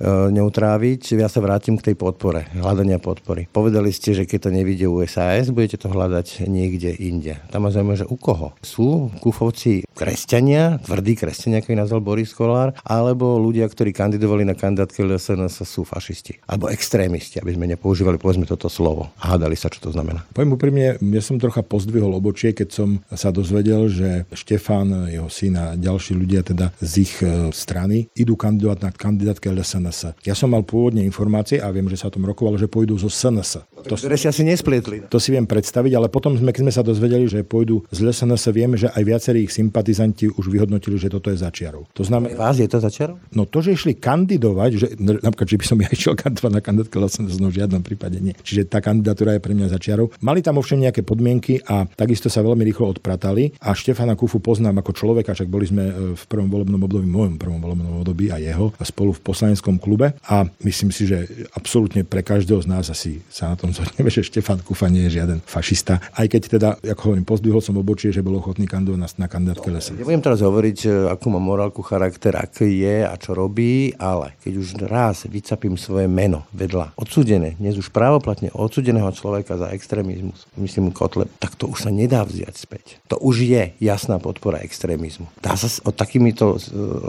E, 0.00 0.32
neutráviť. 0.32 1.12
Ja 1.20 1.28
sa 1.28 1.44
vrátim 1.44 1.76
k 1.76 1.92
tej 1.92 1.96
podpore, 2.00 2.48
hľadania 2.56 2.96
podpory. 2.96 3.44
Povedali 3.52 3.92
ste, 3.92 4.16
že 4.16 4.24
keď 4.24 4.48
to 4.48 4.50
nevidie 4.56 4.88
u 4.88 5.04
SAS, 5.04 5.52
budete 5.52 5.76
to 5.76 5.92
hľadať 5.92 6.48
niekde 6.48 6.96
inde. 6.96 7.36
Tam 7.52 7.68
ma 7.68 7.70
zaujíma, 7.70 8.00
že 8.00 8.08
u 8.08 8.16
koho? 8.16 8.56
Sú 8.64 9.12
kufovci 9.20 9.84
kresťania, 10.00 10.80
tvrdí 10.80 11.12
kresťania, 11.20 11.60
ako 11.60 11.76
nazval 11.76 12.00
Boris 12.00 12.32
Kolár, 12.32 12.72
alebo 12.80 13.36
ľudia, 13.36 13.68
ktorí 13.68 13.92
kandidovali 13.92 14.48
na 14.48 14.56
kandidátke 14.56 15.04
LSNS 15.04 15.60
sú 15.68 15.84
fašisti. 15.84 16.40
Alebo 16.48 16.72
extrémisti, 16.72 17.36
aby 17.36 17.52
sme 17.52 17.68
nepoužívali 17.76 18.16
povedzme 18.16 18.48
toto 18.48 18.72
slovo. 18.72 19.12
A 19.20 19.36
hádali 19.36 19.54
sa, 19.60 19.68
čo 19.68 19.84
to 19.84 19.90
znamená. 19.92 20.24
Poviem 20.32 20.56
úprimne, 20.56 20.96
ja 20.96 21.22
som 21.22 21.36
trocha 21.36 21.60
pozdvihol 21.60 22.16
obočie, 22.16 22.56
keď 22.56 22.68
som 22.72 22.88
sa 23.12 23.28
dozvedel, 23.28 23.92
že 23.92 24.24
Štefan, 24.32 25.12
jeho 25.12 25.28
syn 25.28 25.60
a 25.60 25.76
ďalší 25.76 26.16
ľudia 26.16 26.40
teda 26.40 26.72
z 26.80 26.92
ich 27.04 27.14
e, 27.20 27.52
strany 27.52 28.08
idú 28.16 28.34
kandidovať 28.34 28.78
na 28.80 28.90
kandidátke 28.90 29.52
LSNS 29.52 29.90
SNS. 29.90 30.26
Ja 30.26 30.34
som 30.38 30.52
mal 30.52 30.62
pôvodne 30.62 31.02
informácie 31.02 31.58
a 31.58 31.68
viem, 31.72 31.86
že 31.90 31.98
sa 31.98 32.08
o 32.08 32.14
tom 32.14 32.24
rokovalo, 32.24 32.56
že 32.56 32.70
pôjdu 32.70 32.96
zo 32.96 33.10
SNS. 33.10 33.66
To, 33.86 33.94
ktoré 33.96 34.16
si 34.16 34.26
asi 34.30 34.42
nesplietli. 34.46 35.06
To 35.08 35.18
si 35.18 35.34
viem 35.34 35.44
predstaviť, 35.44 35.92
ale 35.96 36.06
potom 36.12 36.36
sme, 36.36 36.54
keď 36.54 36.62
sme 36.68 36.74
sa 36.74 36.82
dozvedeli, 36.84 37.26
že 37.26 37.42
pôjdu 37.42 37.82
z 37.90 38.10
SNS, 38.10 38.44
vieme, 38.54 38.76
že 38.76 38.92
aj 38.92 39.02
viacerí 39.02 39.46
ich 39.46 39.52
sympatizanti 39.90 40.30
už 40.30 40.46
vyhodnotili, 40.46 40.96
že 40.96 41.10
toto 41.10 41.30
je 41.30 41.38
začiarov. 41.38 41.90
To 41.98 42.06
znamená... 42.06 42.38
Vás 42.38 42.62
je 42.62 42.70
to 42.70 42.78
začiarov? 42.78 43.18
No 43.34 43.44
to, 43.44 43.58
že 43.60 43.74
išli 43.74 43.98
kandidovať, 43.98 44.70
že 44.78 44.86
napríklad, 44.98 45.48
že 45.50 45.58
by 45.58 45.66
som 45.66 45.76
ja 45.82 45.90
išiel 45.90 46.14
kandidovať 46.14 46.52
na 46.54 46.62
kandidátke 46.62 46.96
SNS, 46.96 47.42
no 47.42 47.50
v 47.50 47.58
žiadnom 47.58 47.82
prípade 47.82 48.22
nie. 48.22 48.34
Čiže 48.38 48.70
tá 48.70 48.78
kandidatúra 48.78 49.36
je 49.36 49.42
pre 49.42 49.52
mňa 49.52 49.74
začiarov. 49.74 50.14
Mali 50.22 50.40
tam 50.40 50.62
ovšem 50.62 50.86
nejaké 50.86 51.02
podmienky 51.02 51.58
a 51.66 51.84
takisto 51.90 52.30
sa 52.30 52.46
veľmi 52.46 52.62
rýchlo 52.62 52.94
odpratali. 52.94 53.58
A 53.58 53.74
Štefana 53.74 54.14
Kufu 54.14 54.38
poznám 54.38 54.80
ako 54.80 54.94
človeka, 54.94 55.34
však 55.34 55.50
boli 55.50 55.66
sme 55.66 55.84
e, 55.90 55.92
v 56.14 56.24
prvom 56.30 56.48
volebnom 56.48 56.80
období, 56.86 57.04
v 57.10 57.14
mojom 57.14 57.34
prvom 57.36 57.60
volebnom 57.60 58.06
období 58.06 58.30
a 58.30 58.38
jeho 58.38 58.72
spolu 58.86 59.10
v 59.16 59.20
poslaneckom 59.22 59.76
klube 59.82 60.14
a 60.26 60.46
myslím 60.62 60.94
si, 60.94 61.06
že 61.10 61.26
absolútne 61.54 62.06
pre 62.06 62.22
každého 62.22 62.62
z 62.62 62.68
nás 62.70 62.86
asi 62.88 63.22
sa 63.28 63.52
na 63.52 63.56
tom 63.58 63.74
zhodneme, 63.74 64.08
že 64.08 64.24
Štefan 64.24 64.62
Kufa 64.62 64.86
nie 64.88 65.08
je 65.10 65.20
žiaden 65.20 65.42
fašista. 65.44 65.98
Aj 66.14 66.26
keď 66.26 66.42
teda, 66.58 66.68
ako 66.94 67.12
hovorím, 67.12 67.26
pozdvihol 67.26 67.62
som 67.62 67.78
obočie, 67.78 68.10
že 68.10 68.24
bol 68.24 68.36
ochotný 68.36 68.68
kandidovať 68.68 69.00
na, 69.00 69.08
na 69.24 69.28
kandidátke 69.30 69.68
lesa. 69.80 69.96
Nebudem 69.96 70.20
teraz 70.20 70.44
hovoriť, 70.44 70.78
e, 70.84 70.88
akú 71.08 71.32
má 71.32 71.40
morálku, 71.40 71.80
charakter, 71.80 72.36
aký 72.36 72.84
je 72.84 73.08
a 73.08 73.16
čo 73.16 73.32
robí, 73.32 73.96
ale 73.96 74.36
keď 74.44 74.52
už 74.60 74.68
raz 74.84 75.24
vycapím 75.24 75.80
svoje 75.80 76.04
meno 76.06 76.44
vedľa 76.52 76.92
odsudené, 77.00 77.56
dnes 77.56 77.80
už 77.80 77.88
právoplatne 77.88 78.52
odsudeného 78.52 79.08
človeka 79.16 79.56
za 79.56 79.72
extrémizmus, 79.72 80.44
myslím 80.60 80.92
Kotle, 80.92 81.26
tak 81.40 81.56
to 81.56 81.66
už 81.66 81.88
sa 81.88 81.90
nedá 81.90 82.22
vziať 82.28 82.54
späť. 82.54 83.00
To 83.08 83.16
už 83.16 83.48
je 83.48 83.72
jasná 83.80 84.20
podpora 84.20 84.60
extrémizmu. 84.60 85.26
Dá 85.40 85.56
sa 85.56 85.72
od, 85.88 85.96
takýmito, 85.96 86.60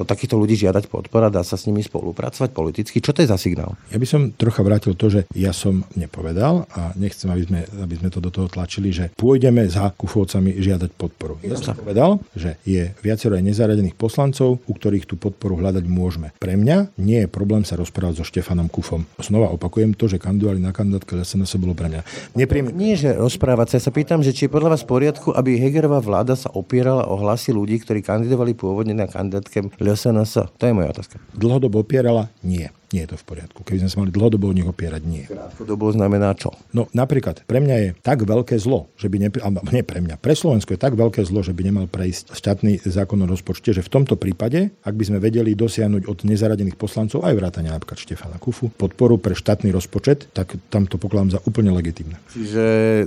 od 0.02 0.08
takýchto 0.08 0.40
ľudí 0.40 0.56
žiadať 0.56 0.88
podpora, 0.88 1.28
dá 1.28 1.44
sa 1.44 1.60
s 1.60 1.68
nimi 1.68 1.84
spolupracovať 1.84 2.56
politicky, 2.56 3.04
čo 3.04 3.12
to 3.12 3.22
je 3.22 3.30
za 3.30 3.36
signál? 3.36 3.76
Ja 3.92 4.00
by 4.00 4.08
som 4.08 4.32
trocha 4.32 4.64
vrátil 4.64 4.96
to, 4.96 5.12
že 5.12 5.22
ja 5.36 5.52
som 5.52 5.84
nepovedal 6.00 6.64
a 6.72 6.96
nechcem, 6.96 7.28
aby 7.28 7.44
sme, 7.44 7.60
aby 7.84 7.96
sme 8.00 8.10
to 8.14 8.24
do 8.24 8.32
toho 8.32 8.48
tlačili, 8.48 8.94
že 8.96 9.12
pôjdeme 9.18 9.68
za 9.68 9.92
kufovcami 9.92 10.62
žiadať 10.62 10.90
podporu. 10.96 11.42
Ja 11.42 11.58
som 11.58 11.74
povedal, 11.74 12.22
že 12.38 12.51
je 12.66 12.92
viacero 13.04 13.38
aj 13.38 13.44
nezaradených 13.46 13.96
poslancov, 13.96 14.62
u 14.66 14.74
ktorých 14.74 15.08
tú 15.08 15.16
podporu 15.20 15.60
hľadať 15.60 15.86
môžeme. 15.88 16.34
Pre 16.38 16.56
mňa 16.56 16.98
nie 17.00 17.26
je 17.26 17.30
problém 17.30 17.64
sa 17.68 17.78
rozprávať 17.78 18.22
so 18.22 18.26
Štefanom 18.28 18.68
Kufom. 18.68 19.08
Znova 19.22 19.54
opakujem 19.54 19.94
to, 19.96 20.10
že 20.12 20.22
kandidovali 20.22 20.60
na 20.60 20.76
kandidátke 20.76 21.18
SNS 21.22 21.58
bolo 21.62 21.78
pre 21.78 21.90
mňa 21.92 22.02
nepríjemné. 22.36 22.74
Nie, 22.74 22.94
že 22.98 23.16
rozprávať 23.16 23.76
sa. 23.76 23.76
Ja 23.78 23.84
sa 23.88 23.94
pýtam, 23.94 24.20
že 24.26 24.36
či 24.36 24.48
je 24.48 24.54
podľa 24.54 24.78
vás 24.78 24.84
v 24.84 24.92
poriadku, 24.92 25.34
aby 25.36 25.58
Hegerová 25.58 26.02
vláda 26.02 26.34
sa 26.34 26.50
opierala 26.52 27.08
o 27.08 27.16
hlasy 27.20 27.54
ľudí, 27.54 27.80
ktorí 27.82 28.02
kandidovali 28.02 28.58
pôvodne 28.58 28.96
na 28.98 29.08
kandidátke 29.08 29.74
LSNS. 29.78 30.52
To 30.58 30.64
je 30.64 30.74
moja 30.74 30.92
otázka. 30.94 31.22
Dlhodobo 31.36 31.82
opierala? 31.82 32.30
Nie 32.42 32.74
nie 32.92 33.08
je 33.08 33.16
to 33.16 33.18
v 33.18 33.26
poriadku. 33.26 33.60
Keby 33.64 33.88
sme 33.88 33.90
sa 33.90 33.98
mali 34.04 34.12
dlhodobo 34.12 34.52
o 34.52 34.56
nich 34.56 34.68
opierať, 34.68 35.02
nie. 35.08 35.24
Krátkodobo 35.24 35.92
znamená 35.96 36.36
čo? 36.36 36.52
No 36.76 36.92
napríklad, 36.92 37.48
pre 37.48 37.64
mňa 37.64 37.76
je 37.80 37.90
tak 38.04 38.28
veľké 38.28 38.60
zlo, 38.60 38.92
že 39.00 39.08
by, 39.08 39.18
ne, 39.18 39.30
alebo 39.40 39.64
nie 39.72 39.84
pre 39.84 40.04
mňa, 40.04 40.20
pre 40.20 40.36
Slovensko 40.36 40.76
je 40.76 40.80
tak 40.80 41.00
veľké 41.00 41.24
zlo, 41.24 41.42
že 41.42 41.56
by 41.56 41.62
nemal 41.64 41.86
prejsť 41.88 42.36
z 42.36 42.41
štátny 42.42 42.82
zákon 42.82 43.22
o 43.22 43.30
rozpočte, 43.30 43.70
že 43.70 43.86
v 43.86 43.94
tomto 44.02 44.18
prípade, 44.18 44.74
ak 44.82 44.98
by 44.98 45.04
sme 45.06 45.18
vedeli 45.22 45.54
dosiahnuť 45.54 46.10
od 46.10 46.26
nezaradených 46.26 46.74
poslancov 46.74 47.22
aj 47.22 47.38
vrátania 47.38 47.78
napríklad 47.78 48.02
Štefana 48.02 48.42
Kufu 48.42 48.74
podporu 48.74 49.22
pre 49.22 49.38
štátny 49.38 49.70
rozpočet, 49.70 50.34
tak 50.34 50.58
tam 50.74 50.90
to 50.90 50.98
pokladám 50.98 51.38
za 51.38 51.40
úplne 51.46 51.70
legitimné. 51.70 52.18
Čiže 52.34 52.64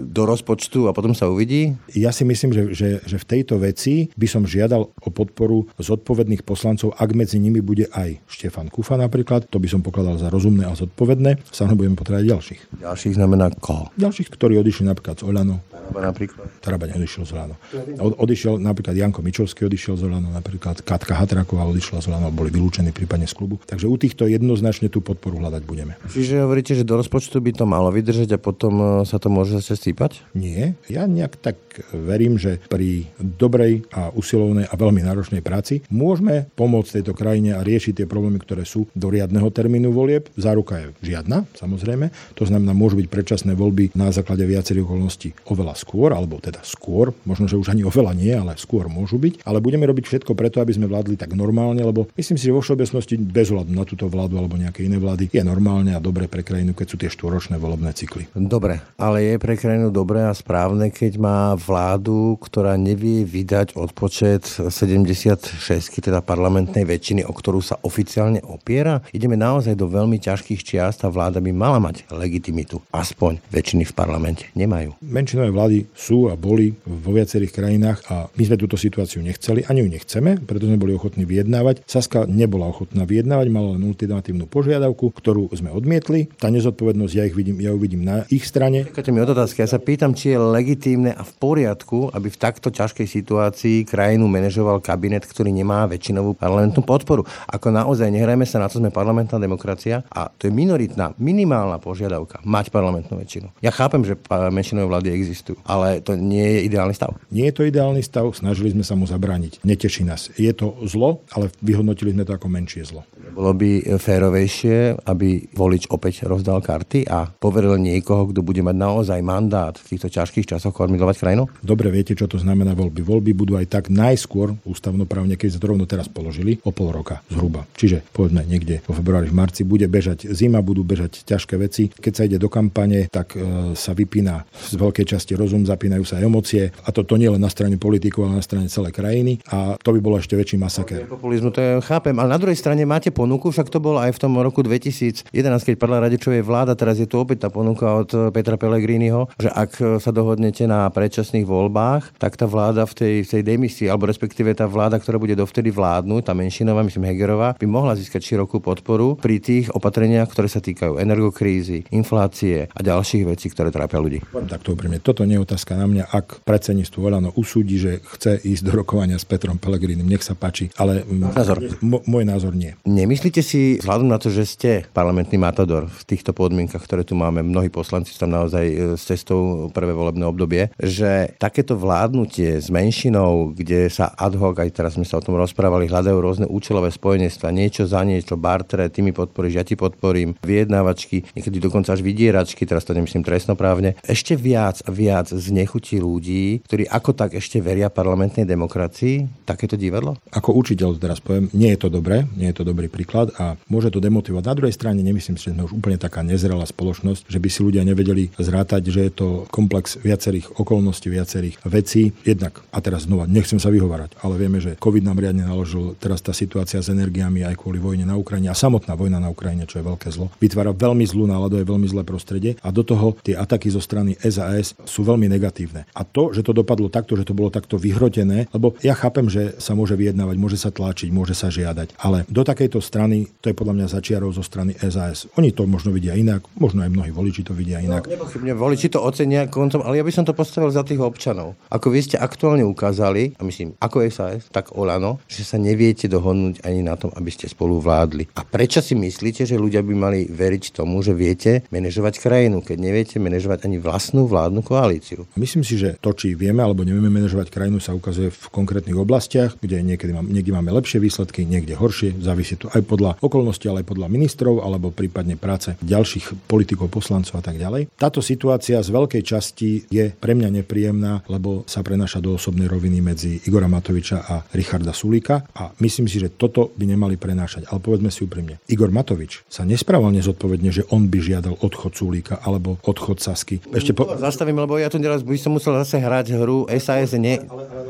do 0.07 0.23
rozpočtu 0.23 0.87
a 0.87 0.94
potom 0.94 1.18
sa 1.18 1.27
uvidí? 1.27 1.75
Ja 1.90 2.14
si 2.14 2.23
myslím, 2.23 2.55
že, 2.55 2.62
že, 2.70 2.88
že 3.03 3.16
v 3.18 3.27
tejto 3.27 3.59
veci 3.59 4.14
by 4.14 4.27
som 4.31 4.47
žiadal 4.47 4.87
o 4.87 5.09
podporu 5.11 5.66
zodpovedných 5.83 6.47
poslancov, 6.47 6.94
ak 6.94 7.11
medzi 7.16 7.42
nimi 7.42 7.59
bude 7.59 7.90
aj 7.90 8.23
Štefan 8.31 8.70
Kufa 8.70 8.94
napríklad, 8.94 9.51
to 9.51 9.59
by 9.59 9.66
som 9.66 9.83
pokladal 9.83 10.14
za 10.20 10.31
rozumné 10.31 10.68
a 10.70 10.79
zodpovedné. 10.79 11.42
Samozrejme 11.51 11.81
budeme 11.81 11.99
potrebovať 11.99 12.25
ďalších. 12.31 12.61
Ďalších 12.85 13.14
znamená 13.18 13.51
koho? 13.59 13.90
Ďalších, 13.99 14.29
ktorí 14.31 14.61
odišli 14.61 14.85
napríklad 14.87 15.18
z 15.18 15.25
Olano. 15.25 15.64
Taraba 15.73 16.01
napríklad? 16.05 16.47
Taraba 16.61 16.85
neodišiel 16.92 17.23
z 17.25 17.31
Olano. 17.33 17.55
Od, 17.99 18.12
odišiel 18.20 18.61
napríklad 18.61 18.94
Janko 18.94 19.24
Mičovský 19.25 19.65
odišiel 19.65 19.97
z 19.97 20.03
Olano, 20.05 20.29
napríklad 20.29 20.85
Katka 20.85 21.17
Hatraková 21.17 21.65
odišla 21.65 22.05
z 22.05 22.13
Olano, 22.13 22.29
boli 22.29 22.53
vylúčení 22.53 22.93
prípadne 22.93 23.25
z 23.25 23.33
klubu. 23.33 23.57
Takže 23.65 23.89
u 23.89 23.97
týchto 23.97 24.29
jednoznačne 24.29 24.93
tú 24.93 25.01
podporu 25.01 25.41
hľadať 25.41 25.63
budeme. 25.65 25.97
Čiže 26.13 26.45
hovoríte, 26.45 26.77
že 26.77 26.85
do 26.85 27.01
rozpočtu 27.01 27.41
by 27.41 27.57
to 27.57 27.65
malo 27.65 27.89
vydržať 27.89 28.37
a 28.37 28.39
potom 28.39 28.75
e, 28.77 29.09
sa 29.09 29.17
to 29.17 29.33
môže 29.33 29.57
zase 29.57 29.81
stýpať? 29.81 30.21
Nie. 30.37 30.77
Ja 30.93 31.09
nejak 31.09 31.41
tak 31.41 31.57
verím, 31.91 32.37
že 32.37 32.61
pri 32.69 33.09
dobrej 33.17 33.89
a 33.97 34.13
usilovnej 34.13 34.69
a 34.69 34.75
veľmi 34.77 35.01
náročnej 35.01 35.41
práci 35.41 35.81
môžeme 35.89 36.53
pomôcť 36.55 37.01
tejto 37.01 37.17
krajine 37.17 37.57
a 37.57 37.65
riešiť 37.65 38.05
tie 38.05 38.07
problémy, 38.07 38.39
ktoré 38.45 38.69
sú 38.69 38.87
do 38.93 39.09
riadneho 39.09 39.49
termínu 39.49 39.89
volieb. 39.91 40.29
Záruka 40.37 40.85
je 40.85 40.87
žiadna, 41.01 41.49
samozrejme. 41.57 42.13
To 42.37 42.45
znamená, 42.45 42.77
môžu 42.77 43.01
byť 43.01 43.09
predčasné 43.09 43.53
voľby 43.57 43.97
na 43.97 44.13
základe 44.13 44.45
viacerých 44.45 44.85
okolností 44.85 45.33
oveľa 45.49 45.75
skôr, 45.79 46.13
alebo 46.13 46.37
teda 46.43 46.61
skôr, 46.67 47.17
možno, 47.25 47.49
že 47.49 47.57
už 47.57 47.73
ani 47.73 47.87
oveľa 47.87 48.13
nie, 48.13 48.35
ale 48.35 48.59
skôr 48.61 48.87
môžu 48.91 49.13
byť. 49.18 49.44
Ale 49.46 49.64
budeme 49.64 49.85
robiť 49.88 50.05
všetko 50.07 50.33
preto, 50.38 50.61
aby 50.62 50.72
sme 50.74 50.87
vládli 50.87 51.18
tak 51.18 51.35
normálne, 51.35 51.83
lebo 51.83 52.07
myslím 52.14 52.38
si, 52.38 52.48
že 52.48 52.55
vo 52.55 52.62
všeobecnosti 52.62 53.18
bez 53.18 53.50
ohľadu 53.50 53.72
na 53.74 53.85
túto 53.85 54.07
vládu 54.07 54.38
alebo 54.38 54.57
nejaké 54.57 54.87
iné 54.87 54.96
vlády 54.96 55.29
je 55.33 55.42
normálne 55.44 55.92
a 55.92 56.00
dobre 56.00 56.31
pre 56.31 56.46
krajinu, 56.46 56.72
keď 56.72 56.87
sú 56.87 56.96
tie 56.96 57.11
štvoročné 57.12 57.61
volebné 57.61 57.90
cykly. 57.92 58.31
Dobre, 58.33 58.81
ale 58.96 59.35
je 59.35 59.35
pre 59.37 59.55
krajinu 59.61 59.92
dobré 59.92 60.24
a 60.24 60.33
správne, 60.33 60.88
keď 60.88 61.20
má 61.20 61.40
vládu, 61.55 62.40
ktorá 62.40 62.79
nevie 62.81 63.29
vydať 63.29 63.77
odpočet 63.77 64.48
76, 64.48 65.61
teda 66.00 66.24
parlamentnej 66.24 66.88
väčšiny, 66.88 67.29
o 67.29 67.33
ktorú 67.33 67.61
sa 67.61 67.77
oficiálne 67.85 68.40
opiera. 68.44 69.05
Ideme 69.12 69.37
naozaj 69.37 69.77
do 69.77 69.88
veľmi 69.88 70.16
ťažkých 70.16 70.64
čiast 70.64 71.05
a 71.05 71.12
vláda 71.12 71.44
by 71.44 71.53
mala 71.53 71.77
mať 71.81 72.09
legitimitu. 72.09 72.81
Aspoň 72.88 73.44
väčšiny 73.53 73.85
v 73.85 73.92
parlamente 73.92 74.48
nemajú. 74.57 74.96
Menšinové 75.05 75.50
vlády 75.53 75.79
sú 75.92 76.33
a 76.33 76.35
boli 76.37 76.72
vo 76.85 77.12
viacerých 77.12 77.53
krajinách 77.53 77.98
a 78.09 78.16
my 78.33 78.42
sme 78.44 78.57
túto 78.57 78.81
situáciu 78.81 79.04
nechceli, 79.21 79.67
ani 79.69 79.85
ju 79.85 79.88
nechceme, 79.93 80.40
preto 80.40 80.64
sme 80.64 80.81
boli 80.81 80.97
ochotní 80.97 81.29
vyjednávať. 81.29 81.85
Saska 81.85 82.25
nebola 82.25 82.71
ochotná 82.71 83.05
vyjednávať, 83.05 83.47
mala 83.53 83.77
len 83.77 83.85
ultimatívnu 83.85 84.49
požiadavku, 84.49 85.12
ktorú 85.12 85.53
sme 85.53 85.69
odmietli. 85.75 86.33
Tá 86.40 86.49
nezodpovednosť 86.49 87.12
ja 87.12 87.25
ich 87.29 87.37
vidím, 87.37 87.61
ja 87.61 87.75
ju 87.75 87.79
vidím 87.79 88.03
na 88.07 88.25
ich 88.31 88.49
strane. 88.49 88.88
Čakajte 88.88 89.11
mi 89.12 89.21
od 89.21 89.35
otázky. 89.35 89.61
Ja 89.61 89.69
sa 89.69 89.83
pýtam, 89.83 90.14
či 90.17 90.33
je 90.33 90.38
legitímne 90.40 91.12
a 91.12 91.23
v 91.27 91.33
poriadku, 91.37 92.09
aby 92.14 92.31
v 92.31 92.40
takto 92.40 92.73
ťažkej 92.73 93.07
situácii 93.07 93.77
krajinu 93.85 94.31
manažoval 94.31 94.81
kabinet, 94.81 95.27
ktorý 95.27 95.53
nemá 95.53 95.85
väčšinovú 95.90 96.38
parlamentnú 96.38 96.81
podporu. 96.87 97.27
Ako 97.51 97.75
naozaj 97.75 98.09
nehrajme 98.09 98.47
sa 98.47 98.62
na 98.62 98.71
to, 98.71 98.79
sme 98.79 98.95
parlamentná 98.95 99.37
demokracia 99.37 100.07
a 100.09 100.31
to 100.31 100.49
je 100.49 100.53
minoritná, 100.55 101.12
minimálna 101.19 101.83
požiadavka 101.83 102.40
mať 102.47 102.71
parlamentnú 102.71 103.19
väčšinu. 103.19 103.51
Ja 103.64 103.75
chápem, 103.75 104.07
že 104.07 104.19
menšinové 104.31 104.87
vlády 104.87 105.09
existujú, 105.14 105.59
ale 105.67 106.01
to 106.01 106.14
nie 106.14 106.45
je 106.45 106.61
ideálny 106.71 106.95
stav. 106.95 107.17
Nie 107.29 107.51
je 107.51 107.55
to 107.57 107.62
ideálny 107.67 108.03
stav, 108.05 108.31
snažili 108.37 108.71
sme 108.73 108.87
sa 108.87 108.93
mu 108.94 109.07
zabrániť. 109.07 109.62
Neteší 109.62 110.02
nás. 110.07 110.30
Je 110.35 110.50
to 110.54 110.78
zlo, 110.87 111.22
ale 111.35 111.50
vyhodnotili 111.62 112.14
sme 112.14 112.26
to 112.26 112.35
ako 112.35 112.46
menšie 112.50 112.87
zlo. 112.87 113.07
Bolo 113.35 113.50
by 113.57 113.98
férovejšie, 113.98 115.02
aby 115.11 115.50
volič 115.50 115.90
opäť 115.90 116.22
rozdal 116.26 116.62
karty 116.62 117.11
a 117.11 117.26
poveril 117.26 117.74
niekoho, 117.80 118.30
kto 118.30 118.46
bude 118.46 118.62
mať 118.62 118.76
naozaj 118.76 119.20
mandát 119.24 119.74
v 119.74 119.96
týchto 119.96 120.07
ťažkých 120.12 120.54
časoch 120.54 120.70
kormidlovať 120.70 121.16
krajinu? 121.18 121.50
Dobre 121.64 121.90
viete, 121.90 122.14
čo 122.14 122.28
to 122.28 122.38
znamená 122.38 122.76
voľby. 122.76 123.00
Voľby 123.02 123.33
budú 123.35 123.57
aj 123.59 123.66
tak 123.70 123.85
najskôr 123.88 124.54
ústavnoprávne, 124.68 125.35
keď 125.40 125.57
sa 125.57 125.59
to 125.59 125.70
rovno 125.72 125.88
teraz 125.88 126.07
položili, 126.07 126.61
o 126.62 126.70
pol 126.70 126.92
roka 126.92 127.24
zhruba. 127.33 127.64
Čiže 127.74 128.04
povedzme 128.12 128.44
niekde 128.44 128.85
vo 128.85 128.92
februári, 128.92 129.33
v 129.33 129.38
marci 129.40 129.64
bude 129.64 129.88
bežať 129.88 130.28
zima, 130.30 130.61
budú 130.61 130.85
bežať 130.85 131.24
ťažké 131.24 131.54
veci. 131.57 131.88
Keď 131.88 132.12
sa 132.12 132.26
ide 132.28 132.37
do 132.37 132.52
kampane, 132.52 133.09
tak 133.09 133.35
e, 133.35 133.72
sa 133.72 133.96
vypína 133.96 134.44
z 134.52 134.76
veľkej 134.76 135.16
časti 135.16 135.33
rozum, 135.33 135.64
zapínajú 135.64 136.04
sa 136.04 136.20
emócie. 136.20 136.68
A 136.85 136.92
to, 136.92 137.09
to 137.09 137.16
nie 137.16 137.33
len 137.33 137.40
na 137.40 137.48
strane 137.48 137.80
politikov, 137.80 138.28
ale 138.28 138.42
na 138.42 138.44
strane 138.44 138.68
celej 138.68 138.84
krajiny. 138.90 139.40
A 139.53 139.77
to 139.81 139.94
by 139.94 140.01
bolo 140.01 140.16
ešte 140.18 140.35
väčší 140.35 140.59
masaker. 140.59 141.07
Populizmu 141.07 141.53
to 141.55 141.61
ja 141.61 141.79
chápem, 141.85 142.16
ale 142.18 142.33
na 142.33 142.40
druhej 142.40 142.59
strane 142.59 142.83
máte 142.88 143.12
ponuku, 143.14 143.53
však 143.53 143.70
to 143.70 143.79
bolo 143.79 144.01
aj 144.01 144.16
v 144.16 144.20
tom 144.20 144.33
roku 144.40 144.64
2011, 144.64 145.31
keď 145.38 145.75
padla 145.77 146.05
Radičovej 146.05 146.42
vláda, 146.42 146.75
teraz 146.75 146.99
je 146.99 147.07
tu 147.07 147.20
opäť 147.20 147.47
tá 147.47 147.49
ponuka 147.53 147.87
od 147.87 148.11
Petra 148.35 148.59
Pellegriniho, 148.59 149.31
že 149.38 149.53
ak 149.53 150.01
sa 150.01 150.11
dohodnete 150.11 150.66
na 150.66 150.88
predčasných 150.90 151.47
voľbách, 151.47 152.16
tak 152.18 152.35
tá 152.35 152.49
vláda 152.49 152.88
v 152.88 152.94
tej, 152.97 153.14
v 153.25 153.29
tej 153.29 153.42
demisii, 153.44 153.87
alebo 153.87 154.09
respektíve 154.09 154.51
tá 154.57 154.66
vláda, 154.66 154.99
ktorá 154.99 155.20
bude 155.20 155.37
dovtedy 155.37 155.70
vládnuť, 155.70 156.23
tá 156.25 156.33
menšinová, 156.33 156.83
myslím 156.83 157.07
Hegerová, 157.09 157.55
by 157.55 157.66
mohla 157.68 157.94
získať 157.94 158.25
širokú 158.25 158.59
podporu 158.59 159.14
pri 159.20 159.38
tých 159.38 159.70
opatreniach, 159.70 160.31
ktoré 160.33 160.49
sa 160.49 160.64
týkajú 160.64 160.99
energokrízy, 160.99 161.87
inflácie 161.92 162.66
a 162.73 162.81
ďalších 162.81 163.25
vecí, 163.29 163.53
ktoré 163.53 163.68
trápia 163.70 164.01
ľudí. 164.01 164.18
Tak 164.33 164.64
to 164.64 164.75
úprimne, 164.75 164.99
toto 164.99 165.23
nie 165.29 165.37
je 165.38 165.44
otázka 165.44 165.77
na 165.77 165.87
mňa. 165.87 166.05
Ak 166.11 166.42
predsedníctvo 166.47 166.99
Olano 167.05 167.31
usúdi, 167.37 167.77
že 167.77 168.01
chce 168.16 168.40
ísť 168.40 168.62
do 168.64 168.73
rokovania 168.75 169.17
s 169.17 169.25
Petrom 169.25 169.57
Pellegrinim, 169.57 170.07
nech 170.07 170.27
sa 170.27 170.35
páči, 170.35 170.69
ale 170.75 171.07
názor. 171.07 171.63
M- 171.81 172.05
môj 172.05 172.25
názor 172.27 172.53
nie. 172.53 172.75
Nemyslíte 172.83 173.41
si, 173.41 173.79
vzhľadom 173.79 174.11
na 174.11 174.19
to, 174.19 174.29
že 174.35 174.45
ste 174.45 174.71
parlamentný 174.91 175.39
matador 175.39 175.87
v 175.87 176.03
týchto 176.05 176.35
podmienkach, 176.35 176.83
ktoré 176.83 177.07
tu 177.07 177.15
máme, 177.15 177.47
mnohí 177.47 177.71
poslanci 177.71 178.11
sú 178.11 178.27
tam 178.27 178.35
naozaj 178.35 178.65
e, 178.67 178.75
s 178.99 179.03
cestou 179.07 179.71
prvé 179.71 179.95
volebné 179.95 180.27
obdobie, 180.27 180.75
že 180.77 181.35
takéto 181.39 181.79
vládnutie 181.79 182.59
s 182.59 182.69
menšinou, 182.69 183.55
kde 183.55 183.87
sa 183.89 184.11
ad 184.13 184.35
hoc, 184.35 184.59
aj 184.59 184.71
teraz 184.75 184.99
sme 184.99 185.07
sa 185.07 185.19
o 185.19 185.25
tom 185.25 185.39
rozprávali, 185.39 185.87
hľadajú 185.87 186.19
rôzne 186.19 186.47
účelové 186.51 186.91
spojenectva, 186.91 187.55
niečo 187.55 187.87
za 187.87 188.03
niečo, 188.03 188.35
bartre, 188.35 188.91
ty 188.91 189.01
mi 189.01 189.15
podporíš, 189.15 189.55
ja 189.55 189.65
ti 189.65 189.79
podporím, 189.79 190.35
vyjednávačky, 190.43 191.35
niekedy 191.37 191.63
dokonca 191.63 191.95
až 191.95 192.03
vydieračky, 192.03 192.67
teraz 192.67 192.83
to 192.83 192.97
nemyslím 192.97 193.23
trestnoprávne, 193.23 193.97
ešte 194.05 194.35
viac 194.35 194.83
a 194.85 194.91
viac 194.91 195.31
znechutí 195.31 196.01
ľudí, 196.01 196.65
ktorí 196.67 196.89
ako 196.89 197.11
tak 197.15 197.37
ešte 197.37 197.61
veria 197.61 197.91
parlamentnej 197.91 198.47
demokracii, 198.55 199.45
takéto 199.45 199.75
divadlo? 199.75 200.14
Ako 200.31 200.55
učiteľ 200.55 200.97
teraz 201.03 201.19
poviem, 201.19 201.51
nie 201.51 201.75
je 201.75 201.79
to 201.85 201.88
dobré, 201.90 202.25
nie 202.38 202.49
je 202.55 202.62
to 202.62 202.64
dobrý 202.64 202.87
príklad 202.87 203.35
a 203.37 203.59
môže 203.67 203.90
to 203.90 203.99
demotivovať. 203.99 204.45
Na 204.47 204.55
druhej 204.55 204.75
strane 204.75 205.03
nemyslím 205.03 205.35
si, 205.35 205.51
že 205.51 205.55
sme 205.59 205.67
už 205.67 205.75
úplne 205.75 205.99
taká 205.99 206.23
nezrelá 206.23 206.62
spoločnosť, 206.64 207.27
že 207.27 207.43
by 207.43 207.49
si 207.51 207.61
ľudia 207.67 207.83
nevedeli 207.83 208.31
zrátať, 208.38 208.83
že 208.88 209.01
je 209.11 209.12
to 209.12 209.29
komplex 209.51 209.99
viacerých 209.99 210.55
okolností, 210.57 211.11
viacerých 211.11 211.59
vecí. 211.67 212.14
Jednak, 212.23 212.62
a 212.71 212.79
teraz 212.79 213.11
znova, 213.11 213.27
nechcem 213.27 213.59
sa 213.59 213.75
vyhovárať, 213.75 214.14
ale 214.23 214.38
vieme, 214.38 214.62
že 214.62 214.79
COVID 214.79 215.05
nám 215.05 215.19
riadne 215.21 215.45
naložil 215.45 215.99
teraz 215.99 216.23
tá 216.23 216.31
situácia 216.31 216.79
s 216.79 216.88
energiami 216.88 217.43
aj 217.43 217.59
kvôli 217.59 217.83
vojne 217.83 218.07
na 218.07 218.14
Ukrajine 218.14 218.55
a 218.55 218.57
samotná 218.57 218.95
vojna 218.95 219.19
na 219.19 219.29
Ukrajine, 219.33 219.67
čo 219.67 219.83
je 219.83 219.88
veľké 219.88 220.09
zlo, 220.14 220.31
vytvára 220.38 220.71
veľmi 220.71 221.05
zlú 221.05 221.27
náladu, 221.27 221.59
je 221.59 221.67
veľmi 221.67 221.88
zlé 221.90 222.03
prostredie 222.07 222.55
a 222.62 222.69
do 222.71 222.87
toho 222.87 223.17
tie 223.25 223.35
ataky 223.35 223.73
zo 223.73 223.83
strany 223.83 224.14
SAS 224.21 224.77
sú 224.85 225.03
veľmi 225.03 225.27
negatívne. 225.27 225.88
A 225.97 226.05
to, 226.05 226.31
že 226.31 226.45
to 226.45 226.53
dopadlo 226.55 226.93
takto, 226.93 227.17
že 227.17 227.27
to 227.27 227.35
bolo 227.35 227.49
takto 227.49 227.81
vyhrotené, 227.81 228.43
lebo 228.52 228.74
ja 228.85 228.92
chápem, 228.92 229.30
že 229.30 229.57
sa 229.62 229.72
môže 229.78 229.94
vyjednávať, 229.94 230.37
môže 230.37 230.59
sa 230.59 230.74
tlačiť, 230.74 231.09
môže 231.14 231.33
sa 231.33 231.48
žiadať, 231.48 231.96
ale 232.02 232.28
do 232.28 232.42
takejto 232.42 232.83
strany, 232.83 233.30
to 233.40 233.50
je 233.52 233.57
podľa 233.57 233.74
mňa 233.80 233.87
začiarov 233.88 234.35
zo 234.35 234.42
strany 234.44 234.74
SAS. 234.80 235.30
Oni 235.38 235.54
to 235.54 235.64
možno 235.64 235.94
vidia 235.94 236.18
inak, 236.18 236.44
možno 236.59 236.83
aj 236.83 236.90
mnohí 236.90 237.11
voliči 237.14 237.46
to 237.46 237.54
vidia 237.54 237.80
inak. 237.80 238.04
No, 238.04 238.12
nepochybne, 238.18 238.52
voliči 238.52 238.90
to 238.90 239.00
ocenia 239.00 239.46
koncom, 239.46 239.80
ale 239.87 240.02
ja 240.02 240.04
by 240.04 240.12
som 240.12 240.26
to 240.26 240.35
postavil 240.35 240.68
za 240.68 240.83
tých 240.83 240.98
občanov. 241.00 241.54
Ako 241.70 241.94
vy 241.94 242.02
ste 242.02 242.16
aktuálne 242.18 242.66
ukázali, 242.66 243.38
a 243.38 243.42
myslím, 243.46 243.78
ako 243.78 244.02
SAS, 244.11 244.50
tak 244.50 244.74
Olano, 244.74 245.22
že 245.30 245.46
sa 245.46 245.57
neviete 245.61 246.11
dohodnúť 246.11 246.66
ani 246.66 246.83
na 246.83 246.98
tom, 246.98 247.14
aby 247.14 247.30
ste 247.30 247.46
spolu 247.46 247.78
vládli. 247.78 248.26
A 248.35 248.42
prečo 248.42 248.83
si 248.83 248.98
myslíte, 248.98 249.46
že 249.46 249.61
ľudia 249.61 249.87
by 249.87 249.94
mali 249.94 250.20
veriť 250.26 250.74
tomu, 250.74 250.98
že 251.04 251.14
viete 251.14 251.62
manažovať 251.70 252.18
krajinu, 252.18 252.59
keď 252.64 252.76
neviete 252.83 253.16
manažovať 253.22 253.70
ani 253.70 253.78
vlastnú 253.78 254.26
vládnu 254.26 254.66
koalíciu? 254.66 255.30
Myslím 255.38 255.62
si, 255.62 255.78
že 255.78 255.94
to, 256.02 256.11
či 256.11 256.35
vieme 256.35 256.64
alebo 256.64 256.83
nevieme 256.83 257.12
manažovať 257.12 257.54
krajinu, 257.54 257.78
sa 257.78 257.94
ukazuje 257.94 258.34
v 258.35 258.47
konkrétnych 258.51 258.99
oblastiach, 258.99 259.55
kde 259.62 259.81
niekedy 259.87 260.11
máme, 260.11 260.29
niekde 260.29 260.51
máme 260.51 260.75
lepšie 260.75 260.99
výsledky, 260.99 261.47
niekde 261.47 261.79
horšie. 261.79 262.18
Závisí 262.18 262.59
to 262.59 262.66
aj 262.75 262.83
podľa 262.83 263.14
okolností, 263.23 263.70
ale 263.70 263.87
aj 263.87 263.94
podľa 263.94 264.11
ministrov 264.11 264.66
alebo 264.66 264.90
prípadne 264.90 265.38
práce 265.38 265.79
ďalších 265.79 266.51
politikov, 266.51 266.90
poslancov 266.90 267.38
a 267.38 267.44
tak 267.44 267.62
ďalej. 267.62 267.94
Táto 267.94 268.18
situácia 268.18 268.83
z 268.83 268.90
veľkej 268.90 269.23
časti 269.23 269.87
je 269.87 270.11
pre 270.11 270.35
mňa 270.35 270.51
nepríjemná, 270.62 271.23
lebo 271.31 271.62
sa 271.70 271.87
prenáša 271.87 272.18
do 272.18 272.35
osobnej 272.35 272.66
roviny 272.66 272.99
medzi 272.99 273.38
Igora 273.47 273.70
Matoviča 273.70 274.18
a 274.27 274.42
Richarda 274.51 274.90
Sulíka 274.90 275.47
a 275.55 275.70
myslím 275.79 276.11
si, 276.11 276.18
že 276.18 276.33
toto 276.35 276.75
by 276.75 276.85
nemali 276.90 277.14
prenášať. 277.14 277.70
Ale 277.70 277.79
povedzme 277.79 278.11
si 278.11 278.27
úprimne, 278.27 278.59
Igor 278.66 278.90
Matovič 278.90 279.47
sa 279.47 279.62
nesprával 279.62 280.11
nezodpovedne, 280.16 280.75
že 280.75 280.83
on 280.90 281.07
by 281.07 281.18
žiadal 281.23 281.55
odchod 281.61 281.94
Sulíka 281.94 282.40
alebo 282.42 282.81
odchod 282.83 283.20
Sasky. 283.20 283.61
Ešte 283.70 283.94
po... 283.94 284.11
Zastavím, 284.18 284.59
lebo 284.59 284.81
ja 284.81 284.88
potom 284.88 285.05
teraz 285.05 285.23
by 285.23 285.37
som 285.37 285.53
musel 285.55 285.77
zase 285.85 286.01
hrať 286.01 286.38
hru 286.40 286.66
SAS 286.81 287.14
ne... 287.18 287.38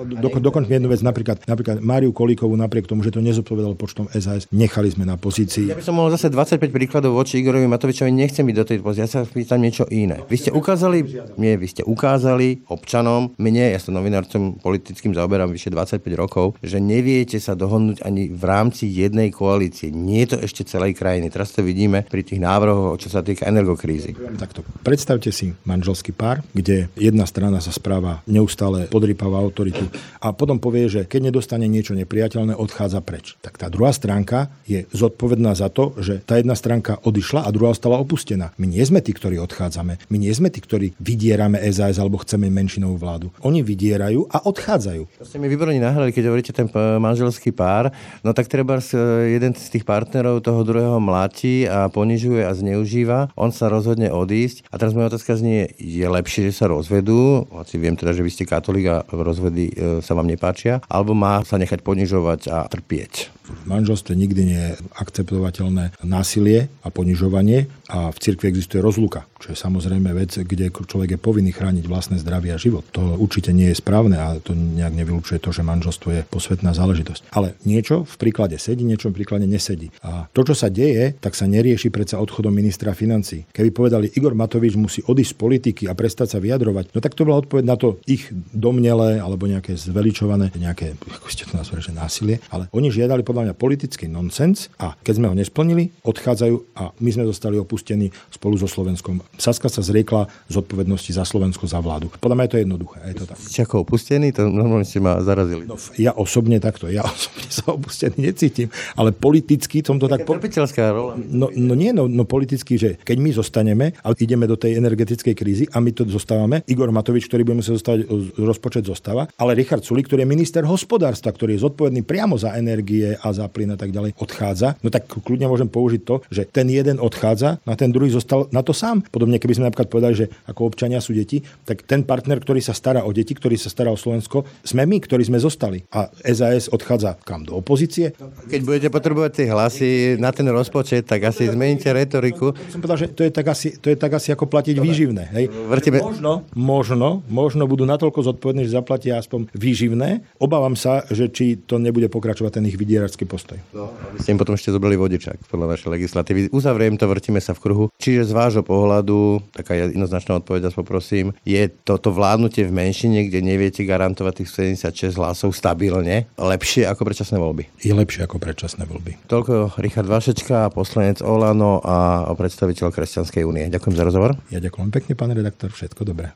Do, 0.05 0.29
dokončme 0.41 0.79
jednu 0.79 0.89
vec, 0.91 1.03
napríklad, 1.03 1.45
napríklad 1.47 1.83
Máriu 1.83 2.15
Kolíkovú, 2.15 2.55
napriek 2.55 2.89
tomu, 2.89 3.03
že 3.03 3.15
to 3.15 3.21
nezodpovedalo 3.21 3.75
počtom 3.75 4.11
SAS, 4.15 4.49
nechali 4.51 4.91
sme 4.91 5.07
na 5.07 5.19
pozícii. 5.19 5.71
Ja 5.71 5.79
by 5.79 5.85
som 5.85 5.99
mohol 5.99 6.15
zase 6.15 6.31
25 6.31 6.71
príkladov 6.71 7.15
voči 7.19 7.43
Igorovi 7.43 7.69
Matovičovi, 7.69 8.11
nechcem 8.11 8.47
byť 8.47 8.57
do 8.57 8.65
tej 8.65 8.79
pozície, 8.81 9.05
ja 9.05 9.11
sa 9.11 9.21
pýtam 9.27 9.61
niečo 9.61 9.85
iné. 9.91 10.23
Vy 10.27 10.37
ste 10.39 10.51
ukázali, 10.51 11.05
nie, 11.39 11.55
vy 11.59 11.67
ste 11.71 11.83
ukázali 11.85 12.67
občanom, 12.71 13.35
mne, 13.37 13.75
ja 13.75 13.79
som 13.83 13.95
novinárcom 13.95 14.59
politickým 14.59 15.15
zaoberám 15.15 15.51
vyše 15.53 15.71
25 15.71 16.03
rokov, 16.17 16.59
že 16.63 16.79
neviete 16.83 17.39
sa 17.39 17.53
dohodnúť 17.59 18.03
ani 18.03 18.31
v 18.31 18.43
rámci 18.45 18.91
jednej 18.91 19.35
koalície. 19.35 19.91
Nie 19.93 20.27
je 20.27 20.37
to 20.37 20.39
ešte 20.47 20.63
celej 20.67 20.97
krajiny. 20.97 21.29
Teraz 21.29 21.53
to 21.53 21.61
vidíme 21.61 22.07
pri 22.07 22.23
tých 22.25 22.41
návrhoch, 22.41 22.99
čo 22.99 23.09
sa 23.11 23.21
týka 23.21 23.47
energokrízy. 23.47 24.17
Takto. 24.39 24.63
Predstavte 24.83 25.31
si 25.31 25.53
manželský 25.67 26.15
pár, 26.15 26.43
kde 26.55 26.89
jedna 26.99 27.25
strana 27.27 27.59
sa 27.59 27.71
správa 27.75 28.25
neustále 28.25 28.87
podrýpava 28.89 29.41
autoritu 29.41 29.87
a 30.25 30.33
potom 30.33 30.57
povie, 30.57 30.89
že 30.89 31.05
keď 31.05 31.29
nedostane 31.29 31.69
niečo 31.69 31.93
nepriateľné, 31.93 32.57
odchádza 32.57 33.05
preč. 33.05 33.37
Tak 33.45 33.61
tá 33.61 33.69
druhá 33.69 33.93
stránka 33.93 34.49
je 34.65 34.89
zodpovedná 34.89 35.53
za 35.53 35.69
to, 35.69 35.93
že 36.01 36.25
tá 36.25 36.41
jedna 36.41 36.57
stránka 36.57 36.97
odišla 37.05 37.45
a 37.45 37.53
druhá 37.53 37.77
ostala 37.77 38.01
opustená. 38.01 38.57
My 38.57 38.65
nie 38.65 38.81
sme 38.81 39.05
tí, 39.05 39.13
ktorí 39.13 39.37
odchádzame. 39.45 40.09
My 40.09 40.17
nie 40.17 40.33
sme 40.33 40.49
tí, 40.49 40.65
ktorí 40.65 40.97
vydierame 40.97 41.61
SAS 41.69 42.01
alebo 42.01 42.25
chceme 42.25 42.49
menšinovú 42.49 42.97
vládu. 42.97 43.29
Oni 43.45 43.61
vydierajú 43.61 44.25
a 44.33 44.49
odchádzajú. 44.49 45.21
To 45.21 45.29
ste 45.29 45.37
mi 45.37 45.53
výborne 45.53 45.77
nahrali, 45.77 46.09
keď 46.17 46.33
hovoríte 46.33 46.57
ten 46.57 46.73
manželský 46.73 47.53
pár. 47.53 47.93
No 48.25 48.33
tak 48.33 48.49
treba 48.49 48.81
jeden 49.29 49.53
z 49.53 49.69
tých 49.69 49.85
partnerov 49.85 50.41
toho 50.41 50.65
druhého 50.65 50.97
mláti 51.05 51.69
a 51.69 51.93
ponižuje 51.93 52.49
a 52.49 52.57
zneužíva. 52.57 53.29
On 53.37 53.53
sa 53.53 53.69
rozhodne 53.69 54.09
odísť. 54.09 54.65
A 54.73 54.81
teraz 54.81 54.97
moja 54.97 55.13
otázka 55.13 55.37
znie, 55.37 55.69
je 55.77 56.07
lepšie, 56.09 56.49
že 56.49 56.65
sa 56.65 56.73
rozvedú, 56.73 57.45
hoci 57.53 57.77
viem 57.77 57.99
teda, 57.99 58.17
že 58.17 58.25
vy 58.25 58.31
ste 58.33 58.49
katolík 58.49 58.87
a 58.89 58.97
rozvedy 59.11 59.75
e, 59.75 59.75
vám 60.15 60.31
nepáčia, 60.31 60.81
alebo 60.87 61.13
má 61.13 61.43
sa 61.43 61.59
nechať 61.59 61.83
ponižovať 61.83 62.41
a 62.51 62.59
trpieť? 62.71 63.35
V 63.45 63.65
manželstve 63.69 64.17
nikdy 64.17 64.43
nie 64.45 64.63
je 64.73 64.73
akceptovateľné 64.97 66.01
násilie 66.01 66.73
a 66.81 66.89
ponižovanie 66.89 67.69
a 67.93 68.09
v 68.09 68.19
cirkvi 68.19 68.49
existuje 68.49 68.81
rozluka, 68.81 69.29
čo 69.37 69.53
je 69.53 69.59
samozrejme 69.61 70.09
vec, 70.17 70.33
kde 70.41 70.73
človek 70.73 71.17
je 71.17 71.21
povinný 71.21 71.53
chrániť 71.53 71.85
vlastné 71.85 72.17
zdravie 72.25 72.57
a 72.57 72.59
život. 72.59 72.89
To 72.97 73.21
určite 73.21 73.53
nie 73.53 73.69
je 73.69 73.77
správne 73.77 74.17
a 74.17 74.41
to 74.41 74.57
nejak 74.57 74.97
nevylučuje 74.97 75.37
to, 75.45 75.53
že 75.53 75.61
manželstvo 75.61 76.09
je 76.17 76.21
posvetná 76.25 76.73
záležitosť. 76.73 77.37
Ale 77.37 77.53
niečo 77.69 78.09
v 78.09 78.17
príklade 78.17 78.57
sedí, 78.57 78.81
niečo 78.81 79.13
v 79.13 79.21
príklade 79.21 79.45
nesedí. 79.45 79.93
A 80.01 80.25
to, 80.33 80.41
čo 80.49 80.57
sa 80.57 80.73
deje, 80.73 81.13
tak 81.21 81.37
sa 81.37 81.45
nerieši 81.45 81.93
predsa 81.93 82.25
odchodom 82.25 82.51
ministra 82.51 82.97
financí. 82.97 83.45
Keby 83.53 83.71
povedali, 83.77 84.07
Igor 84.17 84.33
Matovič 84.33 84.81
musí 84.81 85.05
odísť 85.05 85.37
z 85.37 85.41
politiky 85.41 85.83
a 85.85 85.93
prestať 85.93 86.33
sa 86.33 86.39
vyjadrovať, 86.41 86.97
no 86.97 87.05
tak 87.05 87.13
to 87.13 87.29
bola 87.29 87.45
odpoveď 87.45 87.65
na 87.69 87.77
to 87.77 88.01
ich 88.09 88.33
domnelé 88.57 89.21
alebo 89.21 89.45
nejaké 89.45 89.77
zveličované, 89.77 90.49
nejaké, 90.57 90.97
ako 90.97 91.29
ste 91.29 91.45
to 91.45 91.61
nazvali, 91.61 91.85
že 91.85 91.93
násilie. 91.93 92.37
Ale 92.49 92.73
oni 92.73 92.89
žiadali 92.89 93.21
podľa 93.35 93.51
mňa 93.51 93.59
politický 93.59 94.07
nonsens 94.07 94.71
a 94.79 94.95
keď 95.03 95.15
sme 95.19 95.27
ho 95.27 95.35
nesplnili, 95.35 95.91
odchádzajú 96.07 96.79
a 96.79 96.95
my 97.03 97.11
sme 97.11 97.27
zostali 97.27 97.59
opustení 97.59 98.15
spolu 98.31 98.55
so 98.55 98.71
Slovenskom. 98.71 99.27
Saska 99.35 99.67
sa 99.67 99.83
zriekla 99.83 100.31
zodpovednosti 100.47 101.11
za 101.11 101.27
Slovensko, 101.27 101.67
za 101.67 101.83
vládu. 101.83 102.15
Podľa 102.23 102.39
mňa 102.39 102.45
je 102.47 102.53
to 102.55 102.63
jednoduché. 102.63 102.99
Je 103.11 103.17
to 103.19 103.25
tak. 103.27 103.37
Ste 103.43 103.61
ako 103.67 103.83
opustený? 103.83 104.31
To 104.39 104.47
normálne 104.47 104.87
ste 104.87 105.03
ma 105.03 105.19
zarazili. 105.19 105.67
No, 105.67 105.75
ja 105.99 106.15
osobne 106.15 106.63
takto, 106.63 106.87
ja 106.87 107.03
osobne 107.11 107.51
sa 107.51 107.75
opustený 107.75 108.23
necítim, 108.23 108.71
ale 108.95 109.11
politicky 109.11 109.83
som 109.83 109.99
to 109.99 110.07
tak... 110.07 110.23
Po... 110.23 110.39
rola. 110.39 111.19
No, 111.19 111.51
no 111.51 111.75
nie, 111.75 111.91
no, 111.91 112.07
no 112.07 112.23
politicky, 112.23 112.79
že 112.79 113.03
keď 113.03 113.17
my 113.19 113.31
zostaneme 113.35 113.99
a 113.99 114.15
ideme 114.15 114.47
do 114.47 114.55
tej 114.55 114.79
energetickej 114.79 115.35
krízy 115.35 115.65
a 115.75 115.83
my 115.83 115.91
to 115.91 116.07
zostávame, 116.07 116.63
Igor 116.71 116.95
Matovič, 116.95 117.27
ktorý 117.27 117.43
bude 117.43 117.67
musieť 117.67 117.83
zostať, 117.83 117.99
rozpočet 118.39 118.87
zostáva, 118.87 119.27
ale 119.35 119.59
Richard 119.59 119.83
Sulik, 119.83 120.07
ktorý 120.07 120.23
je 120.23 120.31
minister 120.31 120.63
hospodárstva, 120.63 121.35
ktorý 121.35 121.59
je 121.59 121.67
zodpovedný 121.67 122.07
priamo 122.07 122.39
za 122.39 122.55
energie 122.55 123.24
a 123.25 123.33
za 123.33 123.49
plyn 123.49 123.73
a 123.73 123.79
tak 123.81 123.89
ďalej, 123.89 124.21
odchádza, 124.21 124.77
no 124.85 124.93
tak 124.93 125.09
kľudne 125.09 125.49
môžem 125.49 125.73
použiť 125.73 126.03
to, 126.05 126.21
že 126.29 126.45
ten 126.45 126.69
jeden 126.69 127.01
odchádza, 127.01 127.57
a 127.65 127.75
ten 127.81 127.89
druhý 127.89 128.13
zostal 128.13 128.47
na 128.53 128.61
to 128.61 128.77
sám. 128.77 129.01
Podobne, 129.09 129.41
keby 129.41 129.57
sme 129.57 129.67
napríklad 129.73 129.89
povedali, 129.89 130.15
že 130.15 130.27
ako 130.45 130.69
občania 130.69 131.01
sú 131.01 131.17
deti, 131.17 131.41
tak 131.65 131.83
ten 131.89 132.05
partner, 132.05 132.37
ktorý 132.39 132.61
sa 132.61 132.77
stará 132.77 133.03
o 133.09 133.11
deti, 133.11 133.33
ktorý 133.33 133.57
sa 133.57 133.73
stará 133.73 133.89
o 133.89 133.99
Slovensko, 133.99 134.45
sme 134.61 134.85
my, 134.85 135.01
ktorí 135.01 135.25
sme 135.25 135.41
zostali. 135.41 135.81
A 135.97 136.13
SAS 136.29 136.69
odchádza 136.69 137.17
kam 137.25 137.49
do 137.49 137.57
opozície. 137.57 138.13
Keď 138.51 138.61
budete 138.61 138.89
potrebovať 138.93 139.31
tie 139.33 139.47
hlasy 139.49 139.91
na 140.21 140.31
ten 140.31 140.45
rozpočet, 140.51 141.09
tak 141.09 141.25
asi 141.25 141.49
zmeníte 141.49 141.89
retoriku. 141.89 142.53
Som 142.69 142.85
povedal, 142.85 143.09
že 143.09 143.09
to 143.17 143.25
je 143.25 143.31
tak 143.33 143.47
asi, 143.49 143.81
to 143.81 143.89
je 143.89 143.97
tak 143.97 144.13
asi 144.13 144.35
ako 144.35 144.45
platiť 144.51 144.77
Dobre. 144.77 144.87
výživné. 144.93 145.25
Hej? 145.33 145.45
Vrtime... 145.51 145.99
Možno, 146.05 146.45
možno, 146.53 147.09
možno 147.27 147.65
budú 147.65 147.89
natoľko 147.89 148.35
zodpovední, 148.35 148.69
že 148.69 148.77
zaplatia 148.77 149.17
aspoň 149.17 149.49
výživné. 149.57 150.27
Obávam 150.37 150.77
sa, 150.77 151.07
že 151.09 151.33
či 151.33 151.57
to 151.57 151.81
nebude 151.81 152.11
pokračovať 152.13 152.61
ten 152.61 152.69
ich 152.69 152.77
vydieračský 153.15 153.25
postoj. 153.31 153.59
No, 153.71 153.95
ste 154.19 154.35
im 154.35 154.39
potom 154.39 154.59
ešte 154.59 154.75
zobrali 154.75 154.99
vodičák 154.99 155.47
podľa 155.47 155.79
našej 155.79 155.89
legislatívy. 155.95 156.41
Uzavriem 156.51 156.99
to, 156.99 157.07
vrtíme 157.07 157.39
sa 157.39 157.55
v 157.55 157.63
kruhu. 157.63 157.85
Čiže 158.03 158.27
z 158.27 158.33
vášho 158.35 158.63
pohľadu, 158.67 159.39
taká 159.55 159.79
jednoznačná 159.79 160.43
odpoveď, 160.43 160.67
vás 160.71 160.77
poprosím, 160.77 161.31
je 161.47 161.71
toto 161.71 162.11
vládnutie 162.11 162.67
v 162.67 162.75
menšine, 162.75 163.31
kde 163.31 163.39
neviete 163.41 163.87
garantovať 163.87 164.43
tých 164.43 164.51
76 164.83 165.15
hlasov 165.15 165.55
stabilne, 165.55 166.27
lepšie 166.35 166.91
ako 166.91 167.07
predčasné 167.07 167.39
voľby? 167.39 167.71
Je 167.81 167.95
lepšie 167.95 168.27
ako 168.27 168.43
predčasné 168.43 168.83
voľby. 168.91 169.31
Toľko 169.31 169.79
Richard 169.79 170.11
Vašečka, 170.11 170.75
poslanec 170.75 171.23
Olano 171.23 171.79
a 171.85 172.27
predstaviteľ 172.35 172.91
Kresťanskej 172.91 173.43
únie. 173.47 173.71
Ďakujem 173.71 173.95
za 173.95 174.05
rozhovor. 174.05 174.35
Ja 174.51 174.59
ďakujem 174.59 174.91
pekne, 174.91 175.13
pán 175.15 175.31
redaktor, 175.31 175.71
všetko 175.71 176.03
dobré. 176.03 176.35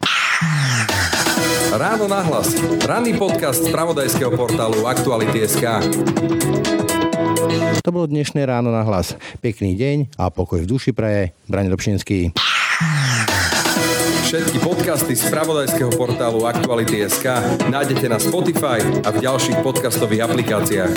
Ráno 1.68 2.08
nahlas. 2.08 2.56
Ranný 2.80 3.20
podcast 3.20 3.60
z 3.60 3.68
pravodajského 3.68 4.32
portálu 4.32 4.88
Aktuality.sk. 4.88 5.64
To 7.84 7.90
bolo 7.92 8.08
dnešné 8.08 8.40
ráno 8.48 8.72
na 8.72 8.80
hlas. 8.80 9.12
Pekný 9.44 9.76
deň 9.76 10.16
a 10.16 10.32
pokoj 10.32 10.64
v 10.64 10.70
duši 10.70 10.96
praje. 10.96 11.36
Braň 11.44 11.68
Dobšinský. 11.68 12.32
Všetky 14.24 14.60
podcasty 14.64 15.12
z 15.12 15.28
pravodajského 15.28 15.92
portálu 15.92 16.48
Aktuality.sk 16.48 17.26
nájdete 17.68 18.06
na 18.08 18.16
Spotify 18.16 18.80
a 19.04 19.12
v 19.12 19.24
ďalších 19.24 19.60
podcastových 19.60 20.24
aplikáciách. 20.24 20.92